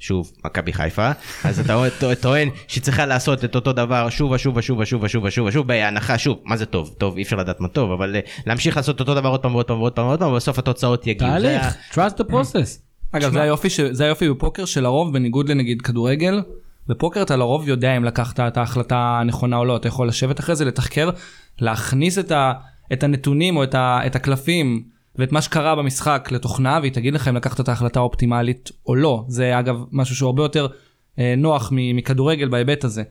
שוב, 0.00 0.32
מכבי 0.44 0.72
חיפה, 0.72 1.10
אז 1.44 1.60
אתה 1.60 1.74
טוע- 2.00 2.14
טוען 2.14 2.48
שהיא 2.68 2.82
צריכה 2.82 3.06
לעשות 3.06 3.44
את 3.44 3.54
אותו 3.54 3.72
דבר 3.72 4.08
שוב 4.08 4.30
ושוב 4.30 4.56
ושוב 4.56 4.78
ושוב 4.78 5.02
ושוב 5.02 5.24
ושוב 5.24 5.46
ושוב, 5.46 5.66
בהנחה, 5.66 6.18
שוב, 6.18 6.38
מה 6.44 6.56
זה 6.56 6.66
טוב? 6.66 6.94
טוב, 6.98 7.16
אי 7.16 7.22
אפשר 7.22 7.36
לדעת 7.36 7.60
מה 7.60 7.68
טוב, 7.68 7.90
אבל 7.92 8.14
אה, 8.16 8.20
להמשיך 8.46 8.76
לעשות 8.76 9.00
אותו 9.00 9.14
דבר 9.14 9.28
עוד 9.28 9.42
פעם 9.42 9.54
ועוד 9.54 9.66
פעם 9.66 9.78
ועוד 9.80 9.92
פעם 9.92 10.06
ועוד 10.06 10.18
פעם, 10.18 10.32
ובסוף 10.32 10.58
התוצאות 10.58 11.06
יגיעו. 11.06 11.30
תהליך, 11.30 11.62
trust 11.92 12.20
the 12.20 12.30
process. 12.30 12.78
אגב 13.12 13.32
זה 13.32 13.42
היופי 13.42 13.70
ש- 13.70 13.80
זה 13.80 14.04
היופי 14.04 14.30
בפוקר 14.30 14.64
שלרוב 14.64 15.12
בניגוד 15.12 15.48
לנגיד 15.48 15.82
כדורגל. 15.82 16.42
בפוקר 16.88 17.22
אתה 17.22 17.36
לרוב 17.36 17.68
יודע 17.68 17.96
אם 17.96 18.04
לקחת 18.04 18.40
את 18.40 18.56
ההחלטה 18.56 19.18
הנכונה 19.20 19.56
או 19.56 19.64
לא 19.64 19.76
אתה 19.76 19.88
יכול 19.88 20.08
לשבת 20.08 20.40
אחרי 20.40 20.56
זה 20.56 20.64
לתחקר 20.64 21.10
להכניס 21.60 22.18
את, 22.18 22.30
ה, 22.32 22.52
את 22.92 23.02
הנתונים 23.02 23.56
או 23.56 23.64
את, 23.64 23.74
ה, 23.74 24.00
את 24.06 24.16
הקלפים 24.16 24.84
ואת 25.16 25.32
מה 25.32 25.42
שקרה 25.42 25.74
במשחק 25.74 26.28
לתוכנה 26.32 26.78
והיא 26.80 26.92
תגיד 26.92 27.14
לך 27.14 27.28
אם 27.28 27.36
לקחת 27.36 27.60
את 27.60 27.68
ההחלטה 27.68 28.00
האופטימלית 28.00 28.70
או 28.86 28.94
לא 28.94 29.24
זה 29.28 29.58
אגב 29.58 29.84
משהו 29.92 30.16
שהוא 30.16 30.26
הרבה 30.26 30.42
יותר 30.42 30.66
אה, 31.18 31.34
נוח 31.36 31.72
מכדורגל 31.74 32.48
בהיבט 32.48 32.84
הזה. 32.84 33.02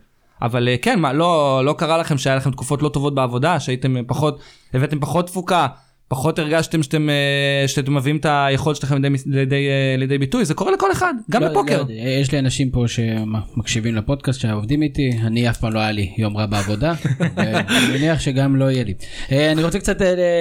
אבל 0.41 0.67
אה, 0.67 0.75
כן 0.82 0.99
מה 0.99 1.13
לא 1.13 1.61
לא 1.65 1.75
קרה 1.78 1.97
לכם 1.97 2.17
שהיה 2.17 2.36
לכם 2.36 2.51
תקופות 2.51 2.82
לא 2.82 2.89
טובות 2.89 3.15
בעבודה 3.15 3.59
שהייתם 3.59 3.97
אה, 3.97 4.01
פחות 4.07 4.39
הבאתם 4.73 4.99
פחות 4.99 5.28
תפוקה 5.28 5.67
פחות 6.08 6.39
הרגשתם 6.39 6.84
שאתם 6.84 7.10
אה, 7.10 7.68
שאתם 7.68 7.95
מביאים 7.95 8.18
את 8.18 8.26
היכולת 8.30 8.76
שלכם 8.76 9.03
לידי, 9.03 9.16
לידי, 9.26 9.68
אה, 9.68 9.95
לידי 9.97 10.18
ביטוי 10.18 10.45
זה 10.45 10.53
קורה 10.53 10.72
לכל 10.72 10.91
אחד 10.91 11.14
גם 11.32 11.41
לא- 11.41 11.49
בפוקר. 11.49 11.84
לא 11.84 11.93
יש 11.93 12.32
לי 12.32 12.39
אנשים 12.39 12.70
פה 12.70 12.86
שמקשיבים 12.88 13.95
לפודקאסט 13.95 14.39
שעובדים 14.39 14.82
איתי, 14.82 15.12
אני 15.24 15.49
אף 15.49 15.58
פעם 15.58 15.74
לא 15.74 15.80
היה 15.80 15.91
לי 15.91 16.14
יום 16.18 16.38
רע 16.38 16.45
בעבודה, 16.45 16.93
ואני 17.36 17.97
מניח 17.97 18.20
שגם 18.20 18.55
לא 18.55 18.72
יהיה 18.72 18.84
לי. 18.84 18.93
אה, 19.32 19.51
אני 19.51 19.64
רוצה 19.64 19.80
קצת 19.80 19.97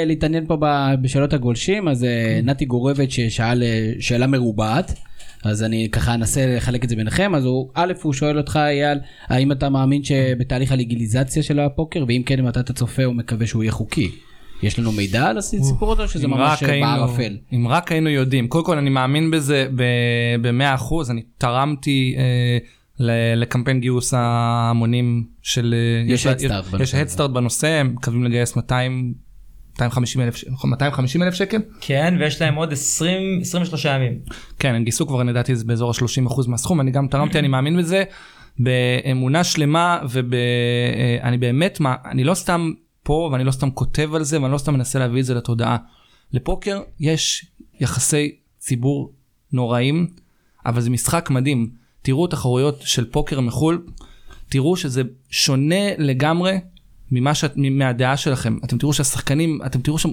להתעניין 0.07 0.47
פה 0.47 0.57
בשאלות 1.03 1.33
הגולשים, 1.33 1.89
אז 1.89 2.07
נתי 2.43 2.65
גורבת 2.65 3.11
ששאל 3.11 3.63
שאלה 4.01 4.27
מרובעת. 4.27 4.93
אז 5.45 5.63
אני 5.63 5.89
ככה 5.93 6.15
אנסה 6.15 6.57
לחלק 6.57 6.85
את 6.85 6.89
זה 6.89 6.97
ביניכם 6.97 7.35
אז 7.35 7.45
הוא 7.45 7.71
א' 7.75 7.93
הוא 8.03 8.13
שואל 8.13 8.39
אותך 8.39 8.57
אייל 8.63 8.99
האם 9.29 9.53
אתה 9.53 9.69
מאמין 9.69 10.05
שבתהליך 10.05 10.73
הלגיליזציה 10.73 11.43
של 11.43 11.61
הפוקר 11.61 12.05
ואם 12.09 12.23
כן 12.27 12.41
מתי 12.41 12.61
אתה 12.61 12.73
צופה 12.73 13.09
ומקווה 13.09 13.47
שהוא 13.47 13.63
יהיה 13.63 13.73
חוקי. 13.73 14.11
יש 14.63 14.79
לנו 14.79 14.93
מידע 14.93 15.27
על 15.29 15.39
הסיפור 15.39 15.93
הזה 15.93 16.03
או 16.03 16.09
שזה 16.09 16.29
ממש 16.29 16.63
היינו- 16.63 16.87
בערפל. 16.87 17.37
אם 17.53 17.69
רק 17.69 17.93
היינו 17.93 18.09
יודעים 18.11 18.49
קודם 18.49 18.65
כל 18.65 18.79
אני 18.79 18.91
מאמין 18.91 19.31
בזה 19.31 19.69
ב-100 20.43 20.75
אחוז 20.75 21.11
אני 21.11 21.23
תרמתי 21.39 22.15
אה, 22.19 22.59
ל- 23.01 23.41
לקמפיין 23.41 23.81
גיוס 23.81 24.15
ההמונים 24.15 25.25
של 25.43 25.75
אה, 26.09 26.13
יש 26.13 26.27
Start 26.27 26.31
בנושא 26.71 26.83
יש. 26.83 26.95
הדסטארט 26.95 27.31
בנושא 27.31 27.67
הם 27.67 27.93
מקווים 27.95 28.25
לגייס 28.25 28.57
200 28.57 29.15
250 29.73 30.23
אלף 30.23 30.45
250 30.65 31.23
אלף 31.23 31.35
שקל 31.35 31.59
כן, 31.81 32.15
ויש 32.21 32.43
להם 32.43 32.55
עוד 32.55 32.73
20, 32.73 33.39
23 33.41 33.85
ימים. 33.85 34.13
כן 34.59 34.75
הם 34.75 34.83
גייסו 34.85 35.07
כבר 35.07 35.23
לדעתי 35.23 35.57
זה 35.57 35.65
באזור 35.65 35.91
ה-30 35.91 36.27
אחוז 36.27 36.47
מהסכום 36.47 36.81
אני 36.81 36.91
גם 36.91 37.07
תרמתי 37.09 37.39
אני 37.39 37.49
מאמין 37.49 37.77
בזה 37.79 38.05
באמונה 38.59 39.45
שלמה 39.45 39.99
ואני 40.09 41.39
באמת 41.39 41.81
מה 41.81 41.95
אני 42.11 42.25
לא 42.25 42.35
סתם 42.35 42.71
פה 43.07 43.29
ואני 43.33 43.45
לא 43.45 43.51
סתם 43.51 43.71
כותב 43.71 44.15
על 44.15 44.25
זה 44.25 44.43
ואני 44.43 44.53
לא 44.53 44.59
סתם 44.59 44.75
מנסה 44.75 44.99
להביא 44.99 45.21
את 45.21 45.27
זה 45.27 45.35
לתודעה. 45.35 45.77
לפוקר 46.33 46.81
יש 47.01 47.47
יחסי 47.81 48.37
ציבור 48.59 49.13
נוראים 49.53 50.07
אבל 50.67 50.81
זה 50.81 50.91
משחק 50.91 51.31
מדהים 51.31 51.71
תראו 52.03 52.27
תחרויות 52.27 52.81
של 52.81 53.11
פוקר 53.11 53.41
מחול 53.41 53.87
תראו 54.49 54.77
שזה 54.77 55.03
שונה 55.31 55.97
לגמרי 55.99 56.59
ממה 57.13 57.35
שאת 57.35 57.53
מהדעה 57.57 58.17
שלכם 58.17 58.57
אתם 58.65 58.79
תראו 58.79 58.93
שהשחקנים 58.93 59.61
אתם 59.67 59.81
תראו 59.81 59.99
שם 59.99 60.11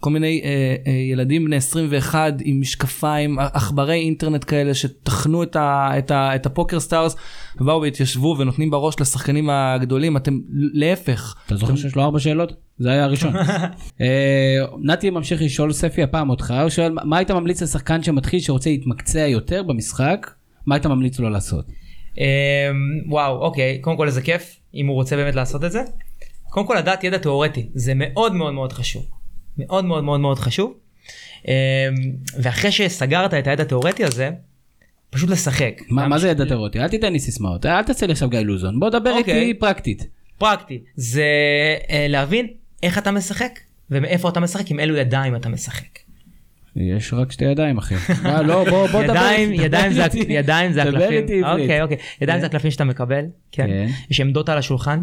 כל 0.00 0.10
מיני 0.10 0.40
אה, 0.44 0.76
אה, 0.86 0.92
ילדים 0.92 1.44
בני 1.44 1.56
21 1.56 2.34
עם 2.44 2.60
משקפיים 2.60 3.38
עכברי 3.38 3.94
אינטרנט 3.94 4.44
כאלה 4.46 4.74
שטחנו 4.74 5.42
את, 5.42 5.56
ה, 5.56 5.90
את, 5.98 6.10
ה, 6.10 6.34
את 6.34 6.46
ה 6.46 6.80
PokerStars 6.80 7.16
ובאו 7.60 7.80
והתיישבו 7.82 8.36
ונותנים 8.38 8.70
בראש 8.70 9.00
לשחקנים 9.00 9.50
הגדולים 9.50 10.16
אתם 10.16 10.40
להפך 10.50 11.34
אתה 11.46 11.56
זוכר 11.56 11.76
שיש 11.76 11.96
לו 11.96 12.02
ארבע 12.02 12.18
שאלות? 12.18 12.52
זה 12.78 12.90
היה 12.90 13.04
הראשון. 13.04 13.36
אה, 14.00 14.64
נתי 14.82 15.10
ממשיך 15.10 15.42
לשאול 15.42 15.72
ספי 15.72 16.02
הפעם 16.02 16.30
אותך, 16.30 16.54
הוא 16.62 16.70
שואל 16.70 16.92
מה 17.04 17.18
היית 17.18 17.30
ממליץ 17.30 17.62
לשחקן 17.62 18.02
שמתחיל 18.02 18.40
שרוצה 18.40 18.70
להתמקצע 18.70 19.26
יותר 19.26 19.62
במשחק, 19.62 20.30
מה 20.66 20.74
היית 20.74 20.86
ממליץ 20.86 21.18
לו 21.18 21.30
לעשות? 21.30 21.64
אמ, 22.18 22.24
וואו, 23.08 23.42
אוקיי, 23.42 23.78
קודם 23.80 23.96
כל 23.96 24.06
איזה 24.06 24.22
כיף, 24.22 24.56
אם 24.74 24.86
הוא 24.86 24.94
רוצה 24.94 25.16
באמת 25.16 25.34
לעשות 25.34 25.64
את 25.64 25.72
זה. 25.72 25.82
קודם 26.50 26.66
כל 26.66 26.74
לדעת 26.78 27.04
ידע 27.04 27.18
תיאורטי, 27.18 27.68
זה 27.74 27.92
מאוד 27.96 28.34
מאוד 28.34 28.54
מאוד 28.54 28.72
חשוב. 28.72 29.19
מאוד 29.60 29.84
מאוד 29.84 30.04
מאוד 30.04 30.20
מאוד 30.20 30.38
חשוב. 30.38 30.74
אמ, 31.48 31.52
ואחרי 32.42 32.72
שסגרת 32.72 33.34
את 33.34 33.46
הידע 33.46 33.62
התיאורטי 33.62 34.04
הזה, 34.04 34.30
פשוט 35.10 35.30
לשחק. 35.30 35.80
מה 35.88 36.02
גם 36.02 36.10
מה 36.10 36.18
זה 36.18 36.26
ש- 36.28 36.30
ידע 36.30 36.44
תיאורטי? 36.44 36.80
אל 36.80 36.88
תיתן 36.88 37.12
לי 37.12 37.18
סיסמאות, 37.20 37.66
אל 37.66 37.82
תעשה 37.82 38.06
לי 38.06 38.12
עכשיו 38.12 38.28
גיא 38.28 38.38
לוזון, 38.38 38.80
בוא 38.80 38.90
דבר 38.90 39.12
אוקיי. 39.18 39.40
איתי 39.40 39.58
פרקטית. 39.58 40.06
פרקטי. 40.38 40.80
זה 40.96 41.24
אה, 41.90 42.06
להבין 42.08 42.46
איך 42.82 42.98
אתה 42.98 43.10
משחק, 43.10 43.58
ומאיפה 43.90 44.28
אתה 44.28 44.40
משחק, 44.40 44.70
עם 44.70 44.80
אילו 44.80 44.96
ידיים 44.96 45.36
אתה 45.36 45.48
משחק. 45.48 45.98
יש 46.76 47.12
רק 47.14 47.32
שתי 47.32 47.44
ידיים 47.44 47.78
אחי. 47.78 47.94
מה, 48.22 48.42
לא 48.42 48.64
בוא 48.70 48.86
בוא 48.86 49.02
דבר 49.02 49.12
ידיים, 49.12 49.52
ידיים 49.54 49.92
זה. 49.92 50.02
ידיים 50.28 50.72
זה 50.72 50.82
הקלפים. 50.82 51.44
אוקיי, 51.44 51.82
אוקיי. 51.82 51.96
ידיים 52.20 52.36
כן. 52.36 52.40
זה 52.40 52.46
הקלפים 52.46 52.70
שאתה 52.70 52.84
מקבל. 52.84 53.24
כן. 53.52 53.66
כן. 53.66 53.86
יש 54.10 54.20
עמדות 54.20 54.48
על 54.48 54.58
השולחן. 54.58 55.02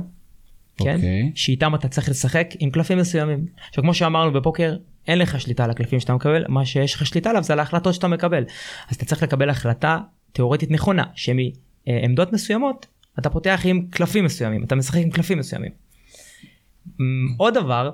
כן. 0.78 0.96
אוקיי. 0.96 1.32
שאיתם 1.36 1.76
אתה 1.76 1.88
צריך 1.88 2.10
לשחק 2.10 2.48
עם 2.60 2.70
קלפים 2.70 2.98
מסוימים. 2.98 3.46
עכשיו 3.70 3.84
כמו 3.84 3.94
שאמרנו 3.94 4.34
בפוקר, 4.34 4.76
אין 5.08 5.20
לך 5.20 5.42
שליטה 5.42 5.64
על 5.64 5.70
הקלפים 5.70 6.00
שאתה 6.00 6.14
מקבל, 6.14 6.46
מה 6.48 6.66
שיש 6.66 6.96
לך 6.96 7.06
שליטה 7.06 7.30
עליו 7.30 7.44
זה 7.44 7.54
על 7.54 7.60
ההחלטות 7.60 7.94
שאתה 7.94 8.08
מקבל. 8.08 8.44
אז 8.90 8.96
אתה 8.96 9.06
צריך 9.06 9.24
לקבל 9.24 9.50
החלטה 9.50 10.00
תיאורטית 10.32 10.72
נכונה, 10.72 11.04
שמעמדות 11.16 12.34
מסוימות 12.34 12.86
אתה 13.20 13.30
פותח 13.30 13.62
עם 13.66 13.86
קלפים 13.90 14.26
מסוימים, 14.26 14.64
אתה 14.64 14.76
משחק 14.76 15.02
עם 15.04 15.10
קלפים 15.10 15.38
מסוימים. 15.38 15.72
אמ, 17.00 17.06
עוד 17.38 17.54
דבר, 17.54 17.92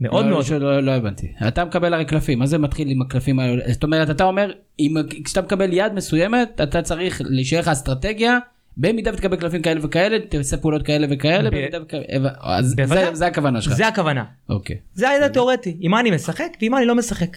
מאוד 0.00 0.24
לא, 0.24 0.30
מאוד, 0.30 0.44
לא, 0.60 0.80
לא 0.80 0.90
הבנתי. 0.90 1.32
אתה 1.48 1.64
מקבל 1.64 1.94
הרי 1.94 2.04
קלפים, 2.04 2.38
מה 2.38 2.46
זה 2.46 2.58
מתחיל 2.58 2.90
עם 2.90 3.02
הקלפים 3.02 3.38
האלה? 3.38 3.72
זאת 3.72 3.82
אומרת, 3.82 4.10
אתה 4.10 4.24
אומר, 4.24 4.52
אם, 4.78 4.94
כשאתה 5.24 5.42
מקבל 5.42 5.72
יד 5.72 5.92
מסוימת, 5.92 6.60
אתה 6.62 6.82
צריך 6.82 7.22
להישאר 7.24 7.58
לך 7.58 7.68
אסטרטגיה, 7.68 8.38
במידה 8.76 9.10
ותקבל 9.14 9.36
קלפים 9.36 9.62
כאלה 9.62 9.80
וכאלה, 9.86 10.16
תעשה 10.28 10.56
פעולות 10.56 10.82
כאלה 10.82 11.06
וכאלה, 11.10 11.50
ב- 11.50 11.54
במידה 11.54 11.82
וכאלה, 11.82 12.30
אז 12.40 12.74
בוודאי. 12.76 13.04
זה, 13.06 13.14
זה 13.14 13.26
הכוונה 13.26 13.60
שלך. 13.62 13.72
זה 13.74 13.88
הכוונה. 13.88 14.24
אוקיי. 14.48 14.76
זה 14.94 15.08
הידע 15.10 15.26
התיאורטי, 15.26 15.76
עם 15.80 15.90
מה 15.90 16.00
אני 16.00 16.10
משחק 16.10 16.48
ועם 16.62 16.72
מה 16.72 16.78
אני 16.78 16.86
לא 16.86 16.94
משחק. 16.94 17.36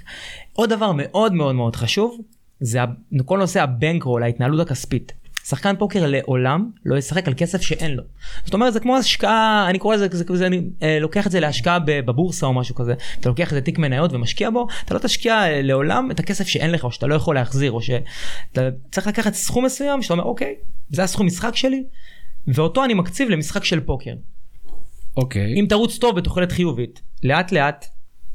עוד 0.53 0.69
דבר 0.69 0.91
מאוד 0.91 1.33
מאוד 1.33 1.55
מאוד 1.55 1.75
חשוב, 1.75 2.21
זה 2.59 2.79
כל 3.25 3.37
נושא 3.37 3.61
הבנקרול, 3.61 4.23
ההתנהלות 4.23 4.59
הכספית. 4.59 5.13
שחקן 5.47 5.75
פוקר 5.75 6.05
לעולם 6.07 6.69
לא 6.85 6.95
ישחק 6.97 7.27
על 7.27 7.33
כסף 7.37 7.61
שאין 7.61 7.91
לו. 7.91 8.03
זאת 8.45 8.53
אומרת 8.53 8.73
זה 8.73 8.79
כמו 8.79 8.97
השקעה, 8.97 9.65
אני 9.69 9.79
קורא 9.79 9.95
לזה, 9.95 10.07
זה, 10.11 10.23
זה, 10.33 10.47
אני 10.47 10.61
אה, 10.83 10.99
לוקח 10.99 11.27
את 11.27 11.31
זה 11.31 11.39
להשקעה 11.39 11.79
בבורסה 11.85 12.45
או 12.45 12.53
משהו 12.53 12.75
כזה. 12.75 12.93
אתה 13.19 13.29
לוקח 13.29 13.49
איזה 13.49 13.61
תיק 13.61 13.77
מניות 13.77 14.13
ומשקיע 14.13 14.49
בו, 14.49 14.67
אתה 14.85 14.93
לא 14.93 14.99
תשקיע 14.99 15.33
אה, 15.33 15.61
לעולם 15.61 16.11
את 16.11 16.19
הכסף 16.19 16.47
שאין 16.47 16.71
לך 16.71 16.83
או 16.83 16.91
שאתה 16.91 17.07
לא 17.07 17.15
יכול 17.15 17.35
להחזיר 17.35 17.71
או 17.71 17.81
שאתה 17.81 18.69
צריך 18.91 19.07
לקחת 19.07 19.33
סכום 19.33 19.65
מסוים 19.65 20.01
שאתה 20.01 20.13
אומר 20.13 20.23
אוקיי, 20.23 20.55
זה 20.89 21.03
הסכום 21.03 21.25
משחק 21.25 21.55
שלי, 21.55 21.83
ואותו 22.47 22.83
אני 22.83 22.93
מקציב 22.93 23.29
למשחק 23.29 23.63
של 23.63 23.79
פוקר. 23.79 24.13
אוקיי. 25.17 25.53
אם 25.59 25.65
תרוץ 25.69 25.97
טוב 25.97 26.15
בתוחלת 26.15 26.51
חיובית, 26.51 27.01
לאט 27.23 27.51
לאט, 27.51 27.85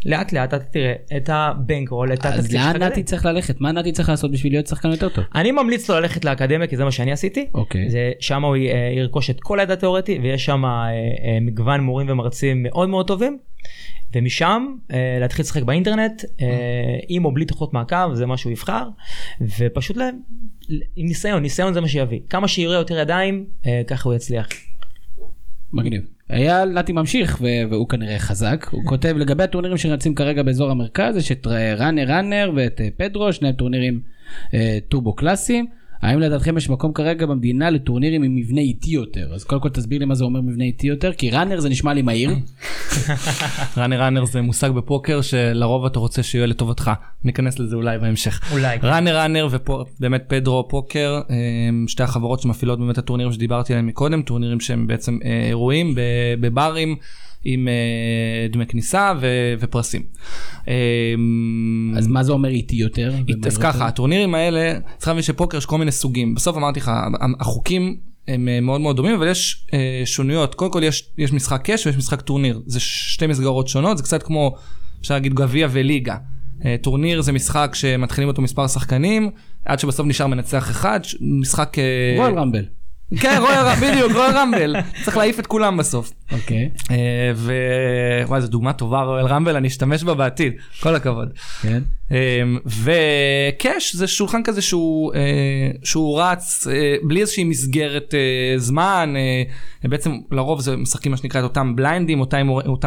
לאט 0.06 0.32
לאט 0.32 0.54
אתה 0.54 0.64
תראה 0.64 0.92
את 1.16 1.30
הבנקרול, 1.32 2.12
את 2.12 2.26
אז 2.26 2.38
התקציב 2.38 2.60
לאן 2.60 2.72
שלך 2.72 2.82
נתי 2.82 2.92
גדל. 2.94 3.02
צריך 3.02 3.26
ללכת? 3.26 3.60
מה 3.60 3.72
נתי 3.72 3.92
צריך 3.92 4.08
לעשות 4.08 4.32
בשביל 4.32 4.52
להיות 4.52 4.66
שחקן 4.66 4.90
יותר 4.90 5.08
טוב? 5.08 5.24
אני 5.34 5.52
ממליץ 5.52 5.90
לו 5.90 6.00
ללכת 6.00 6.24
לאקדמיה 6.24 6.66
כי 6.66 6.76
זה 6.76 6.84
מה 6.84 6.90
שאני 6.90 7.12
עשיתי. 7.12 7.46
אוקיי. 7.54 7.90
זה 7.90 8.12
שם 8.20 8.44
הוא 8.44 8.56
אה, 8.56 8.92
ירכוש 8.96 9.30
את 9.30 9.40
כל 9.40 9.60
הידע 9.60 9.72
התיאורטי 9.72 10.18
ויש 10.22 10.44
שם 10.44 10.64
אה, 10.64 10.70
אה, 10.70 11.38
מגוון 11.40 11.80
מורים 11.80 12.06
ומרצים 12.10 12.62
מאוד 12.62 12.88
מאוד 12.88 13.06
טובים. 13.06 13.38
ומשם 14.14 14.66
להתחיל 15.20 15.42
לשחק 15.42 15.62
באינטרנט 15.62 16.22
עם 17.08 17.24
או 17.24 17.34
בלי 17.34 17.44
תוכנות 17.44 17.72
מעקב 17.72 18.14
זה 18.14 18.26
מה 18.26 18.36
שהוא 18.36 18.52
יבחר 18.52 18.88
ופשוט 19.58 19.96
ל... 19.96 20.00
עם 20.96 21.06
ניסיון 21.06 21.42
ניסיון 21.42 21.74
זה 21.74 21.80
מה 21.80 21.88
שיביא 21.88 22.20
כמה 22.30 22.48
שיראה 22.48 22.76
יותר 22.76 22.98
ידיים 22.98 23.46
ככה 23.86 24.08
הוא 24.08 24.14
יצליח. 24.14 24.48
מגניב. 25.72 26.19
אייל 26.32 26.68
נתי 26.68 26.92
ממשיך 26.92 27.40
והוא 27.70 27.88
כנראה 27.88 28.18
חזק 28.18 28.66
הוא 28.70 28.82
כותב 28.84 29.14
לגבי 29.16 29.42
הטורנירים 29.42 29.76
שרצים 29.78 30.14
כרגע 30.14 30.42
באזור 30.42 30.70
המרכז 30.70 31.16
יש 31.16 31.32
את 31.32 31.46
אה, 31.46 31.74
ראנר 31.74 32.04
ראנר 32.08 32.52
ואת 32.56 32.80
אה, 32.80 32.88
פדרו 32.96 33.32
שניהם 33.32 33.54
טורנירים 33.54 34.00
אה, 34.54 34.78
טורבו 34.88 35.12
קלאסיים. 35.12 35.66
האם 36.02 36.20
לדעתכם 36.20 36.56
יש 36.56 36.70
מקום 36.70 36.92
כרגע 36.92 37.26
במדינה 37.26 37.70
לטורנירים 37.70 38.22
עם 38.22 38.34
מבנה 38.34 38.60
איטי 38.60 38.90
יותר 38.90 39.34
אז 39.34 39.44
קודם 39.44 39.60
כל 39.60 39.68
תסביר 39.68 39.98
לי 39.98 40.04
מה 40.04 40.14
זה 40.14 40.24
אומר 40.24 40.40
מבנה 40.40 40.64
איטי 40.64 40.86
יותר 40.86 41.12
כי 41.12 41.30
ראנר 41.30 41.60
זה 41.60 41.68
נשמע 41.68 41.94
לי 41.94 42.02
מהיר 42.02 42.30
ראנר 43.76 44.02
ראנר 44.02 44.24
זה 44.24 44.40
מושג 44.40 44.70
בפוקר 44.70 45.20
שלרוב 45.20 45.84
אתה 45.84 45.98
רוצה 45.98 46.22
שיהיה 46.22 46.46
לטובתך. 46.46 46.90
ניכנס 47.24 47.58
לזה 47.58 47.76
אולי 47.76 47.98
בהמשך. 47.98 48.52
אולי. 48.52 48.78
ראנר 48.82 49.18
ראנר 49.18 49.48
ובאמת 49.50 50.24
פדרו 50.28 50.68
פוקר 50.68 51.20
הם 51.68 51.84
שתי 51.88 52.02
החברות 52.02 52.40
שמפעילות 52.40 52.78
באמת 52.78 52.98
הטורנירים 52.98 53.32
שדיברתי 53.32 53.72
עליהם 53.72 53.86
מקודם 53.86 54.22
טורנירים 54.22 54.60
שהם 54.60 54.86
בעצם 54.86 55.18
אה, 55.24 55.46
אירועים 55.48 55.94
בברים 56.40 56.96
עם 57.44 57.68
אה, 57.68 58.46
דמי 58.52 58.66
כניסה 58.66 59.12
ו- 59.20 59.54
ופרסים. 59.60 60.02
אה, 60.68 60.74
אז 61.96 62.06
מה 62.06 62.22
זה 62.22 62.32
אומר 62.32 62.48
איטי 62.48 62.76
יותר? 62.76 63.08
אז 63.08 63.14
ומהיר 63.14 63.50
ככה 63.60 63.68
יותר? 63.68 63.84
הטורנירים 63.84 64.34
האלה 64.34 64.78
צריך 64.96 65.08
להבין 65.08 65.22
שפוקר 65.22 65.58
יש 65.58 65.66
כל 65.66 65.78
מיני 65.78 65.92
סוגים 65.92 66.34
בסוף 66.34 66.56
אמרתי 66.56 66.80
לך 66.80 66.90
החוקים 67.40 67.96
הם 68.28 68.48
אה, 68.48 68.60
מאוד 68.60 68.80
מאוד 68.80 68.96
דומים 68.96 69.14
אבל 69.14 69.28
יש 69.28 69.66
אה, 69.72 70.02
שונויות 70.04 70.54
קודם 70.54 70.72
כל 70.72 70.82
יש 70.84 71.10
יש 71.18 71.32
משחק 71.32 71.62
cash 71.64 71.86
ויש 71.86 71.96
משחק 71.96 72.20
טורניר 72.20 72.62
זה 72.66 72.80
שתי 72.80 73.26
מסגרות 73.26 73.68
שונות 73.68 73.96
זה 73.96 74.02
קצת 74.02 74.22
כמו 74.22 74.54
אפשר 75.00 75.14
להגיד 75.14 75.34
גביע 75.34 75.68
וליגה. 75.70 76.16
אה, 76.64 76.76
טורניר 76.82 77.20
זה 77.20 77.32
משחק 77.32 77.70
שמתחילים 77.74 78.28
אותו 78.28 78.42
מספר 78.42 78.66
שחקנים 78.66 79.30
עד 79.64 79.78
שבסוף 79.78 80.06
נשאר 80.06 80.26
מנצח 80.26 80.70
אחד 80.70 81.00
משחק 81.20 81.78
אה, 81.78 82.16
רול 82.18 82.38
רמבל. 82.38 82.64
כן 83.20 83.40
רמבל 83.40 83.74
בדיוק 83.74 84.12
רויאל 84.12 84.36
רמבל 84.36 84.76
צריך 85.04 85.16
להעיף 85.16 85.40
את 85.40 85.46
כולם 85.46 85.76
בסוף. 85.76 86.12
אוקיי. 86.32 86.70
אה, 86.90 87.32
ווואי 88.24 88.40
זו 88.40 88.48
דוגמה 88.48 88.72
טובה 88.72 89.02
רויאל 89.02 89.26
רמבל 89.26 89.56
אני 89.56 89.68
אשתמש 89.68 90.04
בה 90.04 90.14
בעתיד 90.14 90.52
כל 90.80 90.94
הכבוד. 90.94 91.28
כן. 91.62 91.82
אמ, 92.10 92.16
וקאש 92.66 93.96
זה 93.96 94.06
שולחן 94.06 94.42
כזה 94.42 94.62
שהוא 94.62 95.14
אה, 95.14 95.20
שהוא 95.84 96.20
רץ 96.20 96.66
אה, 96.70 96.94
בלי 97.02 97.20
איזושהי 97.20 97.44
מסגרת 97.44 98.14
אה, 98.14 98.58
זמן 98.58 99.14
בעצם 99.84 100.12
לרוב 100.30 100.60
זה 100.60 100.76
משחקים 100.76 101.12
מה 101.12 101.18
שנקרא 101.18 101.40
את 101.40 101.44
אותם 101.44 101.76
בליינדים 101.76 102.20
אותם 102.20 102.38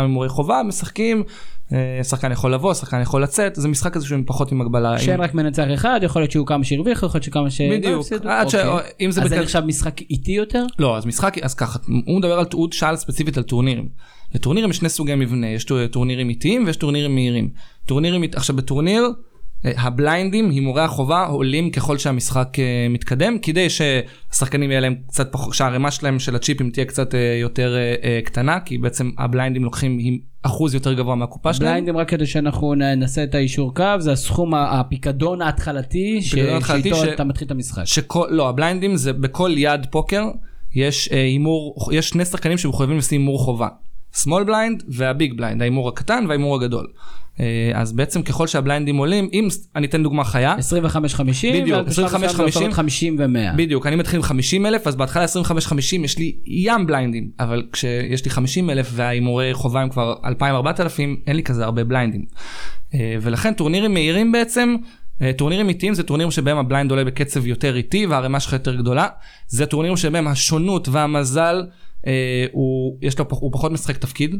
הימורי- 0.02 0.30
חובה 0.30 0.62
משחקים 0.68 1.24
שחקן 2.04 2.32
יכול 2.32 2.54
לבוא 2.54 2.74
שחקן 2.74 3.02
יכול 3.02 3.24
לצאת 3.24 3.56
זה 3.56 3.68
משחק 3.68 3.94
כזה 3.94 4.06
שהוא 4.06 4.20
פחות 4.26 4.52
עם 4.52 4.62
הגבלה. 4.62 5.00
שאין 5.00 5.20
רק 5.22 5.34
מנצח 5.34 5.64
אחד 5.74 6.00
יכול 6.04 6.22
להיות 6.22 6.32
שהוא 6.32 6.48
כמה 6.48 6.64
שהרוויח 6.64 6.98
יכול 6.98 7.10
להיות 7.14 7.24
שכמה 7.24 7.50
ש... 7.52 7.62
בדיוק. 7.62 7.86
לא 7.94 8.00
הפסידו. 8.00 8.30
עד 8.30 8.50
ש- 8.50 8.56
אוקיי. 8.56 8.90
אם 9.02 9.12
זה 9.12 9.22
אז 9.22 9.30
זה 9.30 9.40
נחשב 9.42 9.60
משחק 9.66 10.02
איטי 10.02 10.32
יותר? 10.32 10.66
לא 10.80 10.98
אז 10.98 11.06
משחק 11.06 11.38
אז 11.42 11.54
ככה 11.54 11.80
הוא 12.06 12.18
מדבר 12.20 12.40
על 12.40 12.46
הוא 12.54 12.68
שאל 12.72 12.96
ספציפית 12.96 13.38
על 13.38 13.44
טורנירים. 13.44 13.88
לטורנירים 14.36 14.70
יש 14.70 14.78
שני 14.78 14.90
סוגי 14.90 15.16
מבנה 15.16 15.48
יש 15.48 15.64
טור- 15.64 15.88
טורנירים 15.88 16.30
איטיים 16.30 16.64
ויש 16.66 16.76
טורנירים 16.78 17.16
מהירים. 17.16 17.50
טורנירים 17.86 18.24
עכשיו 18.36 18.56
בטורניר 18.56 19.10
אה, 19.66 19.72
הבליינדים 19.78 20.50
הימורי 20.50 20.82
החובה 20.82 21.26
עולים 21.26 21.72
ככל 21.72 21.98
שהמשחק 21.98 22.60
אה, 22.60 22.88
מתקדם 22.90 23.38
כדי 23.42 23.68
שהשחקנים 23.70 24.72
יהיה 24.72 24.82
להם 24.82 24.96
קצת 25.08 25.32
פחות 25.32 25.54
שהערימה 25.54 25.92
שלהם 25.92 26.20
של 26.20 26.36
הצ'יפים 26.36 26.70
תהיה 26.70 26.86
קצת 26.86 27.16
אה, 27.16 27.38
יותר 27.42 27.76
קטנה 28.26 28.60
כי 28.60 28.78
בעצם 28.78 29.12
הבליינדים 29.18 29.64
לוקחים 29.64 30.20
אחוז 30.44 30.74
יותר 30.74 30.94
גבוה 30.94 31.16
מהקופה 31.16 31.54
שלהם. 31.54 31.70
בליינדים 31.70 31.98
רק 31.98 32.10
כדי 32.10 32.26
שאנחנו 32.26 32.76
נעשה 32.76 33.24
את 33.24 33.36
היישור 33.36 33.76
קו 33.76 33.84
זה 34.00 34.12
הסכום 34.12 34.54
הפיקדון 34.54 35.42
ההתחלתי 35.42 36.22
שאיתו 36.22 37.04
אתה 37.14 37.24
מתחיל 37.24 37.46
את 37.46 37.52
המשחק. 37.52 37.84
שכל 37.86 38.28
לא 38.32 38.50
הבליינדים 38.50 38.96
זה 38.96 39.14
בכל 39.14 39.52
יד 39.58 39.86
פוקר 39.92 40.24
יש 40.76 41.10
הימור 41.12 41.90
יש 41.92 42.10
שני 42.10 42.26
שחקנים 42.26 42.58
שמחויבים 42.58 42.98
לשים 42.98 43.22
הימור 43.22 43.40
חובה. 43.40 43.68
small 44.16 44.46
blind 44.48 44.84
וה 44.88 45.08
big 45.08 45.38
blind 45.38 45.62
ההימור 45.62 45.90
הקטן 45.90 46.26
וההימור 46.28 46.56
הגדול. 46.56 46.88
אה, 47.40 47.72
אז 47.74 47.94
בעצם 47.94 48.22
ככל 48.22 48.48
שהבליינדים 48.48 48.98
עולים 48.98 49.30
אם 49.34 49.48
אני 49.76 49.88
אתן 49.88 50.04
דוגמה 50.04 50.24
חיה 50.24 50.54
25 50.54 51.16
50 51.16 51.54
בדיוק, 51.54 51.78
ואז 51.78 51.88
בשלב 51.88 52.06
25, 52.06 52.32
מסוים 52.32 52.38
זה 52.38 52.44
הופך 52.44 52.54
50. 52.54 52.62
להיות 52.62 52.74
50 52.74 53.16
ו-100. 53.20 53.58
בדיוק 53.58 53.88
אני 53.88 53.96
מתחיל 53.96 54.18
עם 54.18 54.24
50 54.24 54.66
אלף 54.66 54.88
אז 54.88 54.96
בהתחלה 54.96 55.24
25 55.24 55.68
50 55.68 56.04
יש 56.04 56.18
לי 56.18 56.36
ים 56.46 56.88
בליינדים 56.88 57.30
אבל 57.40 57.64
כשיש 57.72 58.26
לי 58.26 58.32
50 58.32 58.70
אלף 58.70 58.90
וההימורי 58.92 59.54
חובה 59.54 59.82
הם 59.82 59.90
כבר 59.90 60.16
2,000 60.26 60.56
4,000 60.56 61.18
אין 61.28 61.36
לי 61.36 61.44
כזה 61.44 61.64
הרבה 61.64 61.84
בליינדים. 61.84 62.26
אה, 62.94 63.16
ולכן 63.22 63.54
טורנירים 63.54 63.94
מהירים 63.94 64.32
בעצם. 64.32 64.76
אה, 65.22 65.34
טורנירים 65.34 65.70
איטיים 65.70 65.94
זה 65.94 66.04
טורנירים 66.04 66.32
שבהם 66.32 66.58
ה 66.58 66.63
blind 66.63 66.92
עולה 66.92 67.06
בקצב 67.06 67.48
יותר 67.48 67.76
איטי 67.76 68.06
והערימה 68.06 68.40
שלך 68.40 68.54
יותר 68.54 68.76
גדולה. 68.76 69.08
זה 69.48 69.66
טורנירים 69.66 69.98
שבהם 69.98 70.28
השונות 70.28 70.88
והמזל 70.88 71.66
אה, 72.08 72.46
הוא 72.52 72.98
לו 73.20 73.26
הוא 73.30 73.54
פחות 73.54 73.72
משחק 73.72 73.98
תפקיד. 73.98 74.36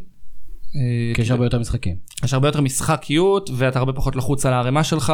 אה, 0.76 0.82
כי 1.16 1.22
יש 1.22 1.32
הרבה 1.32 1.46
יותר 1.46 1.60
משחקים. 1.60 1.96
יש 2.24 2.34
הרבה 2.34 2.48
יותר 2.48 2.62
משחקיות 2.62 3.50
ואתה 3.56 3.80
הרבה 3.80 3.94
פחות 3.94 4.16
לחוץ 4.16 4.46
על 4.46 4.54
הערימה 4.54 4.84
שלך. 4.84 5.14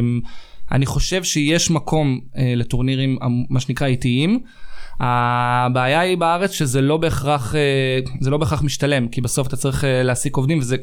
אמ, 0.00 0.20
אני 0.72 0.86
חושב 0.86 1.24
שיש 1.24 1.70
מקום 1.70 2.20
אה, 2.36 2.52
לטורנירים 2.56 3.18
המ- 3.20 3.44
מה 3.50 3.60
שנקרא 3.60 3.86
איטיים. 3.86 4.40
הבעיה 5.00 6.00
היא 6.00 6.16
בארץ 6.16 6.50
שזה 6.52 6.80
לא 6.80 6.96
בהכרח 6.96 7.54
אה, 7.54 7.60
זה 8.20 8.30
לא 8.30 8.36
בהכרח 8.36 8.62
משתלם 8.62 9.08
כי 9.08 9.20
בסוף 9.20 9.46
אתה 9.48 9.56
צריך 9.56 9.84
להעסיק 10.04 10.36
עובדים 10.36 10.58
וזה. 10.58 10.76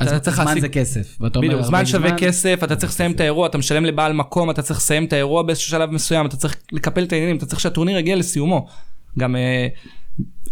אז 0.00 0.08
אתה 0.08 0.18
צריך 0.20 0.36
זמן 0.36 0.44
להעסיק- 0.46 0.60
זה 0.60 0.68
כסף. 0.68 1.16
בדיוק, 1.48 1.62
זמן 1.62 1.86
שווה 1.86 2.08
כסף, 2.18 2.60
אתה 2.64 2.76
צריך 2.76 2.92
לסיים 2.92 3.12
את 3.12 3.20
האירוע, 3.20 3.46
אתה 3.46 3.58
משלם 3.58 3.84
לבעל 3.84 4.12
מקום, 4.12 4.50
אתה 4.50 4.62
צריך 4.62 4.78
לסיים 4.80 5.04
את 5.04 5.12
האירוע 5.12 5.42
באיזשהו 5.42 5.70
שלב 5.70 5.90
מסוים, 5.90 6.26
אתה 6.26 6.36
צריך 6.36 6.56
לקפל 6.72 7.02
את 7.02 7.12
העניינים, 7.12 7.36
אתה 7.36 7.46
צריך 7.46 7.60
שהטורניר 7.60 7.98
יגיע 7.98 8.16
לסיומו. 8.16 8.66
גם 9.18 9.36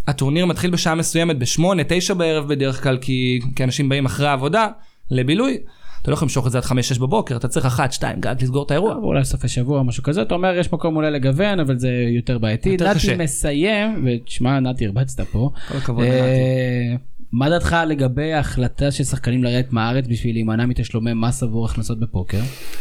הטורניר 0.06 0.46
מתחיל 0.46 0.70
בשעה 0.70 0.94
מסוימת, 0.94 1.38
בשמונה, 1.38 1.82
תשע 1.88 2.14
בערב 2.14 2.48
בדרך 2.48 2.82
כלל, 2.82 2.98
כי, 3.00 3.40
כי 3.56 3.64
אנשים 3.64 3.88
באים 3.88 4.06
אחרי 4.06 4.28
העבודה 4.28 4.68
לבילוי. 5.10 5.58
אתה 6.02 6.10
לא 6.10 6.14
יכול 6.14 6.26
למשוך 6.26 6.46
את 6.46 6.52
זה 6.52 6.58
עד 6.58 6.64
חמש, 6.64 6.88
שש 6.88 6.98
בבוקר, 6.98 7.36
אתה 7.36 7.48
צריך 7.48 7.66
אחת, 7.66 7.92
שתיים, 7.92 8.20
גג 8.20 8.34
לסגור 8.42 8.64
את 8.66 8.70
האירוע. 8.70 8.94
אולי 8.94 9.24
סופי 9.24 9.48
שבוע 9.48 9.82
משהו 9.82 10.02
כזה 10.02 10.22
אתה 10.22 10.34
אומר 10.34 10.58
יש 10.58 10.72
מקום 10.72 10.96
אולי 10.96 11.10
לגוון 11.10 11.60
אבל 11.60 11.78
זה 11.78 11.90
יותר 12.08 12.38
בעייתי. 12.38 12.68
יותר 12.68 12.90
נתי 12.90 12.98
קשה. 12.98 13.16
מסיים 13.16 14.06
ותשמע 14.06 14.60
נתי 14.60 14.86
הרבצת 14.86 15.20
פה. 15.20 15.50
כל 15.68 15.76
הכבוד 15.76 16.04
אה, 16.04 16.10
לנתי. 16.10 17.04
מה 17.36 17.50
דעתך 17.50 17.76
לגבי 17.86 18.32
ההחלטה 18.32 18.90
של 18.90 19.04
שחקנים 19.04 19.44
לרדת 19.44 19.72
מהארץ 19.72 20.04
בשביל 20.08 20.34
להימנע 20.36 20.66
מתשלומי 20.66 21.10
מס 21.14 21.42
עבור 21.42 21.66
הכנסות 21.66 22.00
בפוקר? 22.00 22.40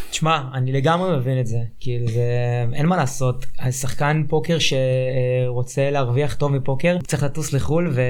תשמע, 0.10 0.42
אני 0.54 0.72
לגמרי 0.72 1.18
מבין 1.18 1.40
את 1.40 1.48
זה, 1.48 1.58
כאילו 1.80 2.08
זה, 2.08 2.24
אין 2.74 2.86
מה 2.86 2.98
לעשות, 2.98 3.46
השחקן 3.60 4.24
פוקר 4.30 4.58
שרוצה 4.60 5.92
להרוויח 5.92 6.36
טוב 6.36 6.52
מפוקר, 6.52 6.98
צריך 7.08 7.24
לטוס 7.24 7.54
לחו"ל 7.54 7.92
ו... 7.94 8.02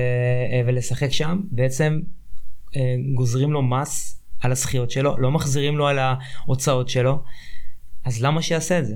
ולשחק 0.66 1.12
שם, 1.12 1.42
בעצם 1.52 2.00
אה, 2.76 2.96
גוזרים 3.16 3.52
לו 3.52 3.62
מס 3.62 4.24
על 4.42 4.52
הזכיות 4.52 4.92
שלו, 4.92 5.16
לא 5.18 5.32
מחזירים 5.32 5.78
לו 5.78 5.88
על 5.88 6.00
ההוצאות 6.00 6.90
שלו, 6.90 7.24
אז 8.06 8.24
למה 8.24 8.42
שיעשה 8.42 8.80
את 8.80 8.86
זה? 8.86 8.96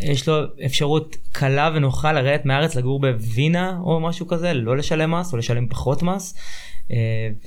יש 0.00 0.28
לו 0.28 0.34
אפשרות 0.66 1.16
קלה 1.32 1.70
ונוחה 1.74 2.12
לרדת 2.12 2.44
מהארץ 2.44 2.74
לגור 2.74 3.00
בווינה 3.00 3.78
או 3.82 4.00
משהו 4.00 4.26
כזה, 4.26 4.54
לא 4.54 4.76
לשלם 4.76 5.14
מס 5.14 5.32
או 5.32 5.38
לשלם 5.38 5.68
פחות 5.68 6.02
מס, 6.02 6.34
אה, 6.90 6.96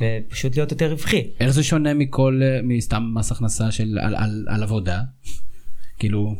ופשוט 0.01 0.55
להיות 0.55 0.71
יותר 0.71 0.91
רווחי. 0.91 1.29
איך 1.39 1.49
זה 1.49 1.63
שונה 1.63 1.93
מכל, 1.93 2.41
אה, 2.43 2.59
מסתם 2.63 3.03
מס 3.13 3.31
הכנסה 3.31 3.71
של 3.71 3.97
על, 4.01 4.15
על, 4.15 4.45
על 4.49 4.63
עבודה? 4.63 4.99
כאילו, 5.99 6.35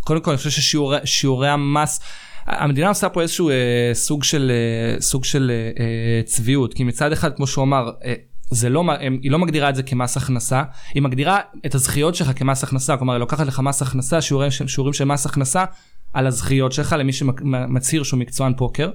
קודם 0.00 0.20
כל 0.20 0.30
אני 0.30 0.38
חושב 0.38 0.62
ששיעורי 1.04 1.48
המס, 1.48 2.00
המדינה 2.46 2.88
עושה 2.88 3.08
פה 3.08 3.22
איזשהו 3.22 3.50
אה, 3.50 3.90
סוג 3.92 4.24
של, 4.24 4.52
אה, 4.54 5.00
סוג 5.00 5.24
של 5.24 5.50
אה, 5.50 5.84
אה, 5.84 6.22
צביעות, 6.24 6.74
כי 6.74 6.84
מצד 6.84 7.12
אחד 7.12 7.36
כמו 7.36 7.46
שהוא 7.46 7.64
אמר, 7.64 7.90
אה, 8.04 8.14
זה 8.50 8.68
לא, 8.68 8.84
היא 9.22 9.30
לא 9.30 9.38
מגדירה 9.38 9.68
את 9.68 9.74
זה 9.74 9.82
כמס 9.82 10.16
הכנסה, 10.16 10.62
היא 10.94 11.02
מגדירה 11.02 11.40
את 11.66 11.74
הזכיות 11.74 12.14
שלך 12.14 12.30
כמס 12.36 12.64
הכנסה, 12.64 12.96
כלומר 12.96 13.12
היא 13.12 13.20
לוקחת 13.20 13.46
לך 13.46 13.60
מס 13.60 13.82
הכנסה, 13.82 14.20
שיעורים, 14.20 14.50
שיעורים 14.50 14.92
של 14.92 15.04
מס 15.04 15.26
הכנסה 15.26 15.64
על 16.12 16.26
הזכיות 16.26 16.72
שלך 16.72 16.96
למי 16.98 17.12
שמצהיר 17.12 18.02
שהוא 18.02 18.20
מקצוען 18.20 18.54
פוקר, 18.56 18.90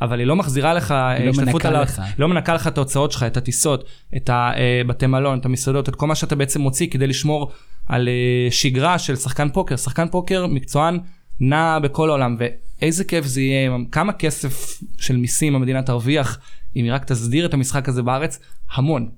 אבל 0.00 0.18
היא 0.18 0.26
לא 0.26 0.36
מחזירה 0.36 0.74
לך 0.74 0.90
היא 0.90 1.24
לא 1.24 1.30
השתתפות 1.30 1.54
מנקה 1.54 1.68
על 1.68 1.82
לך. 1.82 2.02
לא 2.18 2.28
מנקה 2.28 2.54
לך 2.54 2.66
את 2.66 2.78
ההוצאות 2.78 3.12
שלך, 3.12 3.22
את 3.22 3.36
הטיסות, 3.36 3.84
את 4.16 4.30
הבתי 4.32 5.06
מלון, 5.06 5.38
את 5.38 5.44
המסעדות, 5.44 5.88
את 5.88 5.94
כל 5.94 6.06
מה 6.06 6.14
שאתה 6.14 6.36
בעצם 6.36 6.60
מוציא 6.60 6.86
כדי 6.90 7.06
לשמור 7.06 7.50
על 7.86 8.08
אה, 8.08 8.50
שגרה 8.50 8.98
של 8.98 9.16
שחקן 9.16 9.48
פוקר. 9.48 9.76
שחקן 9.76 10.08
פוקר 10.08 10.46
מקצוען 10.46 10.98
נע 11.40 11.78
בכל 11.78 12.08
העולם, 12.08 12.36
ואיזה 12.38 13.04
כיף 13.04 13.26
זה 13.26 13.40
יהיה, 13.40 13.70
כמה 13.92 14.12
כסף 14.12 14.80
של 14.98 15.16
מיסים 15.16 15.54
המדינה 15.54 15.82
תרוויח 15.82 16.38
אם 16.76 16.84
היא 16.84 16.92
רק 16.92 17.04
תסדיר 17.04 17.46
את 17.46 17.54
המשחק 17.54 17.88
הזה 17.88 18.02
בארץ, 18.02 18.38
המון. 18.74 19.10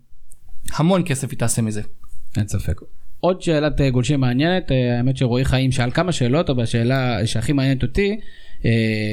המון 0.77 1.03
כסף 1.07 1.31
היא 1.31 1.39
תעשה 1.39 1.63
מזה. 1.63 1.83
אין 2.37 2.49
ספק. 2.49 2.81
עוד 3.21 3.43
שאלת 3.43 3.81
אה, 3.81 3.91
גולשים 3.91 4.21
מעניינת, 4.21 4.73
אה, 4.73 4.97
האמת 4.97 5.17
שרועי 5.17 5.45
חיים 5.45 5.73
שאל 5.73 5.91
כמה 5.91 6.13
שאלות, 6.13 6.51
אבל 6.51 6.63
השאלה 6.63 7.27
שהכי 7.27 7.53
מעניינת 7.53 7.83
אותי, 7.83 8.21
אה, 8.65 8.71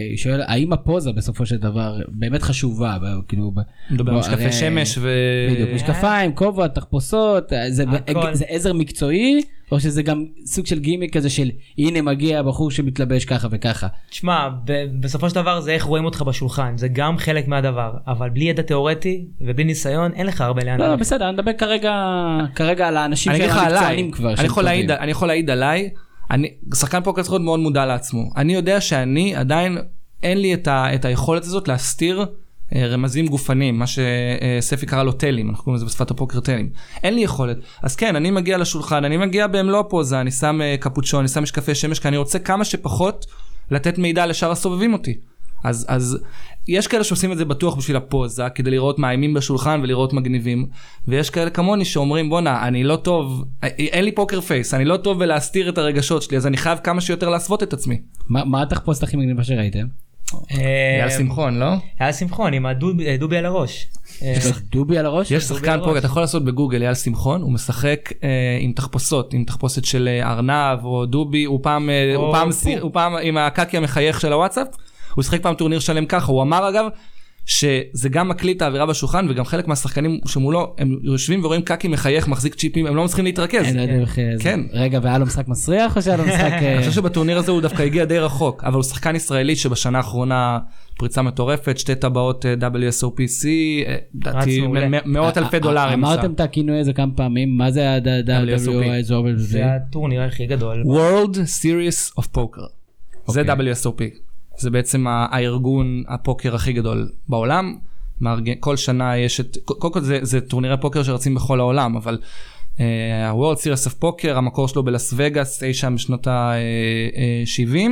היא 0.10 0.18
שואלת, 0.18 0.46
האם 0.48 0.74
הפוזה 0.74 1.12
בסופו 1.12 1.46
של 1.46 1.58
דבר 1.58 2.00
באמת 2.08 2.42
חשובה, 2.42 2.98
כאילו, 3.28 3.52
מדבר 3.92 4.12
על 4.12 4.18
בוא, 4.20 4.28
משקפי 4.28 4.44
הרי- 4.44 4.52
שמש 4.52 4.98
ו... 5.02 5.10
בדיוק, 5.52 5.70
משקפיים, 5.76 6.32
כובע, 6.36 6.68
תחפושות, 6.68 7.54
אה, 7.54 7.72
זה, 7.72 7.84
הכל. 8.08 8.34
זה 8.34 8.46
עזר 8.48 8.74
מקצועי, 8.74 9.42
או 9.72 9.80
שזה 9.80 10.04
גם 10.04 10.26
סוג 10.46 10.66
של 10.66 10.80
גימיק 10.80 11.18
כזה 11.18 11.30
של 11.30 11.50
הנה 11.78 12.02
מגיע 12.02 12.42
בחור 12.44 12.72
שמתלבש 12.72 13.26
ככה 13.26 13.48
וככה. 13.52 13.88
תשמע, 14.10 14.50
ב- 14.66 14.86
בסופו 15.00 15.30
של 15.30 15.36
דבר 15.36 15.60
זה 15.62 15.72
איך 15.72 15.84
רואים 15.84 16.06
אותך 16.06 16.22
בשולחן, 16.22 16.78
זה 16.78 16.88
גם 16.88 17.18
חלק 17.18 17.48
מהדבר, 17.48 17.92
אבל 18.08 18.30
בלי 18.30 18.44
ידע 18.46 18.62
תיאורטי 18.62 19.26
ובלי 19.42 19.64
ניסיון 19.64 20.12
אין 20.14 20.26
לך 20.28 20.42
הרבה 20.42 20.64
לאן 20.64 20.80
לא, 20.80 20.88
ללכת. 20.88 21.00
בסדר, 21.00 21.26
אני 21.30 21.34
מדבר 21.34 21.54
כרגע, 21.54 21.94
כרגע 22.56 22.88
על 22.88 22.98
האנשים 22.98 23.32
שהם 23.36 23.50
עליי, 23.52 23.62
המקצוענים 23.74 24.12
כבר. 24.12 24.28
אני 24.30 24.38
שהם 24.38 24.46
יכול 24.46 24.64
להעיד- 24.64 24.88
טובים. 24.92 25.04
אני 25.04 25.12
יכול 25.12 25.28
להעיד 25.28 25.50
עליי, 25.50 25.90
אני, 26.32 26.54
שחקן 26.74 27.04
פוקר 27.04 27.22
צריך 27.22 27.34
להיות 27.34 27.44
מאוד 27.44 27.60
מודע 27.60 27.86
לעצמו. 27.86 28.30
אני 28.38 28.54
יודע 28.54 28.82
שאני 28.82 29.36
עדיין, 29.36 29.78
אין 30.24 30.38
לי 30.38 30.54
את, 30.54 30.68
ה, 30.68 30.96
את 30.96 31.06
היכולת 31.06 31.44
הזאת 31.44 31.68
להסתיר 31.68 32.26
אה, 32.76 32.88
רמזים 32.88 33.28
גופניים, 33.28 33.80
מה 33.80 33.86
שספי 33.88 34.86
קרא 34.86 35.04
לו 35.04 35.12
טלים, 35.12 35.50
אנחנו 35.50 35.64
קוראים 35.64 35.76
לזה 35.76 35.86
בשפת 35.86 36.12
הפוקר 36.12 36.40
טלים. 36.40 36.70
אין 37.04 37.14
לי 37.14 37.22
יכולת. 37.22 37.58
אז 37.82 37.96
כן, 37.96 38.16
אני 38.16 38.32
מגיע 38.32 38.58
לשולחן, 38.58 39.06
אני 39.06 39.18
מגיע 39.18 39.48
במלוא 39.48 39.80
הפוזה, 39.80 40.22
אני 40.22 40.32
שם 40.32 40.62
אה, 40.62 40.76
קפוצ'ון, 40.80 41.20
אני 41.20 41.28
שם 41.28 41.44
משקפי 41.44 41.76
שמש, 41.76 42.00
כי 42.00 42.08
אני 42.08 42.18
רוצה 42.18 42.40
כמה 42.40 42.66
שפחות 42.66 43.26
לתת 43.72 43.98
מידע 43.98 44.26
לשאר 44.26 44.52
הסובבים 44.52 44.94
אותי. 44.94 45.18
אז, 45.64 45.86
אז 45.90 46.20
יש 46.70 46.88
כאלה 46.88 47.04
שעושים 47.04 47.32
את 47.32 47.38
זה 47.38 47.46
בטוח 47.46 47.76
בשביל 47.76 47.98
הפוזה, 47.98 48.50
כדי 48.56 48.72
לראות 48.72 49.00
מאיימים 49.00 49.34
בשולחן 49.34 49.80
ולראות 49.84 50.14
מגניבים, 50.14 50.68
ויש 51.08 51.30
כאלה 51.30 51.50
כמוני 51.50 51.86
שאומרים 51.86 52.30
בואנה, 52.30 52.68
אני 52.68 52.84
לא 52.84 52.96
טוב, 52.96 53.46
אין 53.64 54.06
לי 54.06 54.12
פוקר 54.12 54.42
פייס, 54.42 54.74
אני 54.74 54.86
לא 54.86 54.98
טוב 54.98 55.20
בלהסתיר 55.20 55.70
את 55.70 55.78
הרגשות 55.78 56.22
שלי, 56.22 56.38
אז 56.38 56.48
אני 56.48 56.58
חייב 56.58 56.80
כמה 56.84 57.02
שיותר 57.02 57.30
להסוות 57.30 57.64
את 57.64 57.74
עצמי. 57.74 58.02
מה 58.30 58.44
מה 58.44 58.62
התחפושת 58.62 59.04
הכי 59.04 59.18
מגניבה 59.18 59.44
שראיתם? 59.44 59.86
אה, 60.52 60.98
אייל 61.00 61.10
שמחון, 61.10 61.60
לא? 61.60 61.68
היה 62.00 62.14
שמחון 62.14 62.54
עם 62.54 62.66
הדובי 62.66 63.18
דובי 63.18 63.38
על 63.38 63.46
הראש. 63.46 63.88
אה, 64.22 64.34
יש 64.38 64.46
לך 64.46 64.62
דובי 64.62 64.98
על 64.98 65.06
הראש? 65.06 65.32
יש 65.32 65.44
שחקן. 65.44 65.80
פוקר, 65.80 65.98
אתה 65.98 66.06
יכול 66.06 66.22
לעשות 66.22 66.46
בגוגל 66.46 66.82
אייל 66.82 66.94
שמחון, 66.94 67.42
הוא 67.42 67.52
משחק 67.52 68.14
אה, 68.24 68.30
עם 68.60 68.72
תחפושות, 68.72 69.34
עם 69.34 69.44
תחפושת 69.44 69.86
של 69.86 70.08
אה, 70.08 70.32
ארנב 70.32 70.86
או 70.86 71.06
דובי, 71.06 71.46
אה, 71.46 71.50
הוא 72.82 72.92
פעם 72.94 73.16
עם 73.22 73.38
הקקי 73.38 73.78
המחייך 73.78 74.22
של 74.22 74.34
הוואטסאפ, 74.34 74.68
הוא 75.16 75.24
שיחק 75.24 75.42
פעם 75.42 75.56
טורניר 75.56 75.80
שלם 75.80 76.06
ככה, 76.06 76.32
הוא 76.32 76.42
אמר 76.42 76.70
אגב, 76.70 76.86
שזה 77.46 78.10
גם 78.10 78.30
מקליט 78.30 78.58
את 78.58 78.62
האווירה 78.62 78.86
בשולחן 78.86 79.28
וגם 79.30 79.46
חלק 79.46 79.68
מהשחקנים 79.68 80.20
שמולו 80.26 80.76
הם 80.78 80.98
יושבים 81.04 81.46
ורואים 81.46 81.62
קקי 81.62 81.88
מחייך 81.88 82.28
מחזיק 82.28 82.56
צ'יפים 82.56 82.86
הם 82.86 82.96
לא 82.96 83.04
מצליחים 83.04 83.26
להתרכז. 83.26 83.66
אין, 83.66 83.78
לא 83.78 83.82
יודע 83.82 84.00
איך 84.00 84.16
זה. 84.16 84.44
כן. 84.44 84.60
רגע, 84.72 85.00
והיה 85.04 85.18
לו 85.18 85.26
משחק 85.26 85.48
מסריח 85.48 85.98
או 85.98 86.02
שהיה 86.02 86.18
לו 86.18 86.24
משחק... 86.24 86.42
אה, 86.62 86.74
אני 86.74 86.80
חושב 86.80 86.92
שבטורניר 86.92 87.38
הזה 87.38 87.52
הוא 87.52 87.62
דווקא 87.62 87.84
הגיע 87.84 88.06
די 88.06 88.20
רחוק 88.20 88.64
אבל 88.64 88.74
הוא 88.74 88.84
שחקן 88.84 89.16
ישראלי 89.16 89.56
שבשנה 89.56 89.98
האחרונה 89.98 90.60
פריצה 90.98 91.22
מטורפת 91.22 91.78
שתי 91.78 91.96
טבעות 91.96 92.46
אה, 92.46 92.54
WSOPC 92.70 93.46
אה, 94.26 94.88
מ- 94.90 95.14
מאות 95.14 95.38
אלפי 95.38 95.56
אה, 95.56 95.62
דולרים. 95.62 96.06
אמרתם 96.06 96.34
את 96.34 96.40
הכינוי 96.40 96.80
הזה 96.80 96.94
כמה 96.94 97.12
פעמים, 97.16 97.58
מה 97.58 97.72
זה 97.72 97.90
ה-WSOP? 97.90 99.12
זה 99.36 99.66
הטורניר 99.66 100.22
הכי 100.22 100.46
גדול. 100.46 100.84
World 100.84 101.36
Series 101.36 102.22
of 102.22 102.26
Poker. 102.38 102.68
זה 103.28 103.42
אוקיי. 103.42 103.74
WSOP. 103.74 104.29
זה 104.60 104.70
בעצם 104.70 105.08
הארגון 105.08 106.04
הפוקר 106.08 106.56
הכי 106.56 106.74
גדול 106.74 107.10
בעולם. 107.30 107.76
כל 108.60 108.78
שנה 108.78 109.18
יש 109.18 109.40
את, 109.40 109.58
קודם 109.66 109.94
כל 109.94 110.02
זה, 110.02 110.20
זה 110.22 110.42
טורנירי 110.42 110.82
פוקר 110.82 111.04
שרצים 111.04 111.36
בכל 111.36 111.60
העולם, 111.60 111.96
אבל 111.96 112.18
uh, 112.22 112.80
ה-World 113.26 113.58
Series 113.58 113.92
of 113.92 114.04
Poker, 114.04 114.30
המקור 114.30 114.68
שלו 114.68 114.84
בלאס 114.84 115.14
וגאס, 115.18 115.64
אי 115.64 115.74
שם 115.74 115.96
בשנות 115.96 116.28
ה-70. 116.28 117.90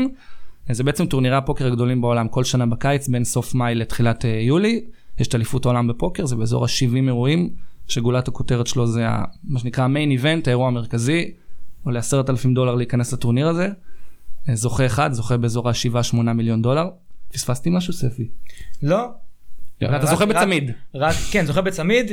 זה 0.69 0.83
בעצם 0.83 1.05
טורנירי 1.05 1.35
הפוקר 1.35 1.67
הגדולים 1.67 2.01
בעולם, 2.01 2.27
כל 2.27 2.43
שנה 2.43 2.65
בקיץ, 2.65 3.07
בין 3.07 3.23
סוף 3.23 3.55
מאי 3.55 3.75
לתחילת 3.75 4.25
יולי. 4.41 4.81
יש 5.19 5.27
את 5.27 5.35
אליפות 5.35 5.65
העולם 5.65 5.87
בפוקר, 5.87 6.25
זה 6.25 6.35
באזור 6.35 6.63
ה-70 6.63 6.95
אירועים, 7.07 7.49
שגולת 7.87 8.27
הכותרת 8.27 8.67
שלו 8.67 8.87
זה 8.87 9.05
מה 9.43 9.59
שנקרא 9.59 9.83
המיין 9.83 10.11
איבנט, 10.11 10.47
האירוע 10.47 10.67
המרכזי. 10.67 11.31
עולה 11.83 11.99
עשרת 11.99 12.29
אלפים 12.29 12.53
דולר 12.53 12.75
להיכנס 12.75 13.13
לטורניר 13.13 13.47
הזה. 13.47 13.67
אה, 14.49 14.55
זוכה 14.55 14.85
אחד, 14.85 15.11
זוכה 15.13 15.37
באזור 15.37 15.69
ה-7-8 15.69 16.15
מיליון 16.17 16.61
דולר. 16.61 16.89
פספסתי 17.33 17.69
משהו 17.69 17.93
ספי? 17.93 18.27
לא. 18.83 19.05
אתה 19.77 19.87
רק- 19.87 20.05
זוכה 20.05 20.25
בצמיד. 20.25 20.71
רק, 20.95 21.15
כן, 21.31 21.45
זוכה 21.45 21.61
בצמיד, 21.61 22.11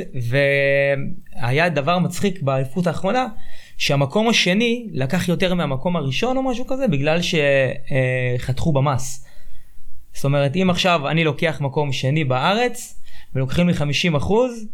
והיה 1.41 1.69
דבר 1.69 1.99
מצחיק 1.99 2.41
באליפות 2.41 2.87
האחרונה, 2.87 3.27
שהמקום 3.77 4.29
השני 4.29 4.87
לקח 4.91 5.27
יותר 5.29 5.53
מהמקום 5.53 5.95
הראשון 5.95 6.37
או 6.37 6.43
משהו 6.43 6.67
כזה, 6.67 6.87
בגלל 6.87 7.19
שחתכו 8.39 8.71
במס. 8.73 9.25
זאת 10.13 10.25
אומרת, 10.25 10.55
אם 10.55 10.69
עכשיו 10.69 11.07
אני 11.09 11.23
לוקח 11.23 11.61
מקום 11.61 11.91
שני 11.91 12.23
בארץ, 12.23 13.01
ולוקחים 13.35 13.67
לי 13.67 13.73
50 13.73 14.15
אחוז, 14.15 14.65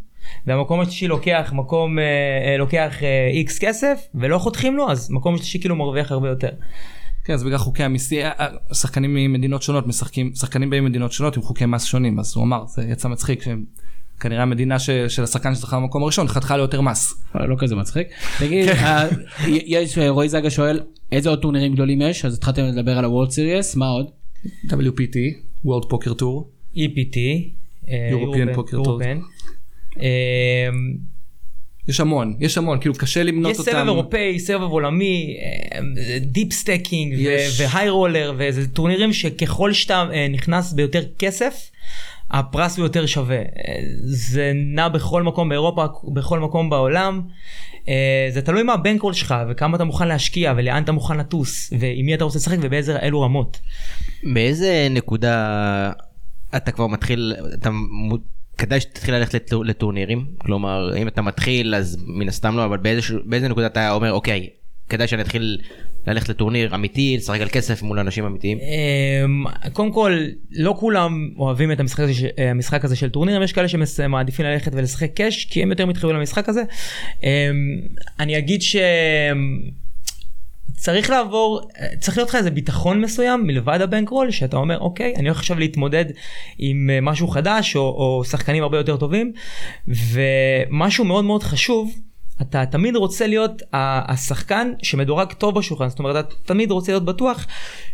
והמקום 0.47 0.79
השלישי 0.79 1.07
לוקח 1.07 1.51
מקום, 1.55 1.99
אה, 1.99 2.03
אה, 2.51 2.57
לוקח 2.57 2.93
איקס 3.33 3.59
כסף, 3.59 4.07
ולא 4.15 4.37
חותכים 4.37 4.77
לו, 4.77 4.91
אז 4.91 5.11
מקום 5.11 5.37
שלישי 5.37 5.59
כאילו 5.59 5.75
מרוויח 5.75 6.11
הרבה 6.11 6.29
יותר. 6.29 6.49
כן, 7.25 7.33
אז 7.33 7.43
בגלל 7.43 7.57
חוקי 7.57 7.83
המיסי, 7.83 8.23
אה, 8.23 8.31
אה, 8.39 8.47
שחקנים 8.73 9.13
ממדינות 9.15 9.61
שונות 9.61 9.87
משחקים, 9.87 10.31
שחקנים 10.35 10.69
באים 10.69 10.83
ממדינות 10.85 11.11
שונות 11.11 11.37
עם 11.37 11.43
חוקי 11.43 11.65
מס 11.65 11.83
שונים, 11.85 12.19
אז 12.19 12.33
הוא 12.35 12.43
אמר, 12.43 12.63
זה 12.67 12.83
יצא 12.83 13.07
מצחיק, 13.07 13.43
שכנראה 13.43 14.41
המדינה 14.43 14.79
ש- 14.79 14.89
של 14.89 15.23
השחקן 15.23 15.55
שזכה 15.55 15.77
במקום 15.79 16.03
הראשון 16.03 16.27
חתכה 16.27 16.57
לו 16.57 16.61
יותר 16.63 16.81
מס. 16.81 17.23
לא 17.35 17.49
לא 17.49 17.55
כזה 17.59 17.75
מצחיק. 17.75 18.07
תגיד, 18.39 18.67
אה, 18.69 19.07
יש, 19.47 19.97
אה, 19.97 20.09
רועי 20.09 20.29
זגה 20.29 20.49
שואל, 20.49 20.79
איזה 21.11 21.29
עוד 21.29 21.41
טורנירים 21.41 21.73
גדולים 21.73 22.01
יש? 22.01 22.25
אז 22.25 22.33
התחלתם 22.37 22.63
לדבר 22.63 22.97
על 22.97 23.05
ה-World 23.05 23.29
Series, 23.29 23.77
מה 23.79 23.87
עוד? 23.87 24.07
WPT, 24.67 25.15
World 25.65 25.85
Poker 25.91 26.21
Tour. 26.21 26.43
EPT, 26.75 27.17
אה, 27.89 28.09
European 28.11 28.55
European- 28.55 28.57
Poker 28.57 28.85
Tour. 28.85 28.99
יש 31.87 31.99
המון, 31.99 32.35
יש 32.39 32.57
המון, 32.57 32.79
כאילו 32.79 32.95
קשה 32.95 33.23
למנות 33.23 33.51
יש 33.51 33.59
אותם. 33.59 33.71
סבב 33.71 33.83
אירופאי, 33.85 34.39
סבב 34.39 34.61
עולמי, 34.61 35.37
deep 36.21 36.53
stacking 36.53 37.13
יש- 37.17 37.61
והיי 37.61 37.89
רולר, 37.89 38.33
וזה 38.37 38.67
טורנירים 38.67 39.13
שככל 39.13 39.73
שאתה 39.73 40.05
אה, 40.13 40.27
נכנס 40.27 40.73
ביותר 40.73 41.01
כסף, 41.19 41.69
הפרס 42.31 42.77
הוא 42.77 42.85
יותר 42.85 43.05
שווה. 43.05 43.37
אה, 43.37 43.43
זה 44.03 44.51
נע 44.55 44.87
בכל 44.87 45.23
מקום 45.23 45.49
באירופה, 45.49 45.85
בכל 46.13 46.39
מקום 46.39 46.69
בעולם. 46.69 47.21
אה, 47.89 48.27
זה 48.33 48.41
תלוי 48.41 48.63
מה 48.63 48.73
הבנקרול 48.73 49.13
שלך 49.13 49.35
וכמה 49.49 49.75
אתה 49.75 49.83
מוכן 49.83 50.07
להשקיע 50.07 50.53
ולאן 50.57 50.83
אתה 50.83 50.91
מוכן 50.91 51.17
לטוס 51.17 51.73
ועם 51.79 52.05
מי 52.05 52.13
אתה 52.15 52.23
רוצה 52.23 52.37
לשחק 52.39 52.57
ובאיזה 52.61 52.99
אילו 52.99 53.21
רמות. 53.21 53.59
באיזה 54.33 54.87
נקודה 54.91 55.91
אתה 56.55 56.71
כבר 56.71 56.87
מתחיל, 56.87 57.33
אתה 57.53 57.69
כדאי 58.61 58.79
שתתחיל 58.79 59.15
ללכת 59.15 59.33
לטור- 59.33 59.65
לטורנירים? 59.65 60.25
כלומר, 60.37 60.97
אם 60.97 61.07
אתה 61.07 61.21
מתחיל 61.21 61.75
אז 61.75 62.03
מן 62.07 62.27
הסתם 62.27 62.57
לא, 62.57 62.65
אבל 62.65 62.77
באיזה, 62.77 63.01
באיזה 63.25 63.47
נקודה 63.47 63.67
אתה 63.67 63.91
אומר, 63.91 64.11
אוקיי, 64.11 64.49
כדאי 64.89 65.07
שאני 65.07 65.21
אתחיל 65.21 65.57
ללכת 66.07 66.29
לטורניר 66.29 66.75
אמיתי, 66.75 67.15
לשחק 67.17 67.41
על 67.41 67.49
כסף 67.49 67.81
מול 67.81 67.99
אנשים 67.99 68.25
אמיתיים? 68.25 68.57
אמ, 68.57 69.43
קודם 69.73 69.91
כל 69.91 70.19
לא 70.51 70.75
כולם 70.79 71.29
אוהבים 71.37 71.71
את 71.71 71.79
המשחק 71.79 71.99
הזה, 71.99 72.27
אה, 72.39 72.51
המשחק 72.51 72.85
הזה 72.85 72.95
של 72.95 73.09
טורנירים 73.09 73.41
יש 73.43 73.53
כאלה 73.53 73.67
שמעדיפים 73.67 74.45
ללכת 74.45 74.71
ולשחק 74.75 75.13
קאש 75.13 75.45
כי 75.45 75.63
הם 75.63 75.69
יותר 75.69 75.85
מתחברים 75.85 76.15
למשחק 76.15 76.49
הזה. 76.49 76.63
אמ, 77.23 77.27
אני 78.19 78.37
אגיד 78.37 78.61
ש... 78.61 78.75
צריך 80.81 81.09
לעבור 81.09 81.61
צריך 81.99 82.17
להיות 82.17 82.29
לך 82.29 82.35
איזה 82.35 82.51
ביטחון 82.51 83.01
מסוים 83.01 83.47
מלבד 83.47 83.81
הבנקרול 83.81 84.31
שאתה 84.31 84.57
אומר 84.57 84.79
אוקיי 84.79 85.13
אני 85.15 85.29
הולך 85.29 85.39
עכשיו 85.39 85.59
להתמודד 85.59 86.05
עם 86.57 86.89
אה, 86.89 87.01
משהו 87.01 87.27
חדש 87.27 87.75
או, 87.75 87.81
או 87.81 88.23
שחקנים 88.23 88.63
הרבה 88.63 88.77
יותר 88.77 88.97
טובים. 88.97 89.33
ומשהו 89.87 91.05
מאוד 91.05 91.25
מאוד 91.25 91.43
חשוב 91.43 91.95
אתה 92.41 92.65
תמיד 92.65 92.95
רוצה 92.95 93.27
להיות 93.27 93.51
ה- 93.73 94.11
השחקן 94.13 94.71
שמדורג 94.83 95.33
טוב 95.33 95.55
בשולחן 95.59 95.89
זאת 95.89 95.99
אומרת 95.99 96.25
אתה 96.27 96.35
תמיד 96.45 96.71
רוצה 96.71 96.91
להיות 96.91 97.05
בטוח 97.05 97.45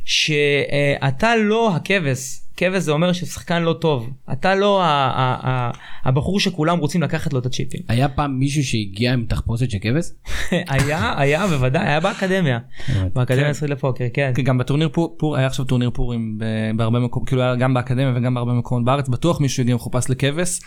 שאתה 0.05 1.35
לא 1.35 1.75
הכבש. 1.75 2.39
כבש 2.59 2.83
זה 2.83 2.91
אומר 2.91 3.13
ששחקן 3.13 3.61
לא 3.63 3.73
טוב. 3.81 4.09
אתה 4.31 4.55
לא 4.55 4.81
ה- 4.83 4.85
ה- 4.87 5.47
ה- 5.49 5.71
הבחור 6.05 6.39
שכולם 6.39 6.77
רוצים 6.79 7.01
לקחת 7.01 7.33
לו 7.33 7.39
את 7.39 7.45
הצ'יפים. 7.45 7.81
היה 7.87 8.09
פעם 8.09 8.39
מישהו 8.39 8.63
שהגיע 8.63 9.13
עם 9.13 9.25
תחפושת 9.29 9.71
של 9.71 9.77
כבש? 9.81 10.05
היה 10.51 11.13
היה 11.17 11.47
בוודאי 11.47 11.87
היה 11.87 11.99
באקדמיה. 11.99 12.59
באקדמיה 13.15 13.47
הישראלית 13.47 13.77
לפוקר 13.77 14.05
כן. 14.13 14.31
כי 14.35 14.41
גם 14.41 14.57
בטורניר 14.57 14.89
פור, 14.89 15.15
פור 15.19 15.35
היה 15.37 15.47
עכשיו 15.47 15.65
טורניר 15.65 15.89
פורים 15.93 16.37
ב- 16.39 16.43
בהרבה 16.77 16.99
מקומות 16.99 17.27
כאילו 17.29 17.41
היה 17.41 17.55
גם 17.55 17.73
באקדמיה 17.73 18.13
וגם 18.15 18.33
בהרבה 18.33 18.53
מקומות 18.53 18.85
בארץ. 18.85 19.07
בטוח 19.09 19.41
מישהו 19.41 19.63
הגיע 19.63 19.75
מחופש 19.75 20.09
לכבש. 20.09 20.59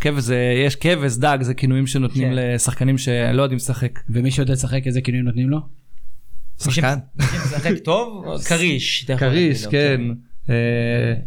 כבש 0.00 0.22
זה 0.22 0.36
יש 0.66 0.76
כבש 0.76 1.16
דג 1.16 1.38
זה 1.40 1.54
כינויים 1.54 1.86
שנותנים 1.86 2.28
כן. 2.28 2.34
לשחקנים 2.36 2.98
שלא 2.98 3.42
יודעים 3.42 3.56
לשחק. 3.56 3.98
ומי 4.10 4.30
שיודע 4.30 4.52
לשחק 4.52 4.86
איזה 4.86 5.00
כינויים 5.00 5.26
נותנים 5.26 5.50
לו? 5.50 5.58
שחקן. 6.62 6.98
משחק 7.18 7.78
טוב 7.84 8.24
כריש 8.48 9.04
כריש 9.18 9.64
לו, 9.64 9.70
כן. 9.70 10.00
אה, 10.50 10.54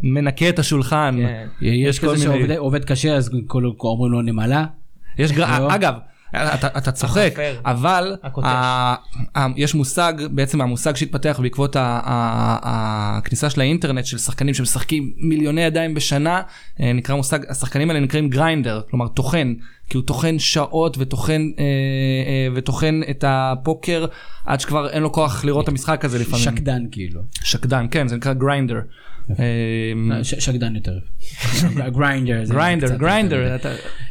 מנקה 0.02 0.48
את 0.48 0.58
השולחן. 0.58 1.16
כן. 1.22 1.46
יש 1.60 1.98
כזה 1.98 2.18
שעובד 2.18 2.50
עובד 2.56 2.84
קשה 2.84 3.14
אז 3.16 3.30
כל- 3.46 3.70
אומרים 3.80 4.12
לו 4.12 4.22
נמלה. 4.22 4.64
יש. 5.18 5.32
לא. 5.32 5.74
אגב. 5.74 5.94
אתה, 6.34 6.66
אתה 6.78 6.92
צוחק 6.92 7.32
החופר. 7.32 7.56
אבל. 7.64 8.16
ה... 8.42 8.48
ה... 9.38 9.46
יש 9.56 9.74
מושג 9.74 10.12
בעצם 10.30 10.60
המושג 10.60 10.96
שהתפתח 10.96 11.40
בעקבות. 11.42 11.76
הכניסה 11.80 13.50
של 13.50 13.60
האינטרנט 13.60 14.06
של 14.06 14.18
שחקנים 14.18 14.54
שמשחקים 14.54 15.12
מיליוני 15.16 15.60
ידיים 15.60 15.94
בשנה 15.94 16.42
אה, 16.80 16.92
נקרא 16.92 17.16
מושג 17.16 17.38
השחקנים 17.50 17.90
האלה 17.90 18.00
נקראים 18.00 18.28
גריינדר 18.28 18.80
כלומר 18.90 19.08
טוחן 19.08 19.54
כי 19.88 19.96
הוא 19.96 20.04
טוחן 20.06 20.38
שעות 20.38 20.96
וטוחן 21.00 21.50
אה, 21.58 21.64
אה, 22.26 22.48
וטוחן 22.54 23.00
את 23.10 23.24
הפוקר 23.26 24.06
עד 24.46 24.60
שכבר 24.60 24.90
אין 24.90 25.02
לו 25.02 25.12
כוח 25.12 25.44
לראות 25.44 25.64
את 25.64 25.68
המשחק 25.68 26.04
הזה 26.04 26.18
לפעמים 26.18 26.44
שקדן 26.44 26.82
כאילו. 26.90 27.20
שקדן 27.42 27.86
כן 27.90 28.08
זה 28.08 28.16
נקרא 28.16 28.32
grinder. 28.32 28.80
אה, 29.38 30.24
ש- 30.24 30.34
שקדן 30.34 30.74
יותר. 30.76 30.98
grinder. 31.96 32.44
grinder 32.44 32.96
grinder 32.96 33.56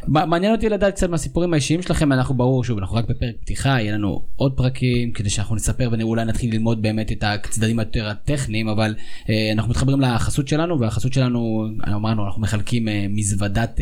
מעניין 0.07 0.51
אותי 0.51 0.69
לדעת 0.69 0.93
קצת 0.93 1.09
מהסיפורים 1.09 1.53
האישיים 1.53 1.81
שלכם 1.81 2.11
אנחנו 2.11 2.35
ברור 2.35 2.63
שוב 2.63 2.77
אנחנו 2.77 2.95
רק 2.97 3.05
בפרק 3.09 3.35
פתיחה 3.41 3.69
יהיה 3.69 3.93
לנו 3.93 4.21
עוד 4.35 4.53
פרקים 4.57 5.11
כדי 5.11 5.29
שאנחנו 5.29 5.55
נספר 5.55 5.89
ואולי 5.99 6.25
נתחיל 6.25 6.51
ללמוד 6.53 6.81
באמת 6.81 7.11
את 7.11 7.23
הצדדים 7.27 7.79
היותר 7.79 8.09
הטכניים 8.09 8.67
אבל 8.67 8.95
אה, 9.29 9.49
אנחנו 9.51 9.69
מתחברים 9.71 10.01
לחסות 10.01 10.47
שלנו 10.47 10.79
והחסות 10.79 11.13
שלנו 11.13 11.67
אמרנו 11.87 12.25
אנחנו 12.25 12.41
מחלקים 12.41 12.87
אה, 12.87 13.05
מזוודת. 13.09 13.79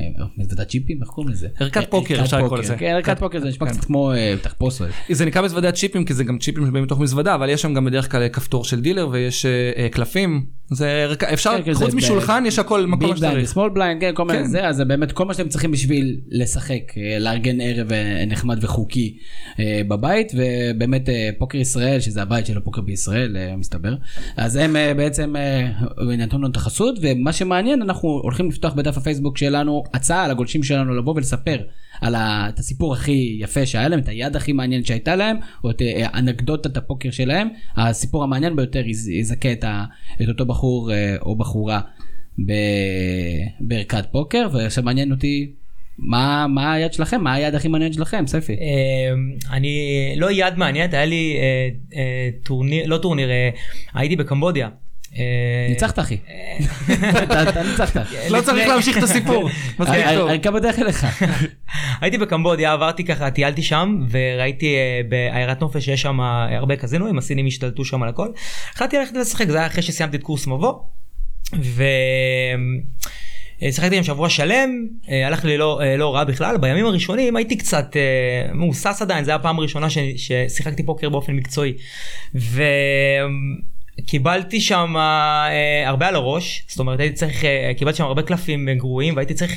אה, 0.00 0.04
אה, 0.20 0.26
מזוודת 0.38 0.68
צ'יפים 0.68 0.98
איך 1.02 1.08
קוראים 1.10 1.32
לזה? 1.32 1.48
ערכת 1.60 1.76
אה, 1.76 1.86
פוקר, 1.86 2.20
אפשר 2.20 2.38
לקרוא 2.44 2.58
לזה. 2.58 2.76
כן, 2.76 2.86
ערכת 2.86 3.08
ערכת- 3.08 3.20
פוקר 3.20 3.40
זה 3.40 3.48
נשמע 3.48 3.66
כן. 3.68 3.72
קצת 3.72 3.84
כמו 3.84 4.12
אה, 4.12 4.34
תחפושת. 4.42 4.84
זה 5.10 5.24
נקרא 5.26 5.42
מזוודת 5.42 5.74
צ'יפים 5.74 6.04
כי 6.04 6.14
זה 6.14 6.24
גם 6.24 6.38
צ'יפים 6.38 6.66
שבאים 6.66 6.84
מתוך 6.84 7.00
מזוודה 7.00 7.34
אבל 7.34 7.48
יש 7.48 7.62
שם 7.62 7.74
גם 7.74 7.84
בדרך 7.84 8.10
כלל 8.12 8.28
כפתור 8.28 8.64
של 8.64 8.80
דילר 8.80 9.08
ויש 9.12 9.46
אה, 9.46 9.50
אה, 9.76 9.88
קלפים 9.88 10.46
זה 10.70 10.86
ערכה- 11.08 11.32
אפשר 11.32 11.50
כן, 11.56 11.62
כן, 11.64 11.74
חוץ 11.74 11.94
משולחן 11.94 12.44
יש 12.46 12.58
הכל 12.58 12.86
מקום 12.86 13.16
שצריך. 13.16 13.48
סמול 13.48 13.70
blind, 13.70 14.00
כן, 14.00 14.10
כל 14.14 14.24
מיני 14.24 14.38
כן. 14.38 14.44
זה, 14.48 14.66
אז 14.68 14.80
באמת 14.80 15.12
כל 15.12 15.24
מה 15.24 15.34
שאתם 15.34 15.48
צריכים 15.48 15.70
בשביל 15.70 16.16
לשחק, 16.30 16.82
אה, 16.96 17.18
לארגן 17.18 17.60
ערב 17.60 17.92
אה, 17.92 18.24
נחמד 18.26 18.64
וחוקי 18.64 19.16
אה, 19.60 19.80
בבית, 19.88 20.32
ובאמת 20.34 21.08
אה, 21.08 21.30
פוקר 21.38 21.58
ישראל, 21.58 22.00
שזה 22.00 22.22
הבית 22.22 22.46
של 22.46 22.56
הפוקר 22.56 22.80
בישראל, 22.80 23.36
אה, 23.36 23.56
מסתבר, 23.56 23.94
אז 24.36 24.56
הם 24.56 24.76
אה, 24.76 24.94
בעצם 24.94 25.36
אה, 25.36 25.68
נתנו 26.16 26.38
לנו 26.38 26.48
את 26.50 26.56
החסות, 26.56 26.94
ומה 27.02 27.32
שמעניין, 27.32 27.82
אנחנו 27.82 28.08
הולכים 28.08 28.48
לפתוח 28.48 28.72
בדף 28.74 28.96
הפייסבוק 28.96 29.38
שלנו 29.38 29.82
הצעה 29.94 30.28
לגולשים 30.28 30.62
שלנו 30.62 30.94
לבוא 30.94 31.14
ולספר 31.16 31.58
על 32.00 32.14
ה- 32.14 32.46
את 32.48 32.58
הסיפור 32.58 32.92
הכי 32.92 33.36
יפה 33.40 33.66
שהיה 33.66 33.88
להם, 33.88 33.98
את 34.00 34.08
היד 34.08 34.36
הכי 34.36 34.52
מעניינת 34.52 34.86
שהייתה 34.86 35.16
להם, 35.16 35.36
או 35.64 35.70
את 35.70 35.82
אה, 35.82 36.06
אנקדוטת 36.14 36.76
הפוקר 36.76 37.10
שלהם, 37.10 37.48
הסיפור 37.76 38.22
המעניין 38.24 38.56
ביותר 38.56 38.82
יז- 38.86 39.08
יזכה 39.10 39.52
את, 39.52 39.64
ה, 39.64 39.84
את 40.22 40.28
אותו 40.28 40.46
בחור 40.46 40.92
אה, 40.92 41.16
או 41.20 41.36
בחורה 41.36 41.80
ב- 42.46 42.52
בערכת 43.60 44.04
פוקר, 44.12 44.48
ועכשיו 44.52 44.84
מעניין 44.84 45.12
אותי 45.12 45.52
מה, 45.98 46.46
מה 46.46 46.72
היד 46.72 46.92
שלכם, 46.92 47.20
מה 47.24 47.34
היד 47.34 47.54
הכי 47.54 47.68
מעניינת 47.68 47.94
שלכם, 47.94 48.26
ספי. 48.26 48.52
אמ, 48.52 48.58
אני 49.52 49.78
לא 50.16 50.30
יד 50.30 50.54
מעניינת 50.56 50.94
היה 50.94 51.04
לי 51.04 51.36
אה, 51.96 52.28
טורניר 52.44 52.86
לא 52.86 52.98
טורניר 52.98 53.28
הייתי 53.94 54.16
בקמבודיה. 54.16 54.68
אה, 55.16 55.22
ניצחת 55.68 55.98
אחי, 55.98 56.16
אתה 57.22 57.48
אתה 57.48 57.62
ניצחת. 57.62 57.96
לא 58.30 58.40
צריך 58.40 58.68
להמשיך 58.68 58.98
את 58.98 59.02
הסיפור. 59.02 59.48
מספיק 59.78 60.04
טוב. 60.14 60.28
הערכה 60.28 60.50
בדרך 60.50 60.78
אליך. 60.78 61.06
הייתי 62.00 62.18
בקמבודיה 62.18 62.72
עברתי 62.72 63.04
ככה 63.04 63.30
טיילתי 63.30 63.62
שם 63.62 64.06
וראיתי 64.10 64.74
אה, 64.76 65.00
בעיירת 65.08 65.60
נופש 65.60 65.84
שיש 65.84 66.02
שם 66.02 66.20
אה, 66.20 66.56
הרבה 66.56 66.76
קזינואים 66.76 67.18
הסינים 67.18 67.46
השתלטו 67.46 67.84
שם 67.84 68.02
על 68.02 68.08
הכל. 68.08 68.28
החלטתי 68.74 68.98
ללכת 68.98 69.14
לשחק 69.16 69.48
זה 69.48 69.58
היה 69.58 69.66
אחרי 69.66 69.82
שסיימתי 69.82 70.16
את 70.16 70.22
קורס 70.22 70.46
מבוא. 70.46 70.72
ו... 71.62 71.82
אה, 73.62 73.72
שיחקתי 73.72 73.96
עם 73.96 74.02
שבוע 74.04 74.28
שלם, 74.28 74.86
אה, 75.10 75.26
הלך 75.26 75.44
לי 75.44 75.58
לא, 75.58 75.80
אה, 75.82 75.96
לא 75.96 76.14
רע 76.14 76.24
בכלל, 76.24 76.56
בימים 76.56 76.86
הראשונים 76.86 77.36
הייתי 77.36 77.56
קצת 77.56 77.96
אה, 77.96 78.52
מהוסס 78.52 79.02
עדיין, 79.02 79.24
זו 79.24 79.30
הייתה 79.30 79.40
הפעם 79.40 79.58
הראשונה 79.58 79.90
ש- 79.90 79.98
ששיחקתי 80.16 80.82
פוקר 80.82 81.08
באופן 81.08 81.32
מקצועי. 81.32 81.72
וקיבלתי 84.00 84.60
שם 84.60 84.94
אה, 84.96 85.88
הרבה 85.88 86.08
על 86.08 86.14
הראש, 86.14 86.64
זאת 86.68 86.78
אומרת 86.78 87.00
הייתי 87.00 87.14
צריך, 87.14 87.44
אה, 87.44 87.72
קיבלתי 87.76 87.98
שם 87.98 88.04
הרבה 88.04 88.22
קלפים 88.22 88.68
גרועים 88.68 89.16
והייתי 89.16 89.34
צריך 89.34 89.52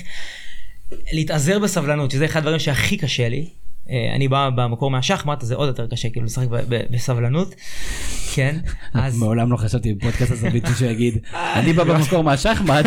להתאזר 1.11 1.59
בסבלנות, 1.59 2.11
שזה 2.11 2.25
אחד 2.25 2.39
הדברים 2.39 2.59
שהכי 2.59 2.97
קשה 2.97 3.29
לי. 3.29 3.49
אה, 3.89 4.15
אני 4.15 4.27
בא 4.27 4.49
במקור 4.55 4.91
מהשחמט, 4.91 5.41
זה 5.41 5.55
עוד 5.55 5.67
יותר 5.67 5.87
קשה, 5.87 6.09
כאילו 6.09 6.25
לשחק 6.25 6.47
בסבלנות. 6.91 7.55
כן, 8.33 8.55
אז... 8.93 9.17
מעולם 9.17 9.51
לא 9.51 9.57
חשבתי 9.57 9.93
בפודקאסט 9.93 10.31
הזווית 10.31 10.69
מישהו 10.69 10.85
יגיד, 10.85 11.17
אני 11.55 11.73
בא 11.73 11.83
במקור 11.83 12.23
מהשחמט, 12.23 12.85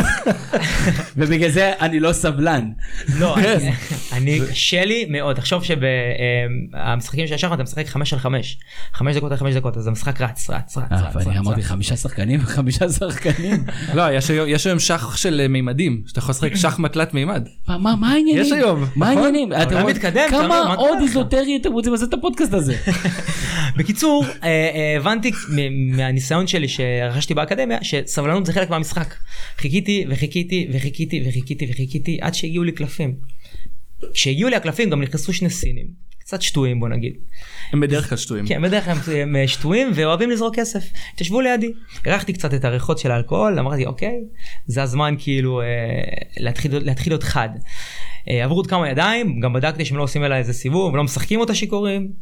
ובגלל 1.16 1.51
זה 1.51 1.72
אני 1.80 2.01
לא 2.01 2.12
סבלן. 2.12 2.70
לא, 3.18 3.36
אני- 3.38 3.72
אני 4.12 4.40
קשה 4.51 4.84
לי 4.84 5.07
מאוד, 5.11 5.36
תחשוב 5.36 5.62
שבמשחקים 5.64 7.26
של 7.26 7.34
השחמט 7.34 7.55
אתה 7.55 7.62
משחק 7.62 7.86
5 7.86 8.12
על 8.12 8.18
5, 8.18 8.59
5 8.92 9.16
דקות 9.16 9.32
על 9.32 9.38
5 9.38 9.55
דקות, 9.55 9.76
אז 9.76 9.86
המשחק 9.86 10.20
רץ, 10.20 10.51
רץ, 10.51 10.78
רץ, 10.78 10.92
אה, 10.92 10.97
רץ. 11.09 11.16
ואני 11.16 11.30
רץ, 11.30 11.36
אמרתי. 11.47 11.62
חמישה 11.62 11.97
שחקנים, 11.97 12.40
חמישה 12.57 12.88
שחקנים. 12.88 13.64
לא 13.95 14.03
יש 14.12 14.30
היום- 14.66 14.78
שח 14.78 15.16
של 15.16 15.40
אה, 15.40 15.49
מימדים 15.49 16.03
שאתה 16.07 16.18
יכול 16.18 16.30
לשחק 16.32 16.55
שחמט 16.55 16.92
תלת 16.92 17.14
מימד. 17.14 17.49
מה- 17.68 17.95
העניינים? 18.03 18.42
יש 18.42 18.53
היום, 18.53 18.80
מה 18.97 19.11
נכון? 19.11 19.24
העניינים? 19.24 19.53
רואים 19.72 19.86
מתקדם, 19.86 20.26
עוד? 20.89 20.99
איזוטרי 21.03 21.57
אתם 21.57 21.72
רוצים 21.72 21.93
לעשות 21.93 22.09
את 22.09 22.14
הפודקאסט 22.14 22.55
הזה? 22.55 22.76
בקיצור, 23.76 24.24
אה, 24.24 24.49
אה, 24.49 24.97
הבנתי 24.97 25.30
מהניסיון 25.97 26.47
שלי 26.47 26.68
שרכשתי 26.68 27.35
באקדמיה, 27.35 27.78
שסבלנות 27.82 28.47
זה 28.47 28.53
חלק 28.53 28.70
מהמשחק. 28.70 29.14
חיכיתי 29.59 30.05
וחיכיתי 30.09 30.68
וחיכיתי 30.72 31.22
וחיכיתי 31.26 31.66
וחיכיתי 31.70 32.18
עד 32.20 32.35
שהגיעו 32.35 32.64
לי 32.64 32.72
קלפים. 32.72 33.14
כשהגיעו 34.14 34.51
לי 34.51 34.57
הקלפים 34.57 34.91
גם 34.91 35.03
נכנסו 35.03 35.32
שני 35.32 35.51
סינים, 35.51 35.87
קצת 36.18 36.43
שטויים 36.43 36.80
בוא 36.80 36.89
נגיד. 36.89 37.14
הם 37.72 37.80
בדרך 37.80 38.09
כלל 38.09 38.18
שטויים. 38.18 38.47
כן, 38.47 38.62
בדרך 38.62 38.85
כלל 38.85 38.97
הם 39.16 39.37
אה, 39.37 39.49
שטויים 39.49 39.91
ואוהבים 39.95 40.30
לזרוק 40.30 40.57
כסף. 40.57 40.85
התיישבו 41.14 41.41
לידי, 41.41 41.72
הרחתי 42.07 42.32
קצת 42.32 42.55
את 42.55 42.64
הריחות 42.64 42.99
של 42.99 43.11
האלכוהול, 43.11 43.59
אמרתי 43.59 43.87
אוקיי, 43.87 44.16
זה 44.66 44.82
הזמן 44.82 45.14
כאילו 45.18 45.61
אה, 45.61 45.66
להתחיל, 46.37 46.78
להתחיל 46.78 47.12
להיות 47.12 47.22
חד. 47.22 47.49
אה, 48.29 48.45
עברו 48.45 48.57
עוד 48.57 48.66
כמה 48.66 48.91
ידיים, 48.91 49.41
גם 49.41 49.53
בדקתי 49.53 49.85
שהם 49.85 49.97
לא 49.97 50.03
עושים 50.03 50.25
אליי 50.25 50.39
איזה 50.39 50.53
סיבוב, 50.53 50.97
לא 50.97 51.05
משחקים 51.05 51.41
אותה 51.41 51.55
שיכורים. 51.55 52.12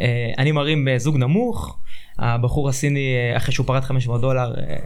אה, 0.00 0.32
אני 0.38 0.52
מרים 0.52 0.88
בזוג 0.90 1.16
נמוך, 1.16 1.78
הבחור 2.18 2.68
הסיני 2.68 3.14
אה, 3.14 3.36
אחרי 3.36 3.54
שהוא 3.54 3.66
פרט 3.66 3.82
500 3.84 4.20
דולר 4.20 4.54
אה, 4.58 4.76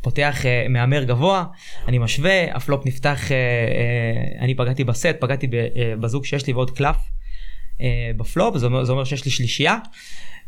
פותח 0.00 0.46
אה, 0.46 0.66
מהמר 0.68 1.04
גבוה, 1.04 1.44
אני 1.88 1.98
משווה, 1.98 2.56
הפלופ 2.56 2.86
נפתח, 2.86 3.32
אה, 3.32 3.36
אה, 3.36 4.44
אני 4.44 4.54
פגעתי 4.54 4.84
בסט, 4.84 5.16
פגעתי 5.20 5.48
אה, 5.54 5.94
בזוג 6.00 6.24
שיש 6.24 6.46
לי 6.46 6.52
ועוד 6.52 6.70
קלף. 6.70 6.96
אה, 7.80 8.10
בפלופ, 8.16 8.56
זה 8.56 8.66
אומר, 8.66 8.84
זה 8.84 8.92
אומר 8.92 9.04
שיש 9.04 9.24
לי 9.24 9.30
שלישייה. 9.30 9.78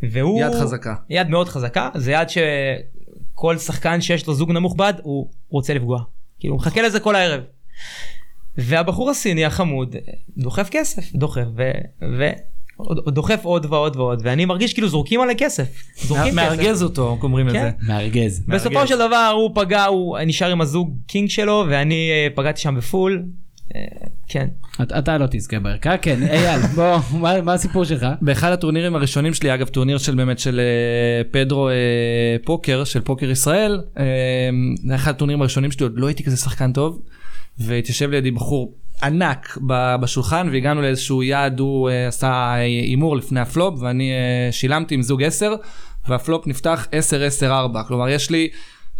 והוא... 0.02 0.40
יד 0.40 0.54
חזקה. 0.54 0.94
יד 1.10 1.28
מאוד 1.28 1.48
חזקה, 1.48 1.88
זה 1.94 2.12
יד 2.12 2.28
שכל 2.28 3.58
שחקן 3.58 4.00
שיש 4.00 4.26
לו 4.26 4.34
זוג 4.34 4.52
נמוך 4.52 4.74
ביד, 4.76 4.94
הוא 5.02 5.30
רוצה 5.48 5.74
לפגוע. 5.74 6.00
כאילו, 6.40 6.54
הוא 6.54 6.60
מחכה 6.60 6.82
לזה 6.82 7.00
כל 7.00 7.14
הערב. 7.14 7.40
והבחור 8.58 9.10
הסיני 9.10 9.44
החמוד 9.44 9.96
דוחף 10.38 10.68
כסף, 10.70 11.12
דוחף, 11.14 11.44
ו... 12.18 12.30
עוד 12.76 13.14
דוחף 13.14 13.40
עוד 13.42 13.66
ועוד 13.70 13.96
ועוד 13.96 14.20
ואני 14.24 14.44
מרגיש 14.44 14.72
כאילו 14.74 14.88
זורקים 14.88 15.20
עליי 15.20 15.34
כסף. 15.38 15.68
זורקים 16.04 16.24
כסף. 16.26 16.34
מארגז 16.36 16.82
אותו, 16.82 17.14
איך 17.14 17.22
אומרים 17.24 17.48
את 17.48 17.52
כן. 17.52 17.70
זה. 17.80 17.86
מארגז. 17.92 18.42
בסופו 18.48 18.86
של 18.86 18.98
דבר 18.98 19.32
הוא 19.34 19.50
פגע 19.54 19.84
הוא 19.84 20.18
נשאר 20.26 20.50
עם 20.50 20.60
הזוג 20.60 20.96
king 21.06 21.28
שלו 21.30 21.64
ואני 21.68 22.10
אה, 22.10 22.28
פגעתי 22.34 22.60
שם 22.60 22.74
ב 22.76 22.84
full. 22.84 23.22
אה, 23.74 23.80
כן. 24.28 24.48
אתה- 24.82 24.98
אתה 24.98 25.18
לא 25.18 25.26
תזכה 25.30 25.58
בערכה, 25.58 25.96
כן, 25.96 26.22
אייל, 26.22 26.60
בוא, 26.76 26.98
מה- 27.18 27.40
מה 27.42 27.52
הסיפור 27.54 27.84
שלך? 27.84 28.06
באחד 28.22 28.52
הטורנירים 28.52 28.94
הראשונים 28.94 29.34
שלי, 29.34 29.54
אגב 29.54 29.68
טורניר 29.68 29.98
של 29.98 30.14
באמת 30.14 30.38
של 30.38 30.60
אה, 30.60 31.24
פדרו 31.30 31.68
אה, 31.68 31.74
פוקר, 32.44 32.84
של 32.84 33.00
פוקר 33.00 33.30
ישראל, 33.30 33.80
אה, 33.98 34.04
זה 34.86 34.94
אחד 34.94 35.10
הטורנירים 35.10 35.40
הראשונים 35.40 35.70
שלי, 35.70 35.82
עוד 35.84 35.92
לא 35.96 36.06
הייתי 36.06 36.24
כזה 36.24 36.36
שחקן 36.36 36.72
טוב, 36.72 37.00
והתיישב 37.58 38.10
לידי 38.10 38.30
בחור 38.30 38.74
ענק 39.02 39.58
בשולחן 40.00 40.48
והגענו 40.52 40.82
לאיזשהו 40.82 41.22
יד, 41.22 41.60
הוא 41.60 41.90
אה, 41.90 42.08
עשה 42.08 42.52
הימור 42.52 43.16
לפני 43.16 43.40
הפלופ 43.40 43.74
ואני 43.82 44.10
אה, 44.10 44.52
שילמתי 44.52 44.94
עם 44.94 45.02
זוג 45.02 45.22
10 45.22 45.54
והפלופ 46.08 46.46
נפתח 46.46 46.86
10-10-4, 47.42 47.82
כלומר 47.88 48.08
יש 48.08 48.30
לי 48.30 48.48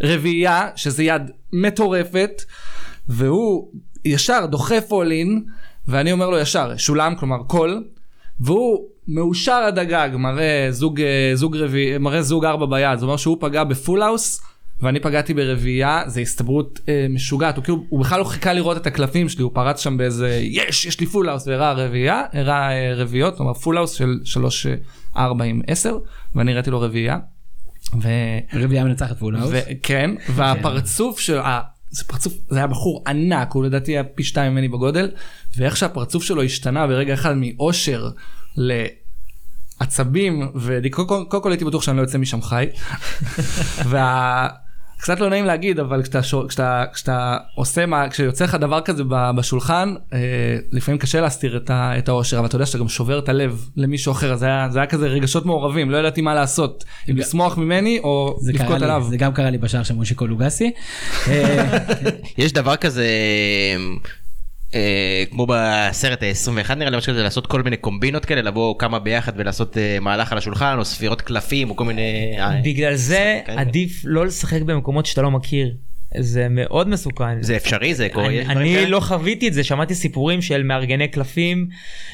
רביעייה 0.01 0.67
שזה 0.75 1.03
יד 1.03 1.21
מטורפת 1.53 2.41
והוא 3.09 3.71
ישר 4.05 4.45
דוחף 4.45 4.89
in 4.91 5.49
ואני 5.87 6.11
אומר 6.11 6.29
לו 6.29 6.39
ישר 6.39 6.77
שולם 6.77 7.15
כלומר 7.15 7.43
call 7.47 7.83
והוא 8.39 8.87
מאושר 9.07 9.61
עד 9.67 9.79
הגג 9.79 10.09
מראה 10.13 10.67
זוג 10.69 11.01
אה, 11.01 11.31
זוג 11.33 11.57
רביעי 11.57 11.97
מראה 11.97 12.21
זוג 12.21 12.45
ארבע 12.45 12.65
ביד. 12.65 12.99
זאת 12.99 13.03
אומרת 13.03 13.19
שהוא 13.19 13.37
פגע 13.39 13.63
ב 13.63 13.71
full 13.71 14.01
house 14.01 14.41
ואני 14.81 14.99
פגעתי 14.99 15.33
ברביעייה 15.33 16.03
זה 16.07 16.21
הסתברות 16.21 16.79
אה, 16.89 17.07
משוגעת 17.09 17.57
הוא 17.57 17.63
כאילו 17.63 17.85
הוא 17.89 17.99
בכלל 17.99 18.19
לא 18.19 18.23
חיכה 18.23 18.53
לראות 18.53 18.77
את 18.77 18.87
הקלפים 18.87 19.29
שלי 19.29 19.43
הוא 19.43 19.51
פרץ 19.53 19.79
שם 19.79 19.97
באיזה 19.97 20.39
יש 20.43 20.85
יש 20.85 20.99
לי 20.99 21.05
full 21.05 21.29
house 21.29 21.47
והראה 21.47 21.73
רביעייה 21.73 22.23
הראה 22.33 22.71
אה, 22.71 22.93
רביעיות 22.95 23.37
כלומר 23.37 23.53
full 23.53 23.77
house 23.77 23.93
של 23.93 24.19
שלוש 24.23 24.65
אה, 24.65 24.75
ארבע 25.17 25.45
עם 25.45 25.61
עשר 25.67 25.97
ואני 26.35 26.51
הראיתי 26.51 26.71
לו 26.71 26.81
רביעייה. 26.81 27.17
ו... 28.01 28.07
רביעייה 28.53 28.85
מנצחת 28.85 29.19
full 29.19 29.32
house. 29.32 29.51
כן, 29.83 30.11
והפרצוף 30.35 31.19
של... 31.19 31.37
ה- 31.37 31.61
זה 31.91 32.03
פרצוף, 32.03 32.33
זה 32.49 32.57
היה 32.57 32.67
בחור 32.67 33.03
ענק, 33.07 33.51
הוא 33.51 33.63
לדעתי 33.63 33.91
היה 33.91 34.03
פי 34.03 34.23
שתיים 34.23 34.51
ממני 34.51 34.67
בגודל, 34.67 35.11
ואיך 35.57 35.77
שהפרצוף 35.77 36.23
שלו 36.23 36.43
השתנה 36.43 36.87
ברגע 36.87 37.13
אחד 37.13 37.35
מאושר 37.37 38.09
לעצבים, 39.81 40.51
וקודם 40.55 41.07
כל, 41.07 41.23
קודם 41.27 41.43
כל 41.43 41.51
הייתי 41.51 41.65
בטוח 41.65 41.83
שאני 41.83 41.97
לא 41.97 42.01
יוצא 42.01 42.17
משם 42.17 42.41
חי. 42.41 42.65
וה... 43.89 44.47
קצת 45.01 45.19
לא 45.19 45.29
נעים 45.29 45.45
להגיד 45.45 45.79
אבל 45.79 46.03
כשאתה, 46.03 46.23
שו- 46.23 46.47
כשאתה, 46.47 46.83
כשאתה 46.93 47.37
עושה 47.55 47.85
מה 47.85 48.09
כשיוצא 48.09 48.43
לך 48.45 48.55
דבר 48.55 48.81
כזה 48.81 49.03
ב- 49.07 49.31
בשולחן 49.35 49.93
אה, 50.13 50.19
לפעמים 50.71 50.97
קשה 50.97 51.21
להסתיר 51.21 51.57
את, 51.57 51.69
ה, 51.69 51.97
את 51.97 52.09
האושר 52.09 52.39
אבל 52.39 52.45
אתה 52.47 52.55
יודע 52.55 52.65
שאתה 52.65 52.77
גם 52.77 52.87
שובר 52.89 53.19
את 53.19 53.29
הלב 53.29 53.69
למישהו 53.77 54.11
אחר 54.11 54.35
זה 54.35 54.45
היה, 54.45 54.67
זה 54.71 54.79
היה 54.79 54.85
כזה 54.85 55.07
רגשות 55.07 55.45
מעורבים 55.45 55.91
לא 55.91 55.97
ידעתי 55.97 56.21
מה 56.21 56.33
לעשות 56.35 56.83
אם 57.09 57.17
לשמוח 57.17 57.57
ממני 57.57 57.99
או 58.03 58.37
זה 58.41 58.53
קרה 58.53 58.63
לבכות 58.63 58.79
לי, 58.79 58.85
עליו. 58.85 59.05
זה 59.09 59.17
גם 59.17 59.33
קרה 59.33 59.49
לי 59.49 59.57
בשער 59.57 59.83
של 59.83 59.93
מושיקו 59.93 60.27
לוגסי. 60.27 60.71
אה, 61.27 61.77
יש 62.37 62.53
דבר 62.53 62.75
כזה 62.75 63.07
כמו 65.31 65.47
בסרט 65.49 66.23
ה-21 66.23 66.75
נראה 66.75 66.89
לי 66.89 66.97
משהו 66.97 67.13
כזה 67.13 67.23
לעשות 67.23 67.47
כל 67.47 67.63
מיני 67.63 67.77
קומבינות 67.77 68.25
כאלה 68.25 68.41
לבוא 68.41 68.75
כמה 68.79 68.99
ביחד 68.99 69.31
ולעשות 69.35 69.77
אה, 69.77 69.97
מהלך 70.01 70.31
על 70.31 70.37
השולחן 70.37 70.75
או 70.77 70.85
ספירות 70.85 71.21
קלפים 71.21 71.69
או 71.69 71.75
כל 71.75 71.85
מיני. 71.85 72.35
אה, 72.39 72.61
בגלל 72.63 72.95
זה 72.95 73.39
כאלה. 73.45 73.61
עדיף 73.61 74.01
לא 74.05 74.25
לשחק 74.25 74.61
במקומות 74.61 75.05
שאתה 75.05 75.21
לא 75.21 75.31
מכיר. 75.31 75.73
זה 76.17 76.47
מאוד 76.49 76.89
מסוכן. 76.89 77.43
זה 77.43 77.55
אפשרי 77.55 77.93
זה 77.93 78.07
קורה. 78.13 78.27
אני, 78.27 78.45
אני 78.45 78.73
כאלה? 78.75 78.89
לא 78.89 78.99
חוויתי 78.99 79.47
את 79.47 79.53
זה, 79.53 79.63
שמעתי 79.63 79.95
סיפורים 79.95 80.41
של 80.41 80.63
מארגני 80.63 81.07
קלפים 81.07 81.67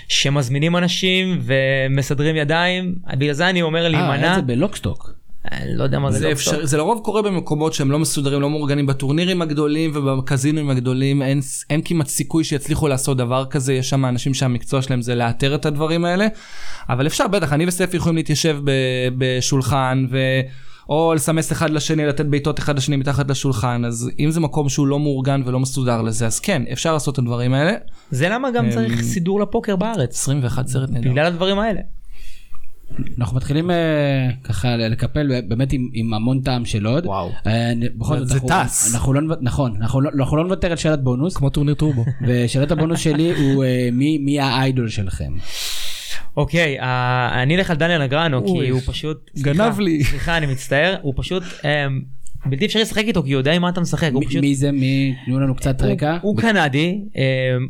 שמזמינים 0.07 0.77
אנשים 0.77 1.41
ומסדרים 1.41 2.35
ידיים, 2.35 2.95
בגלל 3.17 3.33
זה 3.33 3.49
אני 3.49 3.61
אומר 3.61 3.79
אה, 3.79 3.87
היה 3.87 3.89
להימנע, 3.89 4.31
את 4.31 4.35
זה 4.35 4.41
בלוקסטוק. 4.41 5.24
אני 5.51 5.75
לא 5.75 5.83
יודע 5.83 5.99
מה 5.99 6.11
זה, 6.11 6.19
זה, 6.19 6.27
לא 6.27 6.31
אפשר, 6.31 6.51
טוב. 6.51 6.65
זה 6.65 6.77
לרוב 6.77 7.01
קורה 7.03 7.21
במקומות 7.21 7.73
שהם 7.73 7.91
לא 7.91 7.99
מסודרים, 7.99 8.41
לא 8.41 8.49
מאורגנים 8.49 8.85
בטורנירים 8.85 9.41
הגדולים 9.41 9.91
ובקזינים 9.93 10.69
הגדולים, 10.69 11.21
אין, 11.21 11.39
אין 11.69 11.81
כמעט 11.85 12.07
סיכוי 12.07 12.43
שיצליחו 12.43 12.87
לעשות 12.87 13.17
דבר 13.17 13.45
כזה, 13.45 13.73
יש 13.73 13.89
שם 13.89 14.05
אנשים 14.05 14.33
שהמקצוע 14.33 14.81
שלהם 14.81 15.01
זה 15.01 15.15
לאתר 15.15 15.55
את 15.55 15.65
הדברים 15.65 16.05
האלה, 16.05 16.27
אבל 16.89 17.07
אפשר 17.07 17.27
בטח, 17.27 17.53
אני 17.53 17.65
וספי 17.67 17.97
יכולים 17.97 18.15
להתיישב 18.15 18.57
ב, 18.63 18.71
בשולחן 19.17 20.05
ו... 20.11 20.17
או 20.89 21.13
לסמס 21.15 21.51
אחד 21.51 21.69
לשני, 21.69 22.05
לתת 22.05 22.25
בעיטות 22.25 22.59
אחד 22.59 22.77
לשני 22.77 22.95
מתחת 22.95 23.29
לשולחן, 23.29 23.85
אז 23.85 24.09
אם 24.19 24.31
זה 24.31 24.39
מקום 24.39 24.69
שהוא 24.69 24.87
לא 24.87 24.99
מאורגן 24.99 25.41
ולא 25.45 25.59
מסודר 25.59 26.01
לזה, 26.01 26.25
אז 26.25 26.39
כן, 26.39 26.63
אפשר 26.71 26.93
לעשות 26.93 27.13
את 27.13 27.19
הדברים 27.19 27.53
האלה. 27.53 27.73
זה 28.11 28.29
למה 28.29 28.51
גם 28.51 28.65
אמ, 28.65 28.71
צריך 28.71 29.01
סידור 29.01 29.41
לפוקר 29.41 29.75
בארץ, 29.75 30.19
21 30.19 30.67
סרט 30.67 30.89
נהדר. 30.89 31.11
בגלל 31.11 31.25
הדברים 31.25 31.59
האלה. 31.59 31.79
אנחנו 33.19 33.37
מתחילים 33.37 33.71
אה, 33.71 33.75
ככה 34.43 34.77
לקפל 34.77 35.41
באמת 35.47 35.73
עם, 35.73 35.89
עם 35.93 36.13
המון 36.13 36.41
טעם 36.41 36.65
של 36.65 36.85
עוד. 36.85 37.05
וואו. 37.05 37.31
אה, 37.47 37.73
בכל 37.97 38.19
זאת, 38.19 38.27
זה 38.27 38.33
אנחנו- 38.33 38.49
טס. 38.49 38.95
אנחנו 38.95 39.13
לא, 39.13 39.35
נכון, 39.41 39.75
אנחנו 39.81 40.01
לא, 40.01 40.09
אנחנו 40.19 40.37
לא 40.37 40.43
נוותר 40.43 40.71
על 40.71 40.77
שאלת 40.77 41.03
בונוס. 41.03 41.37
כמו 41.37 41.49
טורניר 41.49 41.73
טורבו. 41.73 42.05
ושאלת 42.27 42.71
הבונוס 42.71 42.99
שלי 42.99 43.33
הוא 43.35 43.63
אה, 43.63 43.89
מי, 43.91 44.17
מי 44.17 44.39
האיידול 44.39 44.89
שלכם? 44.89 45.33
אוקיי, 46.37 46.77
אני 47.43 47.55
אלך 47.55 47.69
על 47.69 47.77
דניאל 47.77 48.03
נגריאנו, 48.03 48.45
כי 48.45 48.69
הוא 48.69 48.81
פשוט... 48.85 49.29
גנב 49.37 49.55
סליחה, 49.55 49.81
לי. 49.81 50.03
סליחה, 50.03 50.37
אני 50.37 50.45
מצטער, 50.45 50.95
הוא 51.01 51.13
פשוט... 51.17 51.43
בלתי 52.49 52.65
אפשרי 52.65 52.81
לשחק 52.81 53.03
איתו 53.05 53.23
כי 53.23 53.31
הוא 53.33 53.39
יודע 53.39 53.53
עם 53.53 53.61
מה 53.61 53.69
אתה 53.69 53.81
משחק, 53.81 54.09
הוא 54.13 54.19
מי, 54.19 54.25
פשוט... 54.27 54.41
מי 54.41 54.55
זה? 54.55 54.71
מי? 54.71 55.15
תנו 55.25 55.39
לנו 55.39 55.55
קצת 55.55 55.81
הוא- 55.81 55.91
רקע. 55.91 56.17
הוא 56.21 56.37
קנדי, 56.37 57.01
אה, 57.17 57.21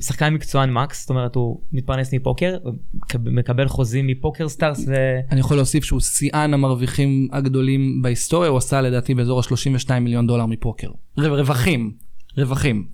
שחקן 0.02 0.34
מקצוען 0.34 0.74
מקס, 0.74 1.02
זאת 1.02 1.10
אומרת 1.10 1.36
הוא 1.36 1.62
מתפרנס 1.72 2.14
מפוקר, 2.14 2.58
מקב- 2.96 3.30
מקבל 3.30 3.68
חוזים 3.68 4.08
מ 4.08 4.50
PokerStars 4.50 4.86
ו... 4.88 4.94
אני 5.32 5.40
יכול 5.40 5.58
להוסיף 5.58 5.84
שהוא 5.84 6.00
שיאן 6.00 6.54
המרוויחים 6.54 7.28
הגדולים 7.32 8.02
בהיסטוריה, 8.02 8.50
הוא 8.50 8.58
עשה 8.58 8.82
לדעתי 8.82 9.16
באזור 9.16 9.40
ה-32 9.40 10.00
מיליון 10.00 10.28
דולר 10.28 10.46
מפוקר. 10.46 10.88
רו- 11.18 11.34
רווחים, 11.34 11.92
רווחים. 12.38 12.88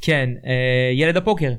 כן, 0.00 0.30
אה, 0.46 0.52
ילד 0.94 1.16
הפוקר. 1.16 1.52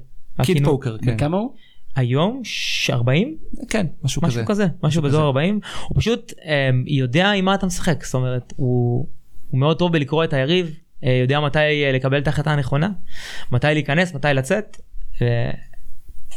קיד 0.44 0.56
הכינו- 0.58 0.70
פוקר, 0.70 0.98
כן. 0.98 1.18
כמה 1.18 1.38
הוא? 1.38 1.54
היום 1.96 2.42
ש- 2.44 2.90
40? 2.90 3.38
כן, 3.70 3.86
משהו 4.04 4.22
משהו 4.22 4.34
כזה. 4.42 4.46
כזה, 4.46 4.68
משהו 4.84 5.02
באזור 5.02 5.22
40. 5.22 5.60
הוא 5.88 5.98
פשוט 6.02 6.34
אה, 6.46 6.70
יודע 6.88 7.32
עם 7.32 7.46
מה 7.46 7.56
אתה 7.56 7.66
משחק, 7.66 8.06
זאת 8.06 8.14
אומרת 8.14 8.54
הוא 8.56 9.08
הוא 9.50 9.60
מאוד 9.60 9.80
טוב 9.80 9.94
בלקרוא 9.94 10.24
את 10.24 10.34
היריב, 10.34 10.76
אה, 11.04 11.12
יודע 11.22 11.40
מתי 11.40 11.60
אה, 11.60 11.92
לקבל 11.94 12.18
את 12.18 12.28
ההחלטה 12.28 12.52
הנכונה, 12.52 12.90
מתי 13.52 13.68
להיכנס, 13.68 14.16
מתי 14.16 14.28
לצאת. 14.34 14.78
ו- 15.22 15.50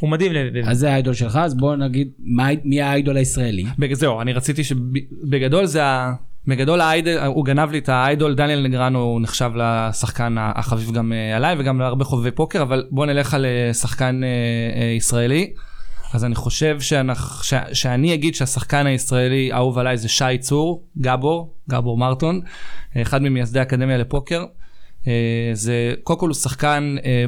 הוא 0.01 0.11
מדהים. 0.11 0.33
אז 0.67 0.79
זה 0.79 0.91
האיידול 0.91 1.15
שלך, 1.15 1.37
אז 1.37 1.55
בוא 1.55 1.77
נגיד 1.77 2.09
מה, 2.19 2.49
מי 2.65 2.83
האיידול 2.83 3.17
הישראלי. 3.17 3.65
זהו, 3.93 4.21
אני 4.21 4.33
רציתי 4.33 4.65
שבגדול 4.65 5.67
זה 5.67 5.85
ה... 5.85 6.13
בגדול 6.47 6.81
האיידול, 6.81 7.19
הוא 7.19 7.45
גנב 7.45 7.71
לי 7.71 7.79
את 7.79 7.89
האיידול, 7.89 8.35
דניאל 8.35 8.61
נגרנו 8.63 8.99
הוא 8.99 9.21
נחשב 9.21 9.51
לשחקן 9.57 10.35
החביב 10.39 10.93
גם 10.93 11.13
אה, 11.13 11.37
עליי 11.37 11.57
וגם 11.59 11.81
להרבה 11.81 12.05
חובבי 12.05 12.31
פוקר, 12.31 12.63
אבל 12.63 12.87
בוא 12.91 13.07
נלך 13.07 13.35
על 13.35 13.47
שחקן 13.73 14.21
אה, 14.25 14.29
אה, 14.81 14.87
ישראלי. 14.87 15.53
אז 16.13 16.25
אני 16.25 16.35
חושב 16.35 16.81
שאנחנו, 16.81 17.45
ש, 17.45 17.55
שאני 17.73 18.15
אגיד 18.15 18.35
שהשחקן 18.35 18.87
הישראלי 18.87 19.53
האהוב 19.53 19.79
עליי 19.79 19.97
זה 19.97 20.09
שי 20.09 20.39
צור, 20.41 20.85
גבור, 20.99 21.55
גבור 21.71 21.99
מרטון, 21.99 22.41
אחד 22.97 23.23
ממייסדי 23.23 23.59
האקדמיה 23.59 23.99
לפוקר. 23.99 24.45
אה, 25.07 25.51
זה, 25.53 25.95
קודם 26.03 26.19
כל 26.19 26.29
הוא 26.29 26.35
שחקן 26.35 26.97
אה, 27.05 27.25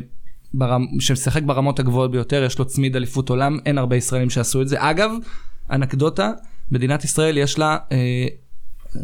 ברמ, 0.55 0.87
שמשחק 1.01 1.43
ברמות 1.43 1.79
הגבוהות 1.79 2.11
ביותר, 2.11 2.45
יש 2.45 2.59
לו 2.59 2.65
צמיד 2.65 2.97
אליפות 2.97 3.31
עולם, 3.31 3.59
אין 3.67 3.79
הרבה 3.79 3.97
ישראלים 3.97 4.31
שעשו 4.31 4.63
את 4.63 4.69
זה. 4.69 4.77
אגב, 4.79 5.11
אנקדוטה, 5.71 6.31
מדינת 6.71 7.05
ישראל 7.05 7.39
יש 7.39 7.59
לה, 7.59 7.77
אה, 7.93 8.27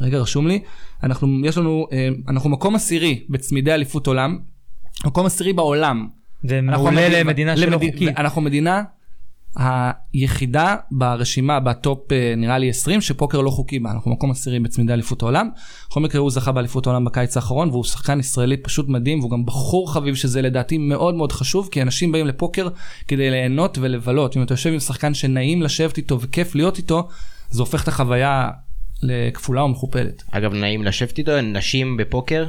רגע 0.01 0.19
רשום 0.19 0.47
לי, 0.47 0.61
אנחנו, 1.03 1.29
יש 1.45 1.59
לנו, 1.59 1.87
אנחנו 2.29 2.51
מקום 2.51 2.75
עשירי 2.75 3.25
בצמידי 3.29 3.73
אליפות 3.73 4.07
עולם, 4.07 4.39
מקום 5.05 5.27
עשירי 5.27 5.53
בעולם. 5.53 6.09
זה 6.43 6.61
מעולה 6.61 7.09
למדינה 7.09 7.57
שלא 7.57 7.79
חוקית. 7.79 8.19
אנחנו 8.19 8.41
מדינה 8.41 8.83
היחידה 9.57 10.77
ברשימה 10.91 11.61
בטופ 11.61 12.13
אה, 12.13 12.35
נראה 12.37 12.59
לי 12.59 12.69
20 12.69 13.01
שפוקר 13.01 13.41
לא 13.41 13.51
חוקי 13.51 13.79
בה, 13.79 13.91
אנחנו 13.91 14.11
מקום 14.11 14.31
עשירי 14.31 14.61
בצמידי 14.61 14.93
אליפות 14.93 15.23
העולם. 15.23 15.49
בכל 15.89 16.01
מקרה 16.01 16.21
הוא 16.21 16.31
זכה 16.31 16.53
באליפות 16.53 16.87
העולם 16.87 17.05
בקיץ 17.05 17.37
האחרון 17.37 17.69
והוא 17.69 17.85
שחקן 17.85 18.21
ישראלי 18.21 18.57
פשוט 18.57 18.89
מדהים 18.89 19.21
והוא 19.21 19.31
גם 19.31 19.47
בחור 19.47 19.93
חביב 19.93 20.15
שזה 20.15 20.43
לדעתי 20.43 20.79
מאוד 20.79 21.15
מאוד 21.15 21.33
חשוב 21.33 21.69
כי 21.73 21.83
אנשים 21.83 22.13
באים 22.13 22.27
לפוקר 22.27 22.69
כדי 23.09 23.31
ליהנות 23.31 23.79
ולבלות. 23.81 24.37
אם 24.37 24.43
אתה 24.43 24.53
יושב 24.53 24.73
עם 24.73 24.81
שחקן 24.81 25.15
שנעים 25.15 25.63
לשבת 25.63 25.97
איתו 25.97 26.21
וכיף 26.21 26.55
להיות 26.55 26.79
איתו 26.79 27.09
זה 27.51 27.63
הופך 27.63 27.83
את 27.83 27.89
החוויה 27.89 28.51
לכפולה 29.03 29.65
ומכופלת. 29.65 30.23
אגב 30.31 30.55
נעים 30.55 30.83
לשבת 30.83 31.19
איתו 31.19 31.41
נשים 31.41 31.97
בפוקר. 31.97 32.47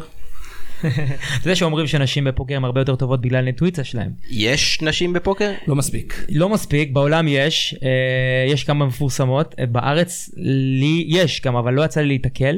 אתה 0.81 1.43
יודע 1.43 1.55
שאומרים 1.55 1.87
שנשים 1.87 2.23
בפוקר 2.23 2.55
הן 2.55 2.63
הרבה 2.63 2.81
יותר 2.81 2.95
טובות 2.95 3.21
בגלל 3.21 3.43
האינטואיציה 3.43 3.83
שלהם. 3.83 4.11
יש 4.29 4.81
נשים 4.81 5.13
בפוקר? 5.13 5.51
לא 5.67 5.75
מספיק. 5.75 6.25
לא 6.29 6.49
מספיק, 6.49 6.91
בעולם 6.91 7.27
יש, 7.27 7.75
אה, 7.83 8.51
יש 8.51 8.63
כמה 8.63 8.85
מפורסמות, 8.85 9.55
אה, 9.59 9.65
בארץ 9.65 10.29
לי 10.37 11.05
יש 11.07 11.41
גם, 11.45 11.55
אבל 11.55 11.73
לא 11.73 11.85
יצא 11.85 12.01
לי 12.01 12.07
להיתקל. 12.07 12.57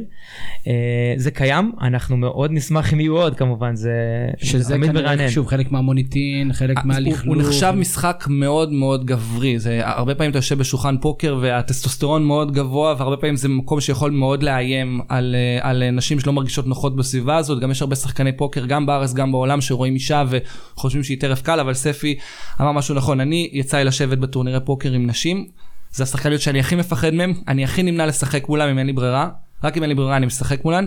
אה, 0.68 0.74
זה 1.18 1.32
קיים, 1.32 1.72
אנחנו 1.82 2.18
מאוד 2.18 2.52
נשמח 2.52 2.94
אם 2.94 3.00
יהיו 3.00 3.18
עוד 3.18 3.36
כמובן, 3.36 3.76
זה 3.76 3.92
שזה 4.38 4.74
תמיד 4.74 4.90
כנראה, 4.90 5.04
מרענן. 5.04 5.30
שוב, 5.30 5.48
חלק 5.48 5.72
מהמוניטין, 5.72 6.54
חלק 6.54 6.78
מהלכלוך. 6.86 7.26
הוא 7.26 7.36
נחשב 7.36 7.74
משחק 7.78 8.26
מאוד 8.30 8.72
מאוד 8.72 9.06
גברי 9.06 9.60
זה 9.60 9.82
הרבה 9.84 10.16
פעמים 10.16 10.30
אתה 10.30 10.38
יושב 10.38 10.58
בשולחן 10.58 10.98
פוקר 10.98 11.38
והטסטוסטרון 11.42 12.24
מאוד 12.24 12.52
גבוה 12.52 12.96
והרבה 12.98 13.18
פעמים 13.18 13.36
זה 13.36 13.50
מקום 13.50 13.82
שיכול 13.82 14.12
מאוד 14.12 14.44
לאיים 14.44 15.02
על, 15.10 15.36
על 15.62 15.92
נשים 15.92 16.20
שלא 16.20 16.34
מרגישות 16.34 16.68
נוחות 16.68 16.96
בסביבה 16.96 17.38
הזאת 17.38 17.60
גם 17.60 17.72
יש 17.72 17.82
הרבה 17.82 17.96
שחקני 18.14 18.38
פוקר 18.38 18.66
גם 18.66 18.86
בארץ 18.86 19.14
גם 19.14 19.32
בעולם 19.32 19.62
שרואים 19.62 19.94
אישה 19.94 20.24
וחושבים 20.30 21.04
שהיא 21.04 21.20
טרף 21.20 21.42
קל 21.42 21.60
אבל 21.60 21.74
ספי 21.74 22.16
אמר 22.62 22.72
משהו 22.72 22.96
נכון. 22.96 23.20
אני 23.20 23.50
יצא 23.54 23.78
לי 23.78 23.84
לשבת 23.84 24.18
בטורנירי 24.18 24.60
פוקר 24.66 24.92
עם 24.92 25.08
נשים. 25.08 25.48
זה 25.92 26.04
השחקניות 26.04 26.42
שאני 26.42 26.60
הכי 26.60 26.76
מפחד 26.76 27.14
מהם. 27.14 27.34
אני 27.48 27.64
הכי 27.64 27.84
נמנע 27.84 28.06
לשחק 28.06 28.50
מולם 28.50 28.70
אם 28.70 28.80
אין 28.80 28.88
לי 28.88 28.94
ברירה. 28.94 29.30
רק 29.64 29.78
אם 29.78 29.84
אין 29.84 29.90
לי 29.90 29.96
ברירה 29.96 30.18
אני 30.18 30.26
משחק 30.26 30.66
מולן. 30.66 30.86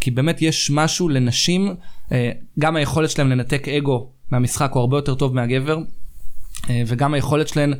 כי 0.00 0.10
באמת 0.10 0.42
יש 0.42 0.70
משהו 0.70 1.08
לנשים 1.08 1.74
אה, 2.12 2.30
גם 2.58 2.76
היכולת 2.76 3.10
שלהם 3.10 3.30
לנתק 3.30 3.68
אגו 3.68 4.10
מהמשחק 4.30 4.70
הוא 4.72 4.80
הרבה 4.80 4.96
יותר 4.96 5.14
טוב 5.14 5.34
מהגבר 5.34 5.78
אה, 6.70 6.82
וגם 6.86 7.14
היכולת 7.14 7.48
שלהן 7.48 7.74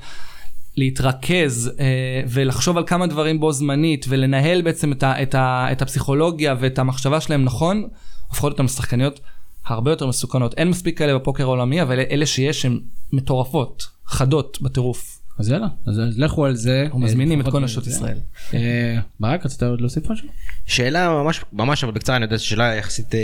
להתרכז 0.76 1.72
אה, 1.80 2.22
ולחשוב 2.28 2.76
על 2.76 2.84
כמה 2.86 3.06
דברים 3.06 3.40
בו 3.40 3.52
זמנית 3.52 4.06
ולנהל 4.08 4.62
בעצם 4.62 4.92
את, 4.92 5.02
ה, 5.02 5.22
את, 5.22 5.34
ה, 5.34 5.66
את 5.72 5.82
הפסיכולוגיה 5.82 6.54
ואת 6.60 6.78
המחשבה 6.78 7.20
שלהם 7.20 7.44
נכון, 7.44 7.88
הופכות 8.28 8.52
אותן 8.52 8.64
לשחקניות 8.64 9.20
הרבה 9.66 9.90
יותר 9.90 10.06
מסוכנות. 10.06 10.54
אין 10.54 10.68
מספיק 10.68 10.98
כאלה 10.98 11.18
בפוקר 11.18 11.44
העולמי, 11.44 11.82
אבל 11.82 12.00
אלה 12.00 12.26
שיש 12.26 12.64
הן 12.64 12.80
מטורפות, 13.12 13.86
חדות 14.06 14.58
בטירוף. 14.62 15.20
אז 15.38 15.48
יאללה, 15.48 15.66
אז 15.86 16.00
לכו 16.16 16.44
על 16.44 16.54
זה. 16.54 16.82
אנחנו 16.84 16.98
מזמינים 16.98 17.40
את 17.40 17.46
כל 17.50 17.60
נשות. 17.60 17.86
ישראל. 17.86 18.18
אה, 18.54 18.98
ברק, 19.20 19.46
רצית 19.46 19.62
עוד 19.62 19.80
להוסיף 19.80 20.10
משהו? 20.10 20.28
שאלה 20.66 21.08
ממש 21.08 21.44
ממש 21.52 21.84
אבל 21.84 21.92
בקצרה 21.92 22.16
אני 22.16 22.24
יודע 22.24 22.38
שזו 22.38 22.46
שאלה 22.46 22.74
יחסית 22.74 23.14
אה, 23.14 23.20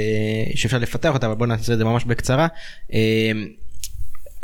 שאפשר 0.55 0.79
לפתח 0.79 1.15
אותה 1.15 1.27
אבל 1.27 1.35
בוא 1.35 1.47
נעשה 1.47 1.73
את 1.73 1.79
זה 1.79 1.85
ממש 1.85 2.05
בקצרה. 2.05 2.47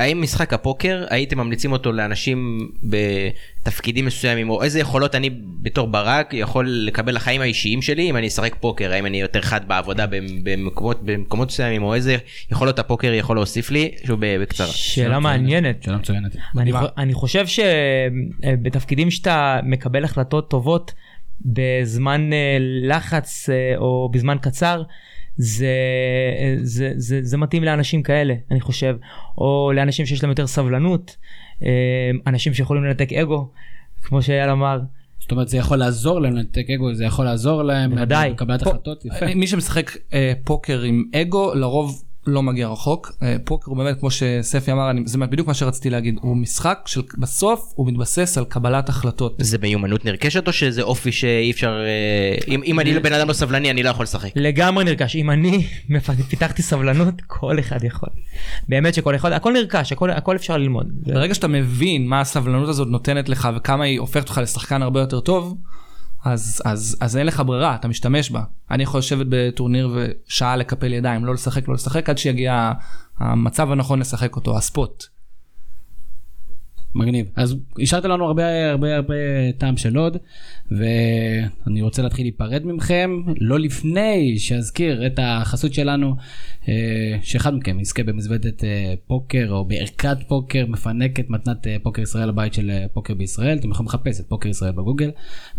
אה, 0.01 0.05
האם 0.05 0.23
משחק 0.23 0.53
הפוקר 0.53 1.05
הייתם 1.11 1.39
ממליצים 1.39 1.73
אותו 1.73 1.93
לאנשים 1.93 2.69
בתפקידים 2.85 4.07
מסוימים 4.07 4.51
או 4.51 4.63
איזה 4.63 4.81
יכולות 4.81 5.15
אני 5.15 5.31
בתור 5.63 5.87
ברק 5.87 6.35
יכול 6.35 6.67
לקבל 6.69 7.15
לחיים 7.15 7.41
האישיים 7.41 7.83
שלי 7.83 8.11
אם 8.11 8.17
אני 8.17 8.27
אשחק 8.27 8.55
פוקר 8.61 8.93
האם 8.93 9.07
אני 9.07 9.21
יותר 9.21 9.41
חד 9.43 9.69
בעבודה 9.69 10.07
במ- 10.07 10.45
במקומות 10.45 11.01
במקומות 11.03 11.49
מסוימים 11.49 11.83
או 11.83 11.95
איזה 11.95 12.17
יכולות 12.53 12.79
הפוקר 12.79 13.13
יכול 13.13 13.37
להוסיף 13.37 13.71
לי 13.71 13.91
שוב 14.05 14.21
בקצרה. 14.23 14.67
שאלה 14.67 15.19
מעניינת. 15.19 15.83
שאלה 15.83 15.97
מצוינת. 15.97 16.37
אני, 16.59 16.73
אני 16.99 17.15
חושב 17.15 17.45
שבתפקידים 17.47 19.11
שאתה 19.11 19.61
מקבל 19.65 20.05
החלטות 20.05 20.51
טובות 20.51 20.93
בזמן 21.45 22.33
אה, 22.33 22.57
לחץ 22.83 23.51
אה, 23.51 23.75
או 23.77 24.09
בזמן 24.13 24.37
קצר, 24.41 24.83
זה, 25.39 25.75
זה, 26.63 26.93
זה, 26.97 27.21
זה 27.23 27.37
מתאים 27.37 27.65
לאנשים 27.65 28.03
כאלה, 28.03 28.35
אני 28.51 28.61
חושב, 28.61 28.97
או 29.39 29.73
לאנשים 29.75 30.07
שיש 30.07 30.23
להם 30.23 30.31
יותר 30.31 30.47
סבלנות, 30.47 31.17
אה, 31.63 31.69
אנשים 32.27 32.55
שיכולים 32.55 32.85
לנתק 32.85 33.13
אגו, 33.13 33.51
כמו 34.03 34.23
שאייל 34.23 34.51
אמר. 34.51 34.81
זאת 35.21 35.31
אומרת, 35.31 35.49
זה 35.49 35.57
יכול 35.57 35.77
לעזור 35.77 36.21
להם 36.21 36.37
לנתק 36.37 36.71
אגו, 36.75 36.95
זה 36.95 37.05
יכול 37.05 37.25
לעזור 37.25 37.63
להם. 37.63 37.91
בוודאי. 37.91 38.31
בקבלת 38.31 38.63
החלטות, 38.63 39.05
יפה. 39.05 39.35
מי 39.35 39.47
שמשחק 39.47 39.91
אה, 40.13 40.33
פוקר 40.45 40.81
עם 40.83 41.05
אגו 41.15 41.55
לרוב 41.55 42.05
לא 42.29 42.43
מגיע 42.43 42.69
רחוק. 42.69 43.13
אה, 43.23 43.37
פוקר 43.45 43.71
הוא 43.71 43.79
באמת 43.79 44.01
כמו 44.01 44.11
שספי 44.11 44.73
אמר 44.73 44.91
אני, 44.91 45.03
זה 45.05 45.19
בדיוק 45.19 45.49
מה 45.49 45.55
שרציתי 45.55 45.91
להגיד 45.91 46.19
הוא 46.21 46.37
משחק 46.37 46.79
של 46.87 47.03
בסוף 47.19 47.73
הוא 47.75 47.87
מתבסס 47.87 48.39
על 48.39 48.45
קבלת 48.45 48.89
החלטות. 48.89 49.35
זה 49.39 49.59
מיומנות 49.59 50.05
נרכשת 50.05 50.47
או 50.47 50.53
שזה 50.53 50.83
אופי 50.83 51.13
שאי 51.13 51.51
אפשר 51.51 51.85
אה, 51.85 52.55
אם 52.55 52.63
אם 52.65 52.81
אני 52.81 52.99
בן 52.99 53.13
אדם 53.13 53.29
לא 53.29 53.33
סבלני 53.33 53.71
אני 53.71 53.83
לא 53.83 53.91
יכול 53.91 54.03
לשחק. 54.03 54.31
לגמרי 54.37 54.85
נרכש, 54.85 55.17
אם 55.17 55.31
אני 55.31 55.67
פיתחתי 56.29 56.63
סבלנות, 56.63 57.15
כל 57.27 57.59
אחד 57.59 57.85
יכול. 57.85 58.09
באמת 58.69 58.95
שכל 58.95 59.15
אחד, 59.15 59.33
הכל 59.33 59.53
נרכש, 59.53 59.93
הכל, 59.93 60.11
הכל 60.11 60.37
אפשר 60.37 60.57
ללמוד. 60.57 60.87
ברגע 60.93 61.35
שאתה 61.35 61.49
מבין 61.49 62.07
מה 62.07 62.21
הסבלנות 62.21 62.69
הזאת 62.69 62.89
נותנת 62.89 63.29
לך 63.29 63.49
וכמה 63.57 63.85
היא 63.85 64.01
הופכת 64.01 64.29
אותך 64.29 64.41
לשחקן 64.43 64.83
הרבה 64.83 65.01
יותר 65.01 65.21
טוב, 65.21 65.57
אז, 66.33 66.63
אז, 66.65 66.97
אז 67.01 67.17
אין 67.17 67.27
לך 67.27 67.43
ברירה, 67.47 67.75
אתה 67.75 67.89
משתמש 67.89 68.31
בה. 68.31 68.43
אני 68.71 68.83
יכול 68.83 68.99
לשבת 68.99 69.27
בטורניר 69.29 69.91
ושעה 69.95 70.57
לקפל 70.57 70.93
ידיים, 70.93 71.25
לא 71.25 71.35
לשחק, 71.35 71.69
לא 71.69 71.75
לשחק, 71.75 72.11
עד 72.11 72.19
שיגיע 72.19 72.73
המצב 73.19 73.73
הנכון 73.73 73.99
לשחק 73.99 74.37
אותו, 74.37 74.57
הספוט. 74.57 75.05
מגניב. 76.95 77.27
אז 77.37 77.57
השארת 77.83 78.05
לנו 78.05 78.25
הרבה 78.25 78.71
הרבה 78.71 78.97
הרבה 78.97 79.15
טעם 79.59 79.77
של 79.77 79.97
עוד, 79.97 80.17
ואני 80.71 81.83
רוצה 81.83 82.03
להתחיל 82.03 82.25
להיפרד 82.25 82.63
מכם, 82.65 83.11
לא 83.41 83.59
לפני 83.59 84.39
שאזכיר 84.39 85.07
את 85.07 85.19
החסות 85.23 85.75
שלנו, 85.75 86.17
אה, 86.69 87.19
שאחד 87.23 87.55
מכם 87.55 87.81
יזכה 87.81 88.03
במזוודת 88.03 88.65
אה, 88.65 88.95
פוקר 89.07 89.47
או 89.51 89.65
בערכת 89.65 90.17
פוקר 90.29 90.67
מפנקת 90.69 91.31
מתנת 91.31 91.67
אה, 91.67 91.77
פוקר 91.83 92.03
ישראל 92.03 92.29
הבית 92.29 92.55
של 92.55 92.71
פוקר 92.93 93.15
בישראל, 93.15 93.59
אתם 93.59 93.71
יכולים 93.71 93.89
לחפש 93.89 94.21
את 94.21 94.27
פוקר 94.29 94.49
ישראל 94.49 94.73
בגוגל, 94.73 95.11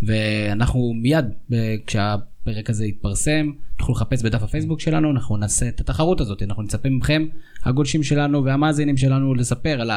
ואנחנו 0.02 0.92
מיד 1.02 1.24
אה, 1.52 1.74
כשהפרק 1.86 2.70
הזה 2.70 2.86
יתפרסם, 2.86 3.50
תוכלו 3.78 3.94
לחפש 3.94 4.22
בדף 4.22 4.42
הפייסבוק 4.42 4.80
שלנו, 4.80 5.10
אנחנו 5.10 5.36
נעשה 5.36 5.68
את 5.68 5.80
התחרות 5.80 6.20
הזאת, 6.20 6.42
אנחנו 6.42 6.62
נצפה 6.62 6.88
מכם, 6.88 7.26
הגולשים 7.64 8.02
שלנו 8.02 8.44
והמאזינים 8.44 8.96
שלנו, 8.96 9.34
לספר 9.34 9.80
על. 9.80 9.90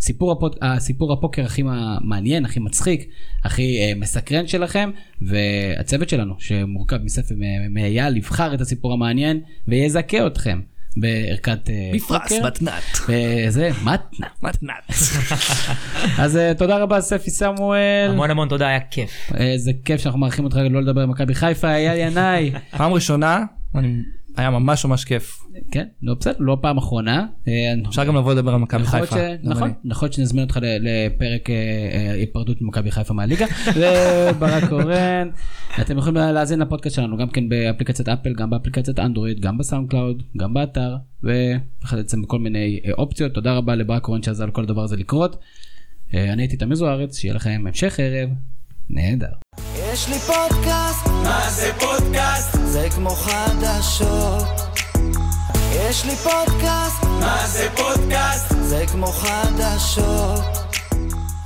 סיפור, 0.00 0.32
הפוד, 0.32 0.56
הסיפור 0.62 1.12
הפוקר 1.12 1.44
הכי 1.44 1.62
מעניין, 2.00 2.44
הכי 2.44 2.60
מצחיק, 2.60 3.08
הכי 3.44 3.78
אה, 3.78 3.92
מסקרן 3.96 4.46
שלכם, 4.46 4.90
והצוות 5.22 6.08
שלנו, 6.08 6.34
שמורכב 6.38 6.96
מספר 7.02 7.34
מאייל, 7.70 8.16
יבחר 8.16 8.54
את 8.54 8.60
הסיפור 8.60 8.92
המעניין 8.92 9.40
ויזכה 9.68 10.26
אתכם 10.26 10.60
בערכת 10.96 11.70
אה, 11.70 11.90
בפרס, 11.94 12.32
פוקר. 12.32 12.46
מתנת. 12.46 12.82
וזה 13.08 13.70
מתנה. 13.82 14.26
מתנת. 14.42 14.90
אז 16.22 16.36
אה, 16.36 16.54
תודה 16.54 16.78
רבה 16.78 17.00
ספי 17.00 17.30
סמואל. 17.30 18.10
המון 18.10 18.30
המון 18.30 18.48
תודה, 18.48 18.68
היה 18.68 18.80
כיף. 18.80 19.32
איזה 19.34 19.72
כיף 19.84 20.00
שאנחנו 20.00 20.20
מארחים 20.20 20.44
אותך 20.44 20.56
לא 20.70 20.82
לדבר 20.82 21.00
על 21.00 21.06
מכבי 21.06 21.34
חיפה, 21.34 21.74
אייל 21.74 22.10
ינאי. 22.10 22.52
פעם 22.70 22.92
ראשונה, 22.92 23.44
אני, 23.74 24.02
היה 24.38 24.50
ממש 24.50 24.84
ממש 24.84 25.04
כיף. 25.04 25.44
כן, 25.70 25.86
לא 26.02 26.14
בסדר, 26.14 26.36
לא 26.38 26.58
פעם 26.60 26.78
אחרונה. 26.78 27.26
אה, 27.48 27.74
אפשר 27.88 28.04
גם 28.04 28.16
לבוא 28.16 28.34
לדבר 28.34 28.54
על 28.54 28.60
מכבי 28.60 28.84
חיפה. 28.84 29.16
נכון. 29.42 29.72
נכון 29.84 30.12
שנזמין 30.12 30.44
אותך 30.44 30.58
לפרק 30.62 31.50
אה, 31.50 31.54
אה, 31.92 32.12
היפרדות 32.12 32.62
ממכבי 32.62 32.90
חיפה 32.90 33.14
מהליגה, 33.14 33.46
וברק 33.76 34.68
קורן. 34.68 35.28
אתם 35.80 35.98
יכולים 35.98 36.16
להאזין 36.16 36.58
לפודקאסט 36.58 36.96
שלנו 36.96 37.16
גם 37.16 37.28
כן 37.28 37.48
באפליקציית 37.48 38.08
אפל, 38.08 38.32
גם 38.32 38.50
באפליקציית 38.50 38.98
אנדרואיד, 38.98 39.40
גם 39.40 39.58
ב 39.58 39.90
SoundCloud, 39.90 40.22
גם 40.36 40.54
באתר, 40.54 40.96
ובעצם 41.22 42.22
בכל 42.22 42.38
מיני 42.38 42.80
אופציות. 42.98 43.34
תודה 43.34 43.52
רבה 43.52 43.74
לברק 43.74 44.02
קורן 44.02 44.22
שעזר 44.22 44.46
לכל 44.46 44.62
הדבר 44.62 44.82
הזה 44.82 44.96
לקרות. 44.96 45.36
אני 46.14 46.42
הייתי 46.42 46.56
תמיר 46.56 46.74
זוארץ, 46.74 47.18
שיהיה 47.18 47.34
לכם 47.34 47.64
המשך 47.66 48.00
ערב 48.00 48.28
נהדר. 48.90 49.32
יש 49.92 50.08
לי 50.08 50.18
פודקאסט, 50.18 51.06
מה 51.06 51.50
זה 51.50 51.70
פודקאסט? 51.80 52.48
זה 52.64 52.88
כמו 52.94 53.10
חדשות. 53.10 54.44
יש 55.72 56.04
לי 56.04 56.16
פודקאסט, 56.16 57.02
מה 57.20 57.46
זה 57.46 57.68
פודקאסט? 57.76 58.46
זה 58.60 58.84
כמו 58.92 59.06
חדשות. 59.06 60.67